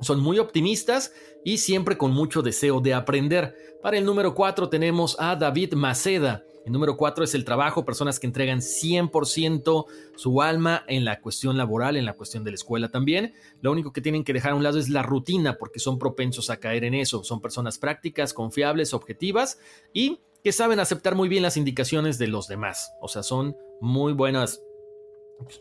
son 0.00 0.20
muy 0.20 0.40
optimistas 0.40 1.12
y 1.44 1.58
siempre 1.58 1.96
con 1.96 2.10
mucho 2.12 2.42
deseo 2.42 2.80
de 2.80 2.94
aprender. 2.94 3.54
Para 3.82 3.98
el 3.98 4.04
número 4.04 4.34
4 4.34 4.68
tenemos 4.68 5.16
a 5.20 5.36
David 5.36 5.74
Maceda. 5.74 6.44
El 6.64 6.72
número 6.72 6.96
cuatro 6.96 7.24
es 7.24 7.35
el 7.35 7.44
trabajo, 7.44 7.85
personas 7.85 8.18
que 8.18 8.27
entregan 8.27 8.61
100% 8.61 9.87
su 10.16 10.42
alma 10.42 10.85
en 10.88 11.05
la 11.05 11.20
cuestión 11.20 11.59
laboral, 11.59 11.96
en 11.96 12.07
la 12.07 12.14
cuestión 12.14 12.42
de 12.42 12.53
la 12.53 12.55
escuela 12.55 12.88
también. 12.88 13.35
Lo 13.61 13.70
único 13.70 13.92
que 13.92 14.00
tienen 14.00 14.24
que 14.24 14.33
dejar 14.33 14.53
a 14.53 14.55
un 14.55 14.62
lado 14.62 14.79
es 14.79 14.88
la 14.88 15.03
rutina, 15.03 15.59
porque 15.59 15.79
son 15.79 15.98
propensos 15.98 16.48
a 16.48 16.59
caer 16.59 16.85
en 16.85 16.94
eso. 16.94 17.22
Son 17.22 17.40
personas 17.42 17.79
prácticas, 17.79 18.33
confiables, 18.33 18.94
objetivas 18.94 19.59
y 19.92 20.20
que 20.42 20.53
saben 20.53 20.81
aceptar 20.81 21.14
muy 21.14 21.29
bien 21.29 21.42
las 21.42 21.57
indicaciones 21.59 22.18
de 22.18 22.29
los 22.29 22.48
demás. 22.48 22.92
O 23.00 23.09
sea, 23.09 23.22
son 23.22 23.57
muy 23.81 24.14
buenas... 24.14 24.62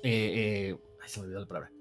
Eh, 0.03 0.69
eh, 0.71 0.77
ay, 1.01 1.09
se 1.09 1.19
me 1.19 1.25
olvidó 1.25 1.41
la 1.41 1.47
palabra 1.47 1.72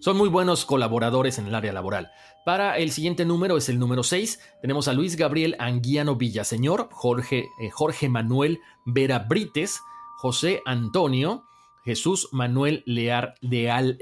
son 0.00 0.16
muy 0.16 0.28
buenos 0.28 0.64
colaboradores 0.64 1.38
en 1.38 1.46
el 1.46 1.54
área 1.54 1.72
laboral. 1.72 2.10
Para 2.44 2.78
el 2.78 2.92
siguiente 2.92 3.24
número 3.24 3.56
es 3.56 3.68
el 3.68 3.78
número 3.78 4.02
6. 4.02 4.40
Tenemos 4.60 4.88
a 4.88 4.92
Luis 4.92 5.16
Gabriel 5.16 5.56
Anguiano 5.58 6.16
Villaseñor, 6.16 6.88
Jorge, 6.92 7.48
eh, 7.60 7.70
Jorge 7.70 8.08
Manuel 8.08 8.60
Vera 8.86 9.18
Brites, 9.18 9.80
José 10.18 10.62
Antonio, 10.64 11.44
Jesús 11.84 12.28
Manuel 12.32 12.82
Leal, 12.86 13.34
Leal 13.40 13.98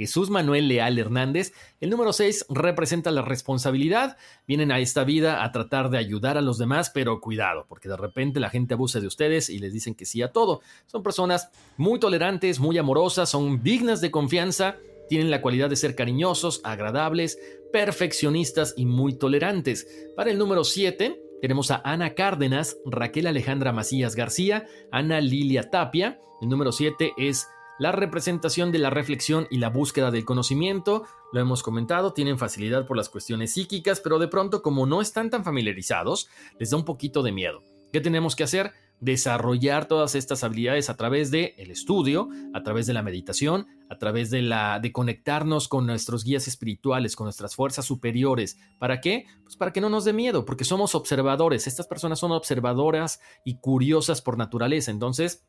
Jesús 0.00 0.30
Manuel 0.30 0.68
Leal 0.68 0.98
Hernández. 0.98 1.52
El 1.78 1.90
número 1.90 2.14
6 2.14 2.46
representa 2.48 3.10
la 3.10 3.20
responsabilidad. 3.20 4.16
Vienen 4.46 4.72
a 4.72 4.78
esta 4.78 5.04
vida 5.04 5.44
a 5.44 5.52
tratar 5.52 5.90
de 5.90 5.98
ayudar 5.98 6.38
a 6.38 6.40
los 6.40 6.56
demás, 6.56 6.88
pero 6.88 7.20
cuidado, 7.20 7.66
porque 7.68 7.88
de 7.88 7.98
repente 7.98 8.40
la 8.40 8.48
gente 8.48 8.72
abusa 8.72 9.00
de 9.00 9.06
ustedes 9.06 9.50
y 9.50 9.58
les 9.58 9.74
dicen 9.74 9.94
que 9.94 10.06
sí 10.06 10.22
a 10.22 10.32
todo. 10.32 10.62
Son 10.86 11.02
personas 11.02 11.50
muy 11.76 12.00
tolerantes, 12.00 12.60
muy 12.60 12.78
amorosas, 12.78 13.28
son 13.28 13.62
dignas 13.62 14.00
de 14.00 14.10
confianza 14.10 14.76
tienen 15.10 15.30
la 15.32 15.42
cualidad 15.42 15.68
de 15.68 15.74
ser 15.74 15.96
cariñosos, 15.96 16.60
agradables, 16.62 17.36
perfeccionistas 17.72 18.74
y 18.76 18.86
muy 18.86 19.18
tolerantes. 19.18 19.88
Para 20.14 20.30
el 20.30 20.38
número 20.38 20.62
7 20.62 21.20
tenemos 21.42 21.72
a 21.72 21.82
Ana 21.84 22.14
Cárdenas, 22.14 22.76
Raquel 22.86 23.26
Alejandra 23.26 23.72
Macías 23.72 24.14
García, 24.14 24.68
Ana 24.92 25.20
Lilia 25.20 25.68
Tapia. 25.68 26.20
El 26.40 26.48
número 26.48 26.70
7 26.70 27.14
es 27.18 27.48
la 27.80 27.90
representación 27.90 28.70
de 28.70 28.78
la 28.78 28.90
reflexión 28.90 29.48
y 29.50 29.58
la 29.58 29.68
búsqueda 29.70 30.12
del 30.12 30.24
conocimiento. 30.24 31.06
Lo 31.32 31.40
hemos 31.40 31.64
comentado, 31.64 32.12
tienen 32.12 32.38
facilidad 32.38 32.86
por 32.86 32.96
las 32.96 33.08
cuestiones 33.08 33.54
psíquicas, 33.54 33.98
pero 34.00 34.20
de 34.20 34.28
pronto 34.28 34.62
como 34.62 34.86
no 34.86 35.02
están 35.02 35.28
tan 35.28 35.42
familiarizados, 35.42 36.28
les 36.60 36.70
da 36.70 36.76
un 36.76 36.84
poquito 36.84 37.24
de 37.24 37.32
miedo. 37.32 37.64
¿Qué 37.92 38.00
tenemos 38.00 38.36
que 38.36 38.44
hacer? 38.44 38.72
Desarrollar 39.00 39.86
todas 39.86 40.14
estas 40.14 40.44
habilidades 40.44 40.90
a 40.90 40.96
través 40.96 41.30
de 41.30 41.54
el 41.58 41.70
estudio, 41.70 42.28
a 42.52 42.62
través 42.62 42.86
de 42.86 42.92
la 42.92 43.02
meditación, 43.02 43.66
a 43.88 43.98
través 43.98 44.30
de 44.30 44.42
la 44.42 44.78
de 44.78 44.92
conectarnos 44.92 45.68
con 45.68 45.86
nuestros 45.86 46.24
guías 46.24 46.46
espirituales, 46.46 47.16
con 47.16 47.24
nuestras 47.24 47.54
fuerzas 47.54 47.86
superiores. 47.86 48.58
¿Para 48.78 49.00
qué? 49.00 49.26
Pues 49.42 49.56
para 49.56 49.72
que 49.72 49.80
no 49.80 49.88
nos 49.88 50.04
dé 50.04 50.12
miedo, 50.12 50.44
porque 50.44 50.64
somos 50.64 50.94
observadores. 50.94 51.66
Estas 51.66 51.86
personas 51.86 52.18
son 52.18 52.32
observadoras 52.32 53.20
y 53.44 53.58
curiosas 53.58 54.20
por 54.22 54.36
naturaleza. 54.36 54.90
Entonces, 54.90 55.46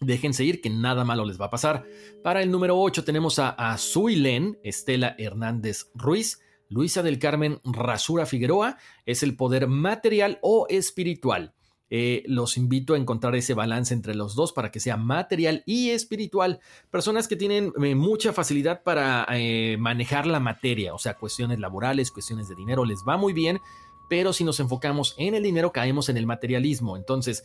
déjense 0.00 0.44
ir 0.44 0.60
que 0.60 0.70
nada 0.70 1.04
malo 1.04 1.24
les 1.24 1.40
va 1.40 1.46
a 1.46 1.50
pasar. 1.50 1.84
Para 2.22 2.42
el 2.42 2.50
número 2.50 2.78
8 2.78 3.04
tenemos 3.04 3.38
a 3.38 3.50
Azuilén 3.50 4.58
Estela 4.62 5.14
Hernández 5.18 5.90
Ruiz. 5.94 6.40
Luisa 6.68 7.02
del 7.02 7.18
Carmen 7.18 7.60
Rasura 7.62 8.26
Figueroa 8.26 8.78
es 9.06 9.22
el 9.22 9.36
poder 9.36 9.68
material 9.68 10.38
o 10.42 10.66
espiritual. 10.68 11.54
Eh, 11.96 12.24
los 12.26 12.56
invito 12.56 12.94
a 12.94 12.98
encontrar 12.98 13.36
ese 13.36 13.54
balance 13.54 13.94
entre 13.94 14.16
los 14.16 14.34
dos 14.34 14.52
para 14.52 14.72
que 14.72 14.80
sea 14.80 14.96
material 14.96 15.62
y 15.64 15.90
espiritual. 15.90 16.58
Personas 16.90 17.28
que 17.28 17.36
tienen 17.36 17.72
eh, 17.80 17.94
mucha 17.94 18.32
facilidad 18.32 18.82
para 18.82 19.24
eh, 19.30 19.76
manejar 19.78 20.26
la 20.26 20.40
materia, 20.40 20.92
o 20.92 20.98
sea, 20.98 21.14
cuestiones 21.14 21.60
laborales, 21.60 22.10
cuestiones 22.10 22.48
de 22.48 22.56
dinero, 22.56 22.84
les 22.84 23.04
va 23.08 23.16
muy 23.16 23.32
bien, 23.32 23.60
pero 24.08 24.32
si 24.32 24.42
nos 24.42 24.58
enfocamos 24.58 25.14
en 25.18 25.36
el 25.36 25.44
dinero 25.44 25.70
caemos 25.70 26.08
en 26.08 26.16
el 26.16 26.26
materialismo. 26.26 26.96
Entonces, 26.96 27.44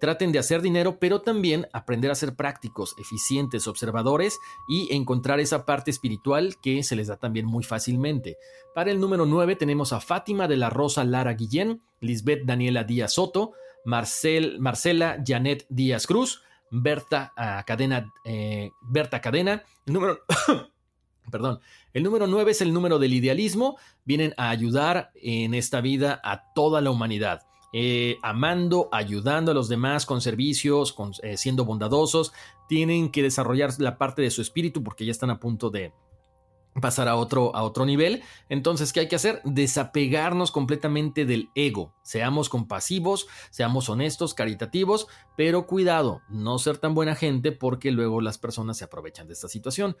traten 0.00 0.32
de 0.32 0.38
hacer 0.38 0.62
dinero, 0.62 0.96
pero 0.98 1.20
también 1.20 1.66
aprender 1.74 2.10
a 2.10 2.14
ser 2.14 2.34
prácticos, 2.34 2.94
eficientes, 2.96 3.68
observadores 3.68 4.38
y 4.66 4.94
encontrar 4.94 5.40
esa 5.40 5.66
parte 5.66 5.90
espiritual 5.90 6.56
que 6.62 6.82
se 6.84 6.96
les 6.96 7.08
da 7.08 7.18
también 7.18 7.44
muy 7.44 7.64
fácilmente. 7.64 8.38
Para 8.74 8.92
el 8.92 8.98
número 8.98 9.26
9 9.26 9.56
tenemos 9.56 9.92
a 9.92 10.00
Fátima 10.00 10.48
de 10.48 10.56
la 10.56 10.70
Rosa 10.70 11.04
Lara 11.04 11.34
Guillén, 11.34 11.82
Lisbeth 12.00 12.46
Daniela 12.46 12.84
Díaz 12.84 13.12
Soto, 13.12 13.52
Marcel, 13.84 14.58
Marcela 14.60 15.22
Janet 15.26 15.66
Díaz 15.68 16.06
Cruz, 16.06 16.42
Berta, 16.70 17.32
ah, 17.36 17.64
Cadena, 17.66 18.12
eh, 18.24 18.70
Berta 18.82 19.20
Cadena, 19.20 19.62
el 19.86 19.92
número... 19.92 20.20
Perdón, 21.30 21.60
el 21.92 22.02
número 22.02 22.26
9 22.26 22.50
es 22.50 22.60
el 22.60 22.72
número 22.72 22.98
del 22.98 23.14
idealismo. 23.14 23.78
Vienen 24.04 24.34
a 24.36 24.50
ayudar 24.50 25.12
en 25.14 25.54
esta 25.54 25.80
vida 25.80 26.20
a 26.24 26.52
toda 26.54 26.80
la 26.80 26.90
humanidad. 26.90 27.42
Eh, 27.72 28.18
amando, 28.22 28.88
ayudando 28.90 29.52
a 29.52 29.54
los 29.54 29.68
demás 29.68 30.06
con 30.06 30.20
servicios, 30.20 30.94
eh, 31.22 31.36
siendo 31.36 31.64
bondadosos. 31.64 32.32
Tienen 32.68 33.12
que 33.12 33.22
desarrollar 33.22 33.70
la 33.78 33.96
parte 33.96 34.22
de 34.22 34.30
su 34.30 34.42
espíritu 34.42 34.82
porque 34.82 35.04
ya 35.04 35.12
están 35.12 35.30
a 35.30 35.38
punto 35.38 35.70
de, 35.70 35.92
pasar 36.80 37.08
a 37.08 37.16
otro, 37.16 37.54
a 37.56 37.62
otro 37.62 37.84
nivel. 37.84 38.22
Entonces, 38.48 38.92
¿qué 38.92 39.00
hay 39.00 39.08
que 39.08 39.16
hacer? 39.16 39.40
Desapegarnos 39.44 40.52
completamente 40.52 41.24
del 41.24 41.50
ego. 41.54 41.92
Seamos 42.02 42.48
compasivos, 42.48 43.26
seamos 43.50 43.88
honestos, 43.88 44.34
caritativos, 44.34 45.08
pero 45.36 45.66
cuidado, 45.66 46.22
no 46.28 46.58
ser 46.58 46.78
tan 46.78 46.94
buena 46.94 47.14
gente 47.14 47.52
porque 47.52 47.90
luego 47.90 48.20
las 48.20 48.38
personas 48.38 48.76
se 48.76 48.84
aprovechan 48.84 49.26
de 49.26 49.32
esta 49.32 49.48
situación. 49.48 49.96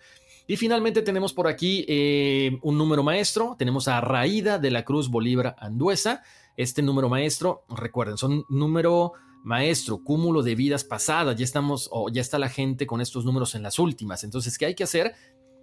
Y 0.46 0.56
finalmente 0.56 1.02
tenemos 1.02 1.32
por 1.32 1.48
aquí 1.48 1.84
eh, 1.88 2.58
un 2.62 2.78
número 2.78 3.02
maestro. 3.02 3.56
Tenemos 3.58 3.88
a 3.88 4.00
Raída 4.00 4.58
de 4.58 4.70
la 4.70 4.84
Cruz 4.84 5.10
Bolívar 5.10 5.56
Anduesa. 5.58 6.22
Este 6.56 6.82
número 6.82 7.08
maestro, 7.08 7.64
recuerden, 7.68 8.16
son 8.18 8.44
número 8.48 9.12
maestro, 9.42 10.02
cúmulo 10.04 10.42
de 10.42 10.54
vidas 10.54 10.84
pasadas. 10.84 11.36
Ya 11.36 11.44
estamos, 11.44 11.88
o 11.92 12.10
ya 12.10 12.20
está 12.20 12.38
la 12.38 12.48
gente 12.48 12.86
con 12.86 13.00
estos 13.00 13.24
números 13.24 13.54
en 13.54 13.62
las 13.62 13.78
últimas. 13.78 14.24
Entonces, 14.24 14.58
¿qué 14.58 14.66
hay 14.66 14.74
que 14.74 14.84
hacer? 14.84 15.14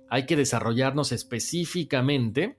Hay 0.09 0.25
que 0.25 0.35
desarrollarnos 0.35 1.11
específicamente 1.11 2.57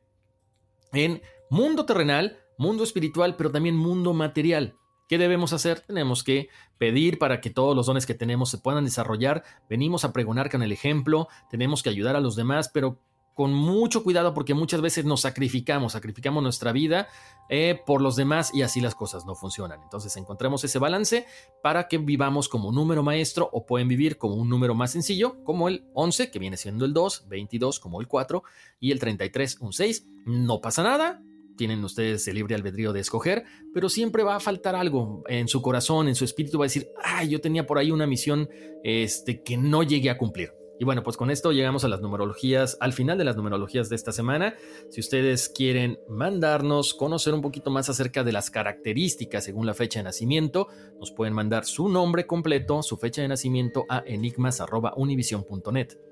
en 0.92 1.22
mundo 1.51 1.86
terrenal, 1.86 2.38
mundo 2.57 2.84
espiritual, 2.84 3.36
pero 3.36 3.51
también 3.51 3.76
mundo 3.76 4.12
material. 4.12 4.76
¿Qué 5.09 5.16
debemos 5.16 5.55
hacer? 5.55 5.80
Tenemos 5.80 6.22
que 6.22 6.49
pedir 6.76 7.18
para 7.18 7.40
que 7.40 7.49
todos 7.49 7.74
los 7.74 7.86
dones 7.86 8.05
que 8.05 8.14
tenemos 8.14 8.51
se 8.51 8.59
puedan 8.59 8.84
desarrollar. 8.84 9.42
Venimos 9.68 10.05
a 10.05 10.12
pregonar 10.12 10.51
con 10.51 10.62
el 10.62 10.70
ejemplo, 10.70 11.28
tenemos 11.51 11.82
que 11.82 11.88
ayudar 11.88 12.14
a 12.14 12.20
los 12.20 12.36
demás, 12.36 12.68
pero 12.68 13.01
con 13.39 13.55
mucho 13.55 14.03
cuidado 14.03 14.34
porque 14.34 14.53
muchas 14.53 14.80
veces 14.80 15.05
nos 15.05 15.20
sacrificamos, 15.20 15.93
sacrificamos 15.93 16.43
nuestra 16.43 16.72
vida 16.72 17.07
eh, 17.49 17.80
por 17.86 18.03
los 18.03 18.16
demás 18.16 18.53
y 18.53 18.62
así 18.62 18.80
las 18.80 18.97
cosas 18.97 19.26
no 19.26 19.36
funcionan. 19.36 19.80
Entonces 19.80 20.16
encontremos 20.16 20.64
ese 20.64 20.80
balance 20.80 21.24
para 21.62 21.86
que 21.86 21.99
vivamos 21.99 22.49
como 22.49 22.72
número 22.72 23.05
maestro 23.05 23.49
o 23.53 23.64
pueden 23.64 23.86
vivir 23.86 24.18
como 24.18 24.34
un 24.34 24.49
número 24.49 24.74
más 24.74 24.91
sencillo, 24.91 25.45
como 25.45 25.68
el 25.68 25.84
11, 25.95 26.32
que 26.32 26.41
viene 26.41 26.57
siendo 26.57 26.84
el 26.84 26.93
2, 26.93 27.28
22 27.28 27.78
como 27.78 28.01
el 28.01 28.09
4 28.09 28.43
y 28.80 28.91
el 28.91 28.99
33, 28.99 29.61
un 29.61 29.72
6. 29.72 30.05
No 30.26 30.61
pasa 30.61 30.82
nada, 30.82 31.22
tienen 31.57 31.84
ustedes 31.84 32.26
el 32.26 32.34
libre 32.34 32.57
albedrío 32.57 32.93
de 32.93 32.99
escoger, 32.99 33.45
pero 33.72 33.89
siempre 33.89 34.24
va 34.24 34.34
a 34.34 34.41
faltar 34.41 34.74
algo 34.74 35.22
en 35.28 35.47
su 35.47 35.62
corazón, 35.62 36.09
en 36.09 36.16
su 36.16 36.24
espíritu, 36.24 36.59
va 36.59 36.64
a 36.64 36.66
decir, 36.66 36.89
ay, 37.05 37.28
yo 37.28 37.41
tenía 37.41 37.68
por 37.68 37.78
ahí 37.78 37.93
una 37.93 38.09
misión 38.09 38.49
este, 38.82 39.45
que 39.45 39.57
no 39.57 39.84
llegué 39.84 40.11
a 40.11 40.18
cumplir. 40.18 40.51
Y 40.79 40.85
bueno, 40.85 41.03
pues 41.03 41.16
con 41.16 41.31
esto 41.31 41.53
llegamos 41.53 41.85
a 41.85 41.89
las 41.89 42.01
numerologías, 42.01 42.76
al 42.81 42.93
final 42.93 43.18
de 43.18 43.24
las 43.24 43.37
numerologías 43.37 43.89
de 43.89 43.97
esta 43.97 44.12
semana. 44.12 44.55
Si 44.91 45.01
ustedes 45.01 45.49
quieren 45.49 45.99
mandarnos, 46.09 46.95
conocer 46.95 47.35
un 47.35 47.43
poquito 47.43 47.70
más 47.70 47.89
acerca 47.89 48.24
de 48.24 48.33
las 48.33 48.51
características 48.51 49.45
según 49.45 49.66
la 49.66 49.74
fecha 49.74 50.01
de 50.01 50.05
nacimiento, 50.05 50.68
nos 51.01 51.11
pueden 51.11 51.35
mandar 51.35 51.64
su 51.64 51.89
nombre 51.89 52.26
completo, 52.26 52.83
su 52.83 52.97
fecha 52.97 53.22
de 53.22 53.29
nacimiento 53.29 53.87
a 53.89 54.03
enigmas.univision.net. 54.07 56.07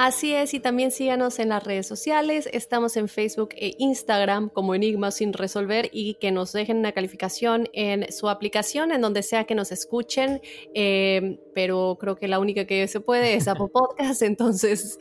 Así 0.00 0.32
es, 0.32 0.54
y 0.54 0.60
también 0.60 0.92
síganos 0.92 1.40
en 1.40 1.48
las 1.48 1.64
redes 1.64 1.88
sociales. 1.88 2.48
Estamos 2.52 2.96
en 2.96 3.08
Facebook 3.08 3.48
e 3.56 3.74
Instagram 3.78 4.48
como 4.48 4.76
Enigmas 4.76 5.16
sin 5.16 5.32
resolver 5.32 5.90
y 5.92 6.14
que 6.20 6.30
nos 6.30 6.52
dejen 6.52 6.76
una 6.76 6.92
calificación 6.92 7.68
en 7.72 8.12
su 8.12 8.28
aplicación, 8.28 8.92
en 8.92 9.00
donde 9.00 9.24
sea 9.24 9.42
que 9.42 9.56
nos 9.56 9.72
escuchen. 9.72 10.40
Eh, 10.72 11.40
pero 11.52 11.98
creo 12.00 12.14
que 12.14 12.28
la 12.28 12.38
única 12.38 12.64
que 12.64 12.86
se 12.86 13.00
puede 13.00 13.34
es 13.34 13.48
Apple 13.48 13.70
Podcast. 13.72 14.22
Entonces, 14.22 15.00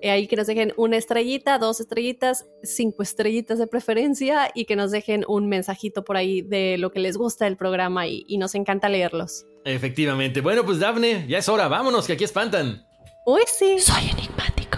eh, 0.00 0.10
ahí 0.10 0.26
que 0.26 0.36
nos 0.36 0.46
dejen 0.46 0.72
una 0.78 0.96
estrellita, 0.96 1.58
dos 1.58 1.80
estrellitas, 1.80 2.48
cinco 2.62 3.02
estrellitas 3.02 3.58
de 3.58 3.66
preferencia 3.66 4.50
y 4.54 4.64
que 4.64 4.76
nos 4.76 4.90
dejen 4.90 5.26
un 5.28 5.46
mensajito 5.50 6.04
por 6.04 6.16
ahí 6.16 6.40
de 6.40 6.78
lo 6.78 6.90
que 6.90 7.00
les 7.00 7.18
gusta 7.18 7.44
del 7.44 7.58
programa 7.58 8.06
y, 8.06 8.24
y 8.26 8.38
nos 8.38 8.54
encanta 8.54 8.88
leerlos. 8.88 9.44
Efectivamente. 9.66 10.40
Bueno, 10.40 10.64
pues 10.64 10.78
Dafne, 10.78 11.26
ya 11.28 11.36
es 11.36 11.50
hora. 11.50 11.68
Vámonos, 11.68 12.06
que 12.06 12.14
aquí 12.14 12.24
espantan. 12.24 12.87
Uy, 13.30 13.42
sí. 13.46 13.78
Soy 13.78 14.08
enigmático. 14.08 14.77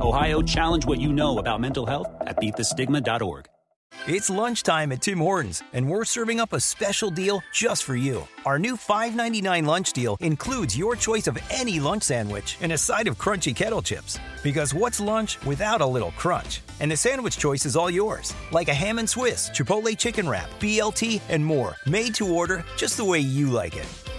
Ohio, 0.00 0.40
challenge 0.40 0.86
what 0.86 1.00
you 1.00 1.12
know 1.12 1.38
about 1.38 1.60
mental 1.60 1.86
health 1.86 2.08
at 2.22 2.36
beatthestigma.org. 2.36 3.46
It's 4.06 4.30
lunchtime 4.30 4.92
at 4.92 5.02
Tim 5.02 5.18
Hortons, 5.18 5.62
and 5.74 5.90
we're 5.90 6.06
serving 6.06 6.40
up 6.40 6.54
a 6.54 6.60
special 6.60 7.10
deal 7.10 7.42
just 7.52 7.84
for 7.84 7.94
you. 7.94 8.26
Our 8.46 8.58
new 8.58 8.76
$5.99 8.76 9.66
lunch 9.66 9.92
deal 9.92 10.16
includes 10.20 10.78
your 10.78 10.96
choice 10.96 11.26
of 11.26 11.38
any 11.50 11.80
lunch 11.80 12.04
sandwich 12.04 12.56
and 12.62 12.72
a 12.72 12.78
side 12.78 13.08
of 13.08 13.18
crunchy 13.18 13.54
kettle 13.54 13.82
chips. 13.82 14.18
Because 14.42 14.72
what's 14.72 15.00
lunch 15.00 15.44
without 15.44 15.82
a 15.82 15.86
little 15.86 16.12
crunch? 16.12 16.62
And 16.80 16.90
the 16.90 16.96
sandwich 16.96 17.36
choice 17.36 17.66
is 17.66 17.76
all 17.76 17.90
yours, 17.90 18.34
like 18.52 18.68
a 18.68 18.74
ham 18.74 18.98
and 18.98 19.10
Swiss, 19.10 19.50
Chipotle 19.50 19.98
chicken 19.98 20.26
wrap, 20.26 20.48
BLT, 20.60 21.20
and 21.28 21.44
more, 21.44 21.76
made 21.86 22.14
to 22.14 22.32
order 22.32 22.64
just 22.78 22.96
the 22.96 23.04
way 23.04 23.18
you 23.18 23.50
like 23.50 23.76
it. 23.76 24.09